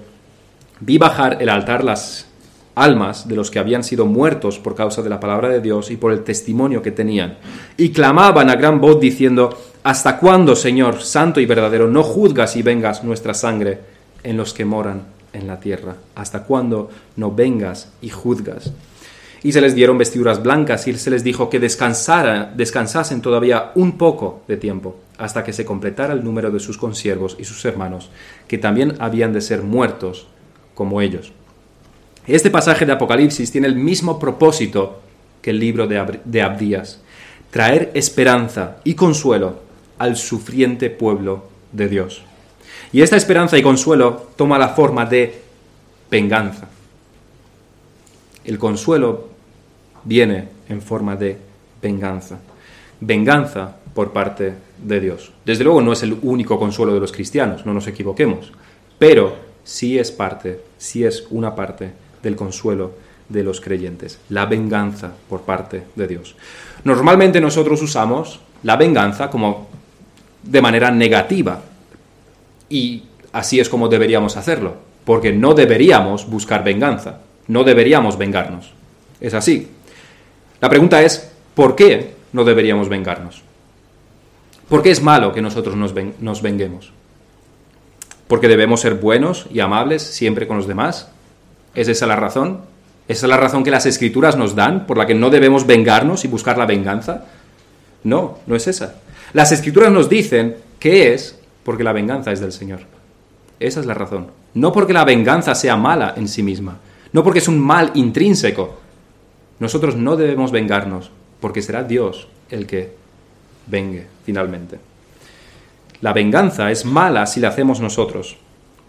vi 0.79 0.97
bajar 0.97 1.39
el 1.41 1.49
altar 1.49 1.83
las 1.83 2.27
almas 2.75 3.27
de 3.27 3.35
los 3.35 3.51
que 3.51 3.59
habían 3.59 3.83
sido 3.83 4.05
muertos 4.05 4.59
por 4.59 4.75
causa 4.75 5.01
de 5.01 5.09
la 5.09 5.19
palabra 5.19 5.49
de 5.49 5.59
Dios 5.59 5.91
y 5.91 5.97
por 5.97 6.13
el 6.13 6.23
testimonio 6.23 6.81
que 6.81 6.91
tenían. 6.91 7.37
Y 7.75 7.89
clamaban 7.89 8.49
a 8.49 8.55
gran 8.55 8.79
voz 8.79 9.01
diciendo, 9.01 9.57
¿Hasta 9.83 10.17
cuándo, 10.17 10.55
Señor, 10.55 11.01
santo 11.01 11.41
y 11.41 11.45
verdadero, 11.45 11.89
no 11.89 12.03
juzgas 12.03 12.55
y 12.55 12.61
vengas 12.61 13.03
nuestra 13.03 13.33
sangre 13.33 13.81
en 14.23 14.37
los 14.37 14.53
que 14.53 14.63
moran 14.63 15.01
en 15.33 15.47
la 15.47 15.59
tierra? 15.59 15.97
¿Hasta 16.15 16.43
cuándo 16.43 16.89
no 17.17 17.29
vengas 17.29 17.91
y 18.01 18.07
juzgas? 18.07 18.71
Y 19.43 19.51
se 19.51 19.61
les 19.61 19.75
dieron 19.75 19.97
vestiduras 19.97 20.41
blancas 20.41 20.87
y 20.87 20.93
se 20.93 21.11
les 21.11 21.23
dijo 21.23 21.49
que 21.49 21.59
descansara, 21.59 22.53
descansasen 22.55 23.21
todavía 23.21 23.71
un 23.75 23.97
poco 23.97 24.41
de 24.47 24.55
tiempo, 24.55 24.95
hasta 25.17 25.43
que 25.43 25.51
se 25.51 25.65
completara 25.65 26.13
el 26.13 26.23
número 26.23 26.49
de 26.49 26.61
sus 26.61 26.77
consiervos 26.77 27.35
y 27.37 27.43
sus 27.43 27.63
hermanos, 27.65 28.09
que 28.47 28.57
también 28.57 28.95
habían 28.99 29.33
de 29.33 29.41
ser 29.41 29.61
muertos 29.61 30.27
como 30.73 31.01
ellos. 31.01 31.33
Este 32.25 32.49
pasaje 32.49 32.85
de 32.85 32.93
Apocalipsis 32.93 33.51
tiene 33.51 33.67
el 33.67 33.75
mismo 33.75 34.17
propósito 34.17 35.01
que 35.41 35.49
el 35.49 35.59
libro 35.59 35.87
de 35.87 36.41
Abdías, 36.41 37.01
traer 37.51 37.91
esperanza 37.95 38.77
y 38.85 38.93
consuelo 38.93 39.59
al 39.99 40.15
sufriente 40.15 40.89
pueblo 40.89 41.49
de 41.73 41.89
Dios. 41.89 42.23
Y 42.93 43.01
esta 43.01 43.17
esperanza 43.17 43.57
y 43.57 43.61
consuelo 43.61 44.29
toma 44.37 44.57
la 44.57 44.69
forma 44.69 45.05
de 45.05 45.41
venganza. 46.09 46.69
El 48.45 48.57
consuelo 48.57 49.32
viene 50.03 50.47
en 50.69 50.81
forma 50.81 51.15
de 51.15 51.37
venganza. 51.81 52.39
Venganza 52.99 53.75
por 53.93 54.11
parte 54.11 54.53
de 54.81 54.99
Dios. 54.99 55.31
Desde 55.45 55.63
luego 55.63 55.81
no 55.81 55.93
es 55.93 56.03
el 56.03 56.17
único 56.21 56.57
consuelo 56.57 56.93
de 56.93 56.99
los 56.99 57.11
cristianos, 57.11 57.65
no 57.65 57.73
nos 57.73 57.87
equivoquemos, 57.87 58.51
pero 58.97 59.35
sí 59.63 59.99
es 59.99 60.11
parte, 60.11 60.61
sí 60.77 61.03
es 61.03 61.25
una 61.29 61.55
parte 61.55 61.91
del 62.21 62.35
consuelo 62.35 62.91
de 63.29 63.43
los 63.43 63.61
creyentes, 63.61 64.19
la 64.29 64.45
venganza 64.45 65.11
por 65.29 65.41
parte 65.41 65.83
de 65.95 66.07
Dios. 66.07 66.35
Normalmente 66.83 67.39
nosotros 67.39 67.81
usamos 67.81 68.39
la 68.63 68.75
venganza 68.75 69.29
como 69.29 69.67
de 70.43 70.61
manera 70.61 70.91
negativa 70.91 71.61
y 72.69 73.03
así 73.31 73.59
es 73.59 73.69
como 73.69 73.87
deberíamos 73.87 74.37
hacerlo, 74.37 74.75
porque 75.05 75.31
no 75.31 75.53
deberíamos 75.53 76.29
buscar 76.29 76.63
venganza, 76.63 77.19
no 77.47 77.63
deberíamos 77.63 78.17
vengarnos. 78.17 78.73
Es 79.21 79.33
así. 79.33 79.69
La 80.63 80.69
pregunta 80.69 81.01
es, 81.01 81.29
¿por 81.55 81.75
qué 81.75 82.13
no 82.31 82.45
deberíamos 82.45 82.87
vengarnos? 82.87 83.41
¿Por 84.69 84.81
qué 84.81 84.91
es 84.91 85.03
malo 85.03 85.33
que 85.33 85.41
nosotros 85.41 85.75
nos, 85.75 86.41
venguemos? 86.41 86.93
¿Porque 88.29 88.47
debemos 88.47 88.79
ser 88.79 88.93
buenos 88.93 89.45
y 89.51 89.59
amables 89.59 90.03
siempre 90.03 90.47
con 90.47 90.55
los 90.55 90.65
demás? 90.65 91.09
¿Es 91.75 91.89
esa 91.89 92.07
la 92.07 92.15
razón? 92.15 92.61
¿Esa 93.09 93.25
es 93.25 93.29
la 93.29 93.35
razón 93.35 93.65
que 93.65 93.71
las 93.71 93.85
escrituras 93.85 94.37
nos 94.37 94.55
dan 94.55 94.87
por 94.87 94.97
la 94.97 95.05
que 95.05 95.15
no 95.15 95.29
debemos 95.29 95.67
vengarnos 95.67 96.23
y 96.23 96.29
buscar 96.29 96.57
la 96.57 96.65
venganza? 96.65 97.25
No, 98.05 98.39
no 98.47 98.55
es 98.55 98.65
esa. 98.65 99.01
Las 99.33 99.51
escrituras 99.51 99.91
nos 99.91 100.07
dicen 100.07 100.55
que 100.79 101.13
es 101.13 101.37
porque 101.65 101.83
la 101.83 101.91
venganza 101.91 102.31
es 102.31 102.39
del 102.39 102.53
Señor. 102.53 102.83
Esa 103.59 103.81
es 103.81 103.85
la 103.85 103.95
razón. 103.95 104.27
No 104.53 104.71
porque 104.71 104.93
la 104.93 105.03
venganza 105.03 105.55
sea 105.55 105.75
mala 105.75 106.13
en 106.15 106.29
sí 106.29 106.41
misma, 106.41 106.77
no 107.11 107.21
porque 107.21 107.39
es 107.39 107.49
un 107.49 107.59
mal 107.59 107.91
intrínseco. 107.95 108.82
Nosotros 109.63 109.95
no 109.95 110.15
debemos 110.15 110.51
vengarnos, 110.51 111.09
porque 111.39 111.61
será 111.61 111.83
Dios 111.83 112.27
el 112.49 112.67
que 112.67 112.91
vengue 113.65 114.05
finalmente. 114.25 114.77
La 116.01 116.13
venganza 116.13 116.69
es 116.69 116.85
mala 116.85 117.25
si 117.25 117.39
la 117.39 117.47
hacemos 117.47 117.79
nosotros, 117.79 118.37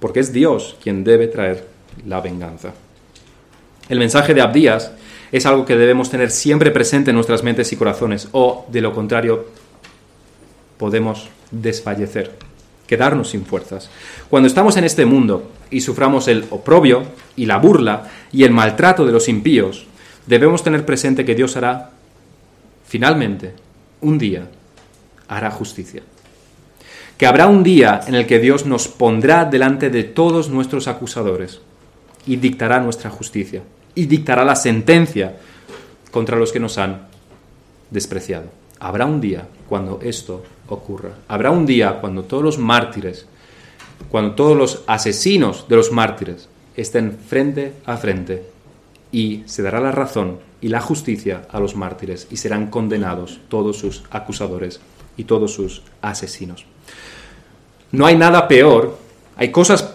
porque 0.00 0.20
es 0.20 0.32
Dios 0.32 0.76
quien 0.82 1.04
debe 1.04 1.28
traer 1.28 1.66
la 2.06 2.20
venganza. 2.20 2.74
El 3.88 4.00
mensaje 4.00 4.34
de 4.34 4.40
Abdías 4.40 4.90
es 5.30 5.46
algo 5.46 5.64
que 5.64 5.76
debemos 5.76 6.10
tener 6.10 6.30
siempre 6.30 6.72
presente 6.72 7.10
en 7.10 7.16
nuestras 7.16 7.44
mentes 7.44 7.72
y 7.72 7.76
corazones, 7.76 8.28
o 8.32 8.66
de 8.68 8.80
lo 8.80 8.92
contrario 8.92 9.46
podemos 10.76 11.28
desfallecer, 11.52 12.32
quedarnos 12.88 13.30
sin 13.30 13.46
fuerzas. 13.46 13.90
Cuando 14.28 14.48
estamos 14.48 14.76
en 14.76 14.82
este 14.82 15.06
mundo 15.06 15.52
y 15.70 15.82
suframos 15.82 16.26
el 16.26 16.46
oprobio 16.50 17.04
y 17.36 17.46
la 17.46 17.58
burla 17.58 18.10
y 18.32 18.42
el 18.42 18.50
maltrato 18.50 19.06
de 19.06 19.12
los 19.12 19.28
impíos, 19.28 19.86
debemos 20.26 20.62
tener 20.62 20.84
presente 20.84 21.24
que 21.24 21.34
Dios 21.34 21.56
hará, 21.56 21.90
finalmente, 22.86 23.52
un 24.00 24.18
día, 24.18 24.48
hará 25.28 25.50
justicia. 25.50 26.02
Que 27.16 27.26
habrá 27.26 27.46
un 27.46 27.62
día 27.62 28.00
en 28.06 28.14
el 28.14 28.26
que 28.26 28.40
Dios 28.40 28.66
nos 28.66 28.88
pondrá 28.88 29.44
delante 29.44 29.90
de 29.90 30.04
todos 30.04 30.48
nuestros 30.48 30.88
acusadores 30.88 31.60
y 32.26 32.36
dictará 32.36 32.80
nuestra 32.80 33.10
justicia 33.10 33.62
y 33.94 34.06
dictará 34.06 34.44
la 34.44 34.56
sentencia 34.56 35.36
contra 36.10 36.36
los 36.36 36.52
que 36.52 36.60
nos 36.60 36.78
han 36.78 37.06
despreciado. 37.90 38.46
Habrá 38.80 39.06
un 39.06 39.20
día 39.20 39.46
cuando 39.68 40.00
esto 40.02 40.42
ocurra. 40.68 41.10
Habrá 41.28 41.50
un 41.50 41.66
día 41.66 42.00
cuando 42.00 42.24
todos 42.24 42.42
los 42.42 42.58
mártires, 42.58 43.26
cuando 44.10 44.34
todos 44.34 44.56
los 44.56 44.82
asesinos 44.86 45.66
de 45.68 45.76
los 45.76 45.92
mártires 45.92 46.48
estén 46.76 47.12
frente 47.12 47.74
a 47.86 47.96
frente 47.96 48.53
y 49.14 49.44
se 49.46 49.62
dará 49.62 49.78
la 49.78 49.92
razón 49.92 50.40
y 50.60 50.70
la 50.70 50.80
justicia 50.80 51.42
a 51.52 51.60
los 51.60 51.76
mártires 51.76 52.26
y 52.32 52.36
serán 52.36 52.66
condenados 52.66 53.38
todos 53.46 53.78
sus 53.78 54.02
acusadores 54.10 54.80
y 55.16 55.22
todos 55.22 55.54
sus 55.54 55.82
asesinos. 56.02 56.66
No 57.92 58.06
hay 58.06 58.16
nada 58.16 58.48
peor, 58.48 58.98
hay 59.36 59.52
cosas, 59.52 59.94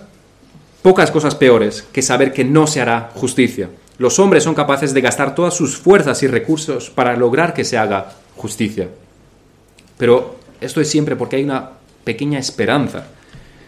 pocas 0.82 1.11
cosas 1.11 1.36
peores 1.36 1.86
que 1.91 2.01
saber 2.01 2.32
que 2.32 2.45
no 2.45 2.65
se 2.65 2.80
hará 2.80 3.11
justicia. 3.13 3.70
Los 3.97 4.20
hombres 4.20 4.45
son 4.45 4.55
capaces 4.55 4.93
de 4.93 5.01
gastar 5.01 5.36
todas 5.36 5.53
sus 5.53 5.76
fuerzas 5.76 6.24
y 6.24 6.28
recursos 6.28 6.89
para 6.89 7.17
lograr 7.17 7.53
que 7.53 7.65
se 7.65 7.78
haga 7.78 8.13
justicia. 8.38 8.88
Pero 9.97 10.38
esto 10.61 10.80
es 10.80 10.89
siempre 10.89 11.17
porque 11.17 11.36
hay 11.36 11.43
una 11.43 11.72
pequeña 12.05 12.39
esperanza 12.39 13.07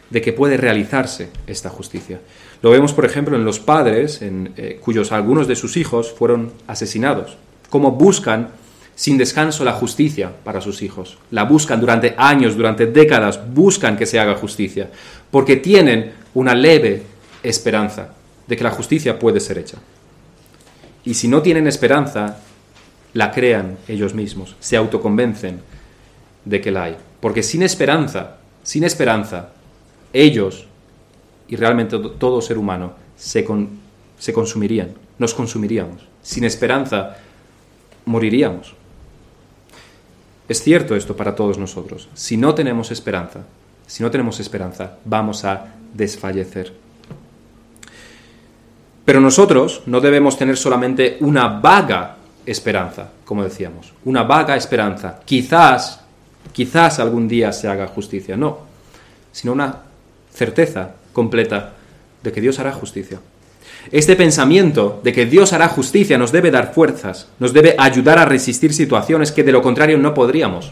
de 0.09 0.21
que 0.21 0.31
puede 0.31 0.55
realizarse 0.55 1.29
esta 1.45 1.69
justicia. 1.69 2.21
Lo 2.61 2.69
vemos, 2.69 2.93
por 2.93 3.05
ejemplo, 3.05 3.35
en 3.35 3.45
los 3.45 3.59
padres, 3.59 4.21
en, 4.21 4.53
eh, 4.55 4.79
cuyos 4.81 5.11
algunos 5.11 5.47
de 5.47 5.55
sus 5.55 5.77
hijos 5.77 6.11
fueron 6.11 6.51
asesinados, 6.67 7.37
cómo 7.69 7.91
buscan 7.91 8.49
sin 8.95 9.17
descanso 9.17 9.63
la 9.63 9.73
justicia 9.73 10.31
para 10.43 10.61
sus 10.61 10.83
hijos. 10.83 11.17
La 11.31 11.45
buscan 11.45 11.79
durante 11.79 12.13
años, 12.17 12.55
durante 12.55 12.85
décadas, 12.85 13.39
buscan 13.51 13.97
que 13.97 14.05
se 14.05 14.19
haga 14.19 14.35
justicia, 14.35 14.91
porque 15.31 15.55
tienen 15.55 16.13
una 16.35 16.53
leve 16.53 17.03
esperanza 17.41 18.13
de 18.47 18.55
que 18.55 18.63
la 18.63 18.71
justicia 18.71 19.17
puede 19.17 19.39
ser 19.39 19.57
hecha. 19.57 19.77
Y 21.03 21.15
si 21.15 21.27
no 21.27 21.41
tienen 21.41 21.65
esperanza, 21.65 22.37
la 23.13 23.31
crean 23.31 23.77
ellos 23.87 24.13
mismos, 24.13 24.55
se 24.59 24.77
autoconvencen 24.77 25.61
de 26.45 26.61
que 26.61 26.71
la 26.71 26.83
hay. 26.83 26.97
Porque 27.19 27.41
sin 27.41 27.63
esperanza, 27.63 28.37
sin 28.63 28.83
esperanza, 28.83 29.49
ellos 30.13 30.67
y 31.51 31.55
realmente 31.57 31.99
todo 32.17 32.41
ser 32.41 32.57
humano 32.57 32.93
se, 33.15 33.45
se 34.17 34.33
consumirían, 34.33 34.93
nos 35.19 35.35
consumiríamos. 35.35 36.01
Sin 36.23 36.45
esperanza, 36.45 37.17
moriríamos. 38.05 38.73
Es 40.47 40.63
cierto 40.63 40.95
esto 40.95 41.15
para 41.15 41.35
todos 41.35 41.57
nosotros. 41.57 42.09
Si 42.13 42.37
no 42.37 42.55
tenemos 42.55 42.89
esperanza, 42.89 43.41
si 43.85 44.01
no 44.01 44.09
tenemos 44.09 44.39
esperanza, 44.39 44.97
vamos 45.05 45.45
a 45.45 45.75
desfallecer. 45.93 46.73
Pero 49.03 49.19
nosotros 49.19 49.83
no 49.85 49.99
debemos 49.99 50.37
tener 50.37 50.55
solamente 50.55 51.17
una 51.19 51.47
vaga 51.47 52.15
esperanza, 52.45 53.11
como 53.25 53.43
decíamos, 53.43 53.93
una 54.05 54.23
vaga 54.23 54.55
esperanza. 54.55 55.19
Quizás 55.25 55.99
quizás 56.53 56.99
algún 56.99 57.27
día 57.27 57.51
se 57.51 57.67
haga 57.67 57.87
justicia, 57.87 58.35
no, 58.37 58.59
sino 59.31 59.53
una 59.53 59.79
certeza 60.33 60.95
completa 61.13 61.73
de 62.23 62.31
que 62.31 62.41
Dios 62.41 62.59
hará 62.59 62.71
justicia. 62.71 63.19
Este 63.91 64.15
pensamiento 64.15 65.01
de 65.03 65.13
que 65.13 65.25
Dios 65.25 65.53
hará 65.53 65.67
justicia 65.67 66.17
nos 66.17 66.31
debe 66.31 66.51
dar 66.51 66.73
fuerzas, 66.73 67.29
nos 67.39 67.53
debe 67.53 67.75
ayudar 67.77 68.19
a 68.19 68.25
resistir 68.25 68.73
situaciones 68.73 69.31
que 69.31 69.43
de 69.43 69.51
lo 69.51 69.61
contrario 69.61 69.97
no 69.97 70.13
podríamos 70.13 70.71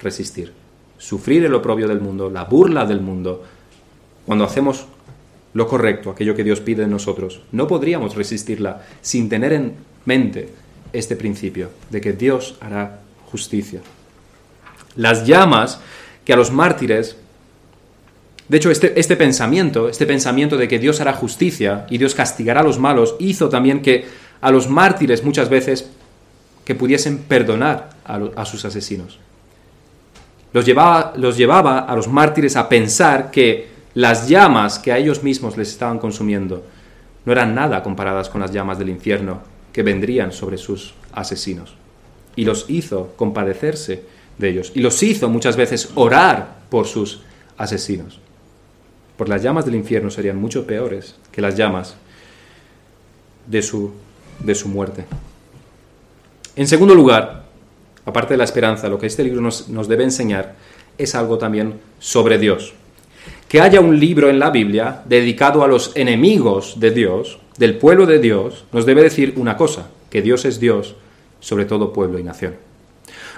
resistir. 0.00 0.52
Sufrir 0.98 1.44
el 1.44 1.54
oprobio 1.54 1.88
del 1.88 2.00
mundo, 2.00 2.30
la 2.30 2.44
burla 2.44 2.86
del 2.86 3.00
mundo, 3.00 3.42
cuando 4.24 4.44
hacemos 4.44 4.86
lo 5.54 5.66
correcto, 5.66 6.10
aquello 6.10 6.34
que 6.34 6.44
Dios 6.44 6.60
pide 6.60 6.82
de 6.82 6.88
nosotros, 6.88 7.42
no 7.52 7.66
podríamos 7.66 8.14
resistirla 8.14 8.82
sin 9.00 9.28
tener 9.28 9.52
en 9.52 9.74
mente 10.04 10.50
este 10.92 11.16
principio 11.16 11.70
de 11.90 12.00
que 12.00 12.12
Dios 12.12 12.56
hará 12.60 13.00
justicia 13.30 13.80
las 14.96 15.26
llamas 15.26 15.80
que 16.24 16.32
a 16.32 16.36
los 16.36 16.50
mártires... 16.50 17.16
De 18.48 18.58
hecho, 18.58 18.70
este, 18.70 18.98
este 18.98 19.16
pensamiento, 19.16 19.88
este 19.88 20.06
pensamiento 20.06 20.56
de 20.56 20.68
que 20.68 20.78
Dios 20.78 21.00
hará 21.00 21.12
justicia 21.12 21.86
y 21.90 21.98
Dios 21.98 22.14
castigará 22.14 22.60
a 22.60 22.64
los 22.64 22.78
malos, 22.78 23.16
hizo 23.18 23.48
también 23.48 23.82
que 23.82 24.04
a 24.40 24.50
los 24.50 24.68
mártires 24.68 25.24
muchas 25.24 25.48
veces 25.48 25.90
que 26.64 26.74
pudiesen 26.74 27.18
perdonar 27.18 27.90
a, 28.04 28.44
sus 28.44 28.64
asesinos. 28.64 29.18
Los 30.52 30.64
llevaba, 30.64 31.12
los 31.16 31.36
llevaba 31.36 31.80
a 31.80 31.94
los 31.96 32.08
mártires 32.08 32.56
a 32.56 32.68
pensar 32.68 33.30
que 33.30 33.68
las 33.94 34.28
llamas 34.28 34.78
que 34.78 34.92
a 34.92 34.98
ellos 34.98 35.22
mismos 35.22 35.56
les 35.56 35.70
estaban 35.70 35.98
consumiendo 35.98 36.64
no 37.24 37.32
eran 37.32 37.54
nada 37.54 37.82
comparadas 37.82 38.28
con 38.28 38.40
las 38.40 38.52
llamas 38.52 38.78
del 38.78 38.88
infierno 38.88 39.40
que 39.72 39.82
vendrían 39.82 40.32
sobre 40.32 40.58
sus 40.58 40.94
asesinos. 41.12 41.74
Y 42.36 42.44
los 42.44 42.66
hizo 42.68 43.14
compadecerse 43.16 44.02
de 44.38 44.48
ellos. 44.48 44.72
Y 44.74 44.80
los 44.80 45.02
hizo 45.02 45.28
muchas 45.28 45.56
veces 45.56 45.90
orar 45.94 46.56
por 46.68 46.86
sus 46.86 47.22
asesinos. 47.56 48.20
Por 49.16 49.28
las 49.28 49.42
llamas 49.42 49.64
del 49.64 49.74
infierno 49.74 50.10
serían 50.10 50.36
mucho 50.36 50.66
peores 50.66 51.16
que 51.32 51.40
las 51.40 51.56
llamas 51.56 51.96
de 53.46 53.62
su, 53.62 53.92
de 54.40 54.54
su 54.54 54.68
muerte. 54.68 55.04
En 56.54 56.66
segundo 56.66 56.94
lugar, 56.94 57.44
aparte 58.04 58.34
de 58.34 58.38
la 58.38 58.44
esperanza, 58.44 58.88
lo 58.88 58.98
que 58.98 59.06
este 59.06 59.24
libro 59.24 59.40
nos, 59.40 59.68
nos 59.68 59.88
debe 59.88 60.04
enseñar 60.04 60.54
es 60.98 61.14
algo 61.14 61.38
también 61.38 61.74
sobre 61.98 62.38
Dios. 62.38 62.74
Que 63.48 63.60
haya 63.60 63.80
un 63.80 63.98
libro 63.98 64.28
en 64.28 64.38
la 64.38 64.50
Biblia 64.50 65.02
dedicado 65.04 65.62
a 65.62 65.68
los 65.68 65.92
enemigos 65.94 66.80
de 66.80 66.90
Dios, 66.90 67.38
del 67.58 67.76
pueblo 67.76 68.06
de 68.06 68.18
Dios, 68.18 68.64
nos 68.72 68.86
debe 68.86 69.02
decir 69.02 69.34
una 69.36 69.56
cosa, 69.56 69.88
que 70.10 70.22
Dios 70.22 70.44
es 70.44 70.60
Dios 70.60 70.96
sobre 71.40 71.64
todo 71.64 71.92
pueblo 71.92 72.18
y 72.18 72.24
nación. 72.24 72.56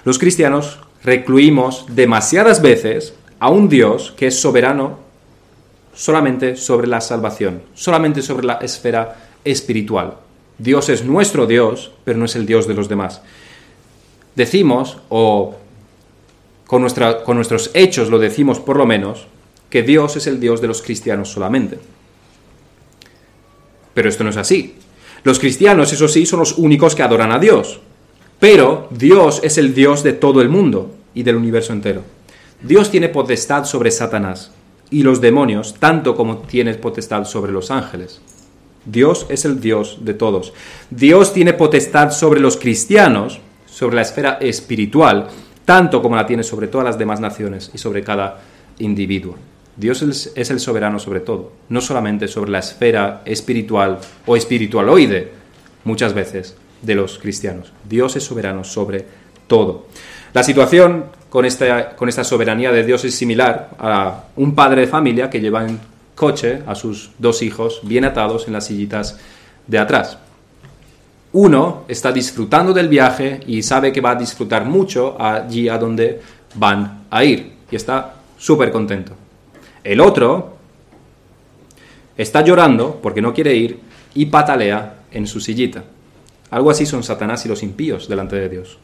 Los 0.04 0.18
cristianos 0.18 0.78
recluimos 1.02 1.84
demasiadas 1.90 2.62
veces 2.62 3.14
a 3.38 3.50
un 3.50 3.68
Dios 3.68 4.14
que 4.16 4.28
es 4.28 4.40
soberano 4.40 4.98
solamente 5.98 6.54
sobre 6.54 6.86
la 6.86 7.00
salvación, 7.00 7.60
solamente 7.74 8.22
sobre 8.22 8.46
la 8.46 8.54
esfera 8.54 9.16
espiritual. 9.44 10.14
Dios 10.56 10.88
es 10.90 11.04
nuestro 11.04 11.44
Dios, 11.44 11.90
pero 12.04 12.16
no 12.16 12.26
es 12.26 12.36
el 12.36 12.46
Dios 12.46 12.68
de 12.68 12.74
los 12.74 12.88
demás. 12.88 13.20
Decimos, 14.36 14.98
o 15.08 15.56
con, 16.68 16.86
con 17.24 17.36
nuestros 17.36 17.72
hechos 17.74 18.10
lo 18.10 18.20
decimos 18.20 18.60
por 18.60 18.76
lo 18.76 18.86
menos, 18.86 19.26
que 19.70 19.82
Dios 19.82 20.14
es 20.14 20.28
el 20.28 20.38
Dios 20.38 20.60
de 20.60 20.68
los 20.68 20.82
cristianos 20.82 21.30
solamente. 21.30 21.80
Pero 23.92 24.08
esto 24.08 24.22
no 24.22 24.30
es 24.30 24.36
así. 24.36 24.76
Los 25.24 25.40
cristianos, 25.40 25.92
eso 25.92 26.06
sí, 26.06 26.26
son 26.26 26.38
los 26.38 26.58
únicos 26.58 26.94
que 26.94 27.02
adoran 27.02 27.32
a 27.32 27.40
Dios. 27.40 27.80
Pero 28.38 28.86
Dios 28.92 29.40
es 29.42 29.58
el 29.58 29.74
Dios 29.74 30.04
de 30.04 30.12
todo 30.12 30.42
el 30.42 30.48
mundo 30.48 30.94
y 31.12 31.24
del 31.24 31.34
universo 31.34 31.72
entero. 31.72 32.02
Dios 32.62 32.88
tiene 32.88 33.08
potestad 33.08 33.64
sobre 33.64 33.90
Satanás 33.90 34.52
y 34.90 35.02
los 35.02 35.20
demonios, 35.20 35.74
tanto 35.78 36.14
como 36.16 36.38
tiene 36.38 36.74
potestad 36.74 37.24
sobre 37.24 37.52
los 37.52 37.70
ángeles. 37.70 38.20
Dios 38.84 39.26
es 39.28 39.44
el 39.44 39.60
Dios 39.60 39.98
de 40.00 40.14
todos. 40.14 40.52
Dios 40.90 41.32
tiene 41.32 41.52
potestad 41.52 42.10
sobre 42.10 42.40
los 42.40 42.56
cristianos, 42.56 43.40
sobre 43.66 43.96
la 43.96 44.02
esfera 44.02 44.38
espiritual, 44.40 45.28
tanto 45.64 46.00
como 46.00 46.16
la 46.16 46.26
tiene 46.26 46.42
sobre 46.42 46.68
todas 46.68 46.86
las 46.86 46.98
demás 46.98 47.20
naciones 47.20 47.70
y 47.74 47.78
sobre 47.78 48.02
cada 48.02 48.40
individuo. 48.78 49.36
Dios 49.76 50.02
es 50.34 50.50
el 50.50 50.58
soberano 50.58 50.98
sobre 50.98 51.20
todo, 51.20 51.52
no 51.68 51.80
solamente 51.80 52.26
sobre 52.26 52.50
la 52.50 52.58
esfera 52.58 53.22
espiritual 53.24 53.98
o 54.26 54.36
espiritualoide, 54.36 55.30
muchas 55.84 56.14
veces, 56.14 56.56
de 56.82 56.94
los 56.94 57.18
cristianos. 57.18 57.72
Dios 57.88 58.16
es 58.16 58.24
soberano 58.24 58.64
sobre 58.64 59.04
todo. 59.46 59.86
La 60.32 60.42
situación 60.42 61.06
con 61.30 61.44
esta, 61.44 61.94
con 61.96 62.08
esta 62.08 62.24
soberanía 62.24 62.72
de 62.72 62.84
Dios 62.84 63.04
es 63.04 63.14
similar 63.14 63.70
a 63.78 64.24
un 64.36 64.54
padre 64.54 64.82
de 64.82 64.86
familia 64.86 65.28
que 65.28 65.40
lleva 65.40 65.66
en 65.66 65.78
coche 66.14 66.62
a 66.66 66.74
sus 66.74 67.10
dos 67.18 67.42
hijos 67.42 67.80
bien 67.82 68.04
atados 68.04 68.46
en 68.46 68.54
las 68.54 68.66
sillitas 68.66 69.18
de 69.66 69.78
atrás. 69.78 70.18
Uno 71.32 71.84
está 71.88 72.10
disfrutando 72.10 72.72
del 72.72 72.88
viaje 72.88 73.40
y 73.46 73.62
sabe 73.62 73.92
que 73.92 74.00
va 74.00 74.12
a 74.12 74.14
disfrutar 74.14 74.64
mucho 74.64 75.20
allí 75.20 75.68
a 75.68 75.76
donde 75.76 76.20
van 76.54 77.04
a 77.10 77.22
ir 77.22 77.52
y 77.70 77.76
está 77.76 78.14
súper 78.38 78.72
contento. 78.72 79.12
El 79.84 80.00
otro 80.00 80.56
está 82.16 82.42
llorando 82.42 82.98
porque 83.02 83.20
no 83.20 83.34
quiere 83.34 83.54
ir 83.54 83.78
y 84.14 84.26
patalea 84.26 85.00
en 85.12 85.26
su 85.26 85.40
sillita. 85.40 85.84
Algo 86.50 86.70
así 86.70 86.86
son 86.86 87.02
Satanás 87.02 87.44
y 87.44 87.48
los 87.48 87.62
impíos 87.62 88.08
delante 88.08 88.36
de 88.36 88.48
Dios. 88.48 88.78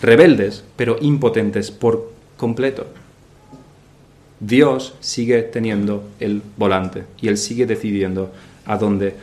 Rebeldes, 0.00 0.64
pero 0.76 0.96
impotentes 1.00 1.70
por 1.70 2.10
completo. 2.36 2.86
Dios 4.40 4.94
sigue 5.00 5.42
teniendo 5.42 6.02
el 6.18 6.42
volante 6.56 7.04
y 7.20 7.28
Él 7.28 7.38
sigue 7.38 7.66
decidiendo 7.66 8.32
a 8.66 8.76
dónde 8.76 9.14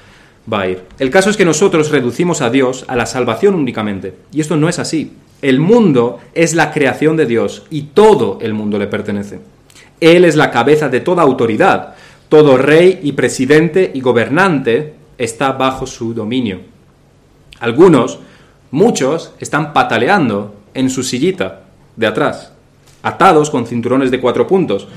va 0.52 0.62
a 0.62 0.68
ir. 0.70 0.84
El 0.98 1.10
caso 1.10 1.30
es 1.30 1.38
que 1.38 1.46
nosotros 1.46 1.92
reducimos 1.92 2.42
a 2.42 2.50
Dios 2.50 2.86
a 2.88 2.96
la 2.96 3.06
salvación 3.06 3.56
únicamente. 3.56 4.14
Y 4.32 4.40
esto 4.40 4.56
no 4.56 4.70
es 4.70 4.80
así. 4.80 5.14
El 5.42 5.60
mundo 5.60 6.20
es 6.34 6.54
la 6.54 6.72
creación 6.72 7.18
de 7.18 7.26
Dios 7.26 7.66
y 7.70 7.84
todo 7.94 8.40
el 8.42 8.54
mundo 8.54 8.80
le 8.80 8.88
pertenece. 8.88 9.40
Él 10.00 10.26
es 10.26 10.36
la 10.36 10.52
cabeza 10.52 10.90
de 10.90 11.02
toda 11.02 11.24
autoridad. 11.24 11.96
Todo 12.30 12.58
rey 12.58 13.00
y 13.04 13.14
presidente 13.14 13.92
y 13.94 14.02
gobernante 14.02 14.94
está 15.18 15.52
bajo 15.52 15.86
su 15.86 16.14
dominio. 16.14 16.62
Algunos, 17.60 18.20
muchos, 18.72 19.34
están 19.40 19.74
pataleando 19.74 20.56
en 20.80 20.90
su 20.90 21.04
sillita 21.04 21.64
de 21.98 22.08
atrás, 22.08 22.54
atados 23.04 23.50
con 23.50 23.68
cinturones 23.68 24.12
de 24.12 24.22
cuatro 24.22 24.48
puntos, 24.48 24.88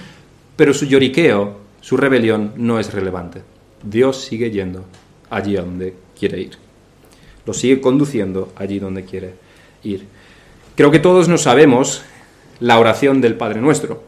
pero 0.54 0.72
su 0.72 0.86
lloriqueo, 0.86 1.58
su 1.80 1.96
rebelión 1.96 2.52
no 2.56 2.78
es 2.78 2.92
relevante. 2.94 3.42
Dios 3.82 4.24
sigue 4.24 4.52
yendo 4.52 4.84
allí 5.28 5.56
a 5.56 5.62
donde 5.62 5.96
quiere 6.16 6.40
ir. 6.40 6.52
Lo 7.44 7.52
sigue 7.52 7.80
conduciendo 7.80 8.52
allí 8.54 8.78
donde 8.78 9.04
quiere 9.04 9.34
ir. 9.82 10.06
Creo 10.76 10.92
que 10.92 11.00
todos 11.00 11.28
nos 11.28 11.42
sabemos 11.42 12.02
la 12.60 12.78
oración 12.78 13.20
del 13.20 13.34
Padre 13.34 13.60
Nuestro. 13.60 14.04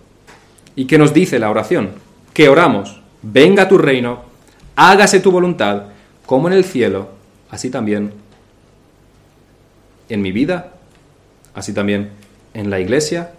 ¿Y 0.76 0.84
qué 0.84 0.96
nos 0.96 1.12
dice 1.12 1.40
la 1.40 1.50
oración? 1.50 1.90
Que 2.32 2.48
oramos, 2.48 3.00
venga 3.22 3.68
tu 3.68 3.78
reino, 3.78 4.22
hágase 4.76 5.18
tu 5.18 5.32
voluntad, 5.32 5.86
como 6.24 6.46
en 6.46 6.54
el 6.54 6.64
cielo, 6.64 7.08
así 7.50 7.68
también 7.68 8.12
en 10.08 10.22
mi 10.22 10.30
vida, 10.30 10.73
así 11.54 11.72
también 11.72 12.10
en 12.52 12.70
la 12.70 12.80
iglesia, 12.80 13.32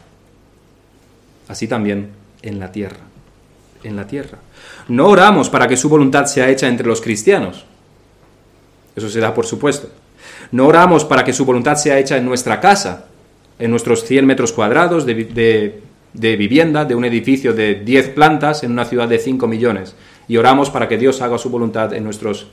así 1.48 1.68
también 1.68 2.10
en 2.42 2.60
la 2.60 2.72
tierra. 2.72 3.00
En 3.84 3.96
la 3.96 4.08
tierra. 4.08 4.40
No 4.88 5.08
oramos 5.08 5.50
para 5.50 5.68
que 5.68 5.78
su 5.78 5.90
voluntad 5.90 6.26
sea 6.26 6.50
hecha 6.50 6.68
entre 6.68 6.88
los 6.88 7.02
cristianos. 7.02 7.66
Eso 8.96 9.10
se 9.10 9.20
da 9.20 9.34
por 9.34 9.46
supuesto. 9.46 9.90
No 10.52 10.68
oramos 10.68 11.06
para 11.06 11.24
que 11.24 11.34
su 11.34 11.46
voluntad 11.46 11.76
sea 11.76 12.00
hecha 12.00 12.18
en 12.18 12.26
nuestra 12.26 12.60
casa, 12.60 13.06
en 13.60 13.72
nuestros 13.72 14.04
100 14.06 14.26
metros 14.26 14.52
cuadrados 14.54 15.06
de, 15.06 15.82
vivienda, 16.14 16.86
de 16.86 16.96
un 16.96 17.06
edificio 17.06 17.54
de 17.54 17.76
10 17.76 18.10
plantas 18.10 18.64
en 18.64 18.72
una 18.72 18.86
ciudad 18.86 19.08
de 19.08 19.20
5 19.20 19.48
millones. 19.48 19.96
Y 20.28 20.38
oramos 20.38 20.70
para 20.70 20.88
que 20.88 20.98
Dios 20.98 21.22
haga 21.22 21.38
su 21.38 21.50
voluntad 21.50 21.94
en 21.94 22.04
nuestros 22.04 22.48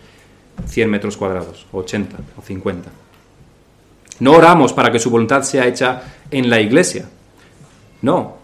100 0.67 0.91
metros 0.91 1.17
cuadrados, 1.17 1.67
80 1.73 2.17
o 2.37 2.43
50. 2.43 2.91
No 4.23 4.35
oramos 4.35 4.73
para 4.73 4.93
que 4.93 5.01
su 5.01 5.11
voluntad 5.11 5.43
sea 5.43 5.67
hecha 5.67 6.01
en 6.31 6.49
la 6.49 6.61
iglesia. 6.61 7.07
No. 8.03 8.37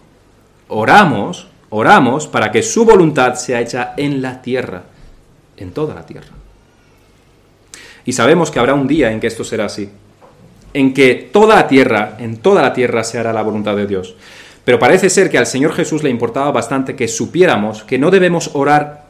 Oramos, 0.67 1.47
oramos 1.69 2.27
para 2.27 2.51
que 2.51 2.63
su 2.63 2.83
voluntad 2.83 3.35
sea 3.35 3.61
hecha 3.61 3.93
en 3.95 4.21
la 4.21 4.41
tierra, 4.41 4.83
en 5.55 5.71
toda 5.71 5.95
la 5.95 6.05
tierra. 6.05 6.27
Y 8.03 8.11
sabemos 8.11 8.51
que 8.51 8.59
habrá 8.59 8.73
un 8.73 8.87
día 8.87 9.09
en 9.09 9.21
que 9.21 9.27
esto 9.27 9.45
será 9.45 9.67
así, 9.67 9.89
en 10.73 10.93
que 10.93 11.29
toda 11.31 11.55
la 11.55 11.65
tierra, 11.69 12.17
en 12.19 12.39
toda 12.39 12.61
la 12.61 12.73
tierra 12.73 13.01
se 13.05 13.17
hará 13.17 13.31
la 13.31 13.41
voluntad 13.41 13.77
de 13.77 13.87
Dios. 13.87 14.17
Pero 14.65 14.79
parece 14.79 15.09
ser 15.09 15.29
que 15.29 15.37
al 15.37 15.47
Señor 15.47 15.71
Jesús 15.71 16.03
le 16.03 16.09
importaba 16.09 16.51
bastante 16.51 16.97
que 16.97 17.07
supiéramos 17.07 17.85
que 17.85 17.97
no 17.97 18.11
debemos 18.11 18.51
orar, 18.53 19.05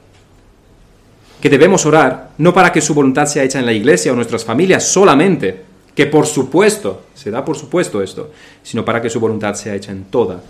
que 1.42 1.50
debemos 1.50 1.88
orar 1.88 2.30
no 2.38 2.54
para 2.54 2.72
que 2.72 2.80
su 2.80 2.94
voluntad 2.94 3.26
sea 3.26 3.42
hecha 3.42 3.58
en 3.58 3.66
la 3.66 3.74
iglesia 3.74 4.12
o 4.12 4.16
nuestras 4.16 4.46
familias 4.46 4.84
solamente, 4.84 5.69
que 6.00 6.06
por 6.06 6.26
supuesto, 6.28 7.02
se 7.14 7.30
da 7.30 7.44
por 7.44 7.58
supuesto 7.58 8.02
esto, 8.02 8.32
sino 8.64 8.86
para 8.86 9.02
que 9.02 9.10
su 9.10 9.20
voluntad 9.20 9.56
sea 9.56 9.76
hecha 9.76 9.92
en 9.92 10.06
toda 10.06 10.42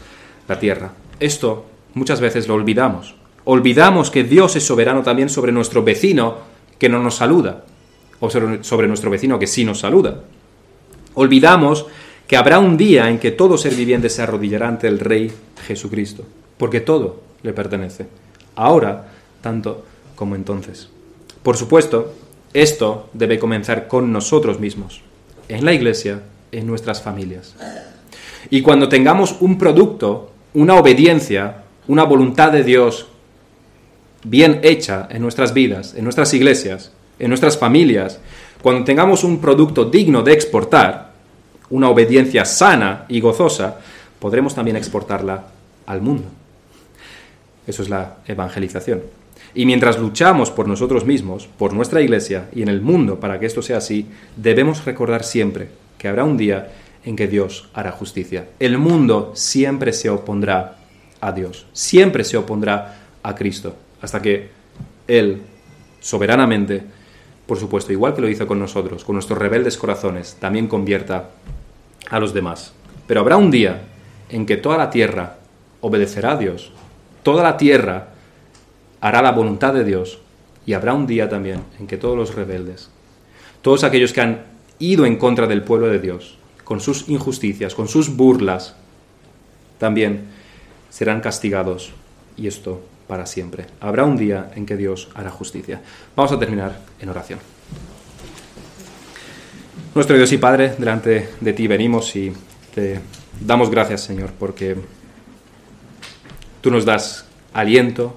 la 0.48 0.60
tierra. 0.60 0.92
Esto 1.20 1.66
muchas 1.96 2.22
veces 2.22 2.48
lo 2.48 2.54
olvidamos. 2.54 3.16
Olvidamos 3.46 4.12
que 4.12 4.24
Dios 4.24 4.56
es 4.56 4.64
soberano 4.64 5.02
también 5.02 5.28
sobre 5.28 5.52
nuestro 5.52 5.84
vecino 5.84 6.36
que 6.78 6.88
no 6.88 7.02
nos 7.02 7.16
saluda 7.16 7.66
o 8.20 8.30
sobre 8.30 8.88
nuestro 8.88 9.10
vecino 9.10 9.40
que 9.40 9.48
sí 9.48 9.66
nos 9.66 9.80
saluda. 9.80 10.22
Olvidamos 11.16 11.88
que 12.28 12.38
habrá 12.38 12.60
un 12.60 12.78
día 12.78 13.10
en 13.10 13.18
que 13.18 13.32
todo 13.32 13.58
ser 13.58 13.74
viviente 13.74 14.12
se 14.12 14.22
arrodillará 14.22 14.68
ante 14.68 14.88
el 14.88 15.00
Rey 15.00 15.32
Jesucristo, 15.66 16.26
porque 16.60 16.80
todo 16.80 17.22
le 17.42 17.54
pertenece, 17.54 18.06
ahora 18.56 19.10
tanto 19.42 19.84
como 20.16 20.36
entonces. 20.36 20.90
Por 21.42 21.58
supuesto, 21.58 22.14
esto 22.54 23.10
debe 23.14 23.40
comenzar 23.40 23.88
con 23.88 24.14
nosotros 24.14 24.60
mismos, 24.60 25.02
en 25.50 25.66
la 25.66 25.74
iglesia, 25.74 26.22
en 26.52 26.66
nuestras 26.66 27.02
familias. 27.02 27.56
Y 28.50 28.62
cuando 28.62 28.88
tengamos 28.88 29.36
un 29.42 29.58
producto, 29.58 30.32
una 30.54 30.76
obediencia, 30.76 31.64
una 31.88 32.04
voluntad 32.04 32.52
de 32.52 32.64
Dios 32.64 33.08
bien 34.24 34.62
hecha 34.64 35.08
en 35.12 35.22
nuestras 35.22 35.54
vidas, 35.54 35.94
en 35.96 36.04
nuestras 36.04 36.34
iglesias, 36.34 36.92
en 37.20 37.30
nuestras 37.30 37.58
familias, 37.58 38.20
cuando 38.62 38.84
tengamos 38.84 39.24
un 39.24 39.40
producto 39.40 39.86
digno 39.86 40.22
de 40.22 40.34
exportar, 40.34 41.10
una 41.70 41.90
obediencia 41.90 42.46
sana 42.46 43.06
y 43.08 43.20
gozosa, 43.20 43.78
podremos 44.20 44.56
también 44.56 44.78
exportarla 44.78 45.46
al 45.86 46.02
mundo. 46.02 46.26
Eso 47.68 47.84
es 47.84 47.90
la 47.90 48.18
evangelización. 48.26 49.02
Y 49.54 49.66
mientras 49.66 50.00
luchamos 50.00 50.52
por 50.52 50.68
nosotros 50.68 51.06
mismos, 51.06 51.48
por 51.58 51.74
nuestra 51.74 52.02
iglesia 52.02 52.50
y 52.54 52.62
en 52.62 52.70
el 52.70 52.82
mundo 52.82 53.20
para 53.20 53.40
que 53.40 53.46
esto 53.46 53.62
sea 53.62 53.78
así, 53.78 54.08
debemos 54.36 54.86
recordar 54.86 55.24
siempre 55.24 55.70
que 55.98 56.08
habrá 56.08 56.24
un 56.24 56.38
día 56.38 56.72
en 57.04 57.16
que 57.16 57.28
Dios 57.28 57.70
hará 57.74 57.92
justicia. 57.92 58.50
El 58.60 58.78
mundo 58.78 59.32
siempre 59.36 59.94
se 59.94 60.10
opondrá 60.10 60.78
a 61.22 61.32
Dios, 61.32 61.66
siempre 61.74 62.24
se 62.24 62.38
opondrá 62.38 63.00
a 63.24 63.36
Cristo, 63.36 63.76
hasta 64.02 64.22
que 64.22 64.50
Él 65.08 65.42
soberanamente 66.00 66.84
por 67.50 67.58
supuesto, 67.58 67.92
igual 67.92 68.14
que 68.14 68.22
lo 68.22 68.30
hizo 68.30 68.46
con 68.46 68.60
nosotros, 68.60 69.04
con 69.04 69.16
nuestros 69.16 69.40
rebeldes 69.40 69.76
corazones, 69.76 70.38
también 70.40 70.68
convierta 70.68 71.32
a 72.08 72.20
los 72.20 72.32
demás. 72.32 72.74
Pero 73.08 73.22
habrá 73.22 73.38
un 73.38 73.50
día 73.50 73.82
en 74.30 74.46
que 74.46 74.56
toda 74.56 74.78
la 74.78 74.92
tierra 74.92 75.38
obedecerá 75.82 76.34
a 76.34 76.38
Dios, 76.38 76.72
toda 77.24 77.42
la 77.42 77.58
tierra 77.58 78.10
hará 79.02 79.22
la 79.22 79.32
voluntad 79.32 79.74
de 79.74 79.84
Dios, 79.84 80.20
y 80.66 80.74
habrá 80.74 80.94
un 80.94 81.08
día 81.08 81.30
también 81.30 81.64
en 81.80 81.88
que 81.88 81.98
todos 81.98 82.18
los 82.18 82.36
rebeldes, 82.36 82.90
todos 83.62 83.84
aquellos 83.84 84.14
que 84.14 84.22
han 84.22 84.44
ido 84.78 85.06
en 85.06 85.18
contra 85.18 85.48
del 85.48 85.64
pueblo 85.64 85.88
de 85.88 86.00
Dios, 86.00 86.38
con 86.64 86.80
sus 86.80 87.10
injusticias, 87.10 87.74
con 87.74 87.88
sus 87.88 88.16
burlas, 88.16 88.76
también 89.80 90.26
serán 90.90 91.22
castigados. 91.22 91.92
Y 92.38 92.48
esto 92.48 92.82
para 93.08 93.26
siempre. 93.26 93.66
Habrá 93.82 94.06
un 94.06 94.16
día 94.16 94.52
en 94.56 94.68
que 94.68 94.78
Dios 94.78 95.10
hará 95.16 95.32
justicia. 95.32 95.82
Vamos 96.16 96.32
a 96.32 96.38
terminar 96.38 96.80
en 97.02 97.10
oración. 97.10 97.40
Nuestro 99.96 100.16
Dios 100.16 100.32
y 100.32 100.38
Padre, 100.38 100.76
delante 100.78 101.30
de 101.42 101.54
ti 101.54 101.68
venimos 101.68 102.16
y 102.16 102.32
te 102.76 103.00
damos 103.42 103.72
gracias, 103.72 104.02
Señor, 104.02 104.30
porque 104.38 104.76
tú 106.62 106.70
nos 106.70 106.86
das 106.86 107.26
aliento 107.52 108.16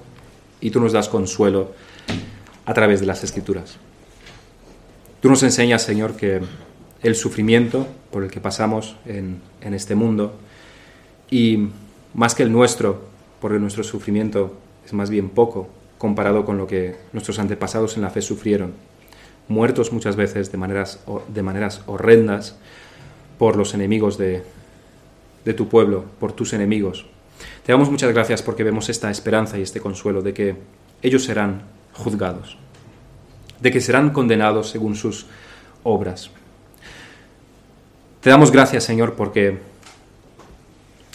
y 0.63 0.71
tú 0.71 0.79
nos 0.79 0.93
das 0.93 1.09
consuelo 1.09 1.73
a 2.65 2.73
través 2.73 3.01
de 3.01 3.05
las 3.05 3.21
Escrituras. 3.21 3.75
Tú 5.19 5.29
nos 5.29 5.43
enseñas, 5.43 5.83
Señor, 5.83 6.15
que 6.15 6.39
el 7.01 7.15
sufrimiento 7.15 7.85
por 8.11 8.23
el 8.23 8.31
que 8.31 8.39
pasamos 8.39 8.95
en, 9.05 9.41
en 9.59 9.73
este 9.73 9.93
mundo 9.93 10.33
y 11.29 11.67
más 12.13 12.33
que 12.33 12.43
el 12.43 12.51
nuestro, 12.53 13.03
porque 13.41 13.59
nuestro 13.59 13.83
sufrimiento 13.83 14.55
es 14.85 14.93
más 14.93 15.09
bien 15.09 15.29
poco 15.29 15.67
comparado 15.97 16.45
con 16.45 16.57
lo 16.57 16.65
que 16.65 16.95
nuestros 17.11 17.39
antepasados 17.39 17.97
en 17.97 18.03
la 18.03 18.09
fe 18.09 18.21
sufrieron, 18.21 18.71
muertos 19.49 19.91
muchas 19.91 20.15
veces 20.15 20.49
de 20.49 20.57
maneras, 20.57 21.03
de 21.27 21.43
maneras 21.43 21.81
horrendas 21.87 22.55
por 23.37 23.57
los 23.57 23.73
enemigos 23.73 24.17
de, 24.17 24.43
de 25.43 25.53
tu 25.53 25.67
pueblo, 25.67 26.05
por 26.21 26.31
tus 26.31 26.53
enemigos. 26.53 27.05
Te 27.65 27.71
damos 27.71 27.89
muchas 27.89 28.11
gracias 28.13 28.41
porque 28.41 28.63
vemos 28.63 28.89
esta 28.89 29.09
esperanza 29.09 29.57
y 29.57 29.61
este 29.61 29.79
consuelo 29.79 30.21
de 30.21 30.33
que 30.33 30.55
ellos 31.01 31.23
serán 31.23 31.63
juzgados, 31.93 32.57
de 33.59 33.71
que 33.71 33.81
serán 33.81 34.11
condenados 34.11 34.69
según 34.69 34.95
sus 34.95 35.27
obras. 35.83 36.31
Te 38.21 38.29
damos 38.29 38.51
gracias, 38.51 38.83
Señor, 38.83 39.15
porque 39.15 39.59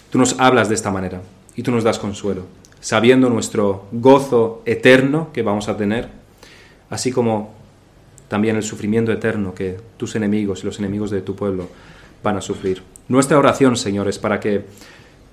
tú 0.09 0.19
nos 0.19 0.39
hablas 0.39 0.69
de 0.69 0.75
esta 0.75 0.91
manera 0.91 1.21
y 1.55 1.63
tú 1.63 1.71
nos 1.71 1.83
das 1.83 1.99
consuelo 1.99 2.59
sabiendo 2.79 3.29
nuestro 3.29 3.87
gozo 3.91 4.61
eterno 4.65 5.29
que 5.33 5.41
vamos 5.41 5.67
a 5.67 5.77
tener, 5.77 6.09
así 6.89 7.11
como 7.11 7.53
también 8.27 8.55
el 8.55 8.63
sufrimiento 8.63 9.11
eterno 9.11 9.53
que 9.53 9.77
tus 9.97 10.15
enemigos 10.15 10.63
y 10.63 10.65
los 10.65 10.79
enemigos 10.79 11.11
de 11.11 11.21
tu 11.21 11.35
pueblo 11.35 11.67
van 12.23 12.37
a 12.37 12.41
sufrir. 12.41 12.83
Nuestra 13.07 13.37
oración, 13.37 13.75
Señor, 13.75 14.07
es 14.07 14.19
para 14.19 14.39
que 14.39 14.65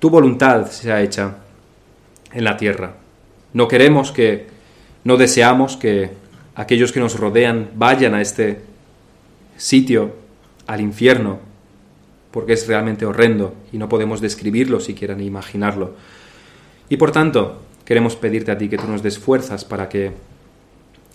tu 0.07 0.11
voluntad 0.11 0.71
sea 0.71 1.03
hecha 1.03 1.39
en 2.33 2.45
la 2.45 2.57
tierra. 2.57 2.95
No 3.53 3.67
queremos 3.67 4.13
que, 4.13 4.47
no 5.03 5.17
deseamos 5.17 5.77
que 5.77 6.11
aquellos 6.55 6.93
que 6.93 7.01
nos 7.01 7.19
rodean 7.19 7.71
vayan 7.75 8.15
a 8.15 8.23
este 8.23 8.61
sitio, 9.57 10.15
al 10.69 10.81
infierno, 10.81 11.41
porque 12.31 12.53
es 12.53 12.69
realmente 12.69 13.05
horrendo 13.05 13.55
y 13.73 13.79
no 13.79 13.89
podemos 13.89 14.21
describirlo 14.21 14.79
siquiera 14.79 15.17
ni 15.17 15.27
imaginarlo. 15.27 15.97
Y 16.89 16.99
por 16.99 17.11
tanto, 17.11 17.63
queremos 17.85 18.15
pedirte 18.15 18.53
a 18.53 18.59
ti 18.59 18.69
que 18.69 18.79
tú 18.79 18.87
nos 18.87 19.03
des 19.03 19.19
fuerzas 19.19 19.65
para 19.65 19.89
que 19.89 20.13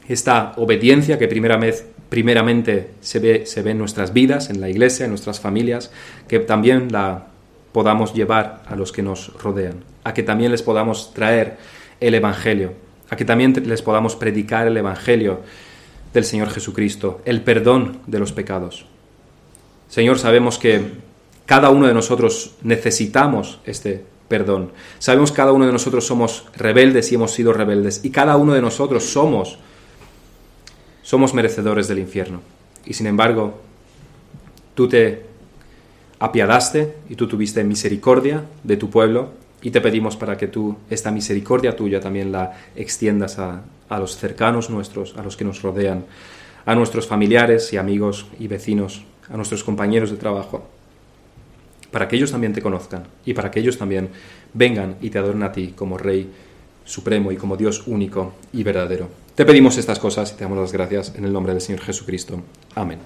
esta 0.10 0.52
obediencia 0.58 1.18
que 1.18 1.30
primeramente 1.30 2.90
se 3.00 3.20
ve, 3.20 3.46
se 3.46 3.62
ve 3.62 3.72
en 3.72 3.78
nuestras 3.78 4.12
vidas, 4.12 4.50
en 4.50 4.60
la 4.60 4.68
iglesia, 4.68 5.06
en 5.06 5.12
nuestras 5.12 5.40
familias, 5.40 5.94
que 6.28 6.40
también 6.40 6.92
la 6.92 7.31
podamos 7.72 8.14
llevar 8.14 8.64
a 8.68 8.76
los 8.76 8.92
que 8.92 9.02
nos 9.02 9.34
rodean, 9.42 9.84
a 10.04 10.14
que 10.14 10.24
también 10.24 10.52
les 10.52 10.64
podamos 10.64 11.14
traer 11.14 11.58
el 12.00 12.14
Evangelio, 12.14 12.74
a 13.10 13.16
que 13.16 13.26
también 13.26 13.54
les 13.66 13.82
podamos 13.82 14.16
predicar 14.16 14.68
el 14.68 14.78
Evangelio 14.78 15.42
del 16.14 16.26
Señor 16.26 16.50
Jesucristo, 16.50 17.22
el 17.26 17.42
perdón 17.42 18.00
de 18.08 18.20
los 18.20 18.34
pecados. 18.34 18.86
Señor, 19.90 20.20
sabemos 20.20 20.58
que 20.58 20.82
cada 21.46 21.70
uno 21.70 21.88
de 21.88 21.94
nosotros 21.94 22.56
necesitamos 22.62 23.60
este 23.66 24.06
perdón. 24.28 24.72
Sabemos 25.00 25.32
que 25.32 25.38
cada 25.38 25.52
uno 25.52 25.66
de 25.66 25.74
nosotros 25.74 26.08
somos 26.08 26.46
rebeldes 26.56 27.12
y 27.12 27.16
hemos 27.16 27.32
sido 27.32 27.52
rebeldes. 27.52 28.06
Y 28.06 28.12
cada 28.12 28.38
uno 28.38 28.54
de 28.54 28.62
nosotros 28.62 29.04
somos, 29.04 29.60
somos 31.02 31.34
merecedores 31.34 31.90
del 31.90 32.00
infierno. 32.00 32.42
Y 32.86 32.94
sin 32.94 33.08
embargo, 33.08 33.60
tú 34.74 34.88
te 34.88 35.31
apiadaste 36.22 36.96
y 37.10 37.16
tú 37.16 37.28
tuviste 37.28 37.64
misericordia 37.64 38.46
de 38.64 38.78
tu 38.78 38.90
pueblo 38.90 39.32
y 39.62 39.72
te 39.72 39.82
pedimos 39.82 40.16
para 40.16 40.38
que 40.38 40.48
tú 40.48 40.78
esta 40.90 41.12
misericordia 41.12 41.76
tuya 41.76 42.00
también 42.00 42.32
la 42.32 42.54
extiendas 42.76 43.40
a, 43.40 43.64
a 43.90 44.00
los 44.00 44.16
cercanos 44.18 44.70
nuestros, 44.70 45.18
a 45.18 45.24
los 45.24 45.36
que 45.36 45.44
nos 45.44 45.62
rodean, 45.62 46.06
a 46.66 46.76
nuestros 46.76 47.08
familiares 47.08 47.74
y 47.74 47.78
amigos 47.78 48.28
y 48.40 48.48
vecinos, 48.48 49.04
a 49.30 49.36
nuestros 49.36 49.64
compañeros 49.64 50.12
de 50.12 50.18
trabajo 50.18 50.64
para 51.92 52.08
que 52.08 52.16
ellos 52.16 52.32
también 52.32 52.54
te 52.54 52.62
conozcan 52.62 53.04
y 53.26 53.34
para 53.34 53.52
que 53.52 53.60
ellos 53.60 53.78
también 53.78 54.10
vengan 54.54 54.96
y 55.02 55.10
te 55.10 55.20
adoren 55.20 55.44
a 55.44 55.52
ti 55.52 55.74
como 55.76 55.98
Rey 55.98 56.30
Supremo 56.86 57.32
y 57.32 57.38
como 57.38 57.58
Dios 57.58 57.84
único 57.86 58.34
y 58.54 58.64
verdadero. 58.64 59.10
Te 59.36 59.46
pedimos 59.46 59.78
estas 59.78 60.00
cosas 60.00 60.32
y 60.32 60.36
te 60.36 60.44
damos 60.44 60.58
las 60.58 60.72
gracias 60.72 61.14
en 61.16 61.26
el 61.26 61.34
nombre 61.34 61.54
del 61.54 61.62
Señor 61.62 61.82
Jesucristo. 61.82 62.42
Amén. 62.76 63.00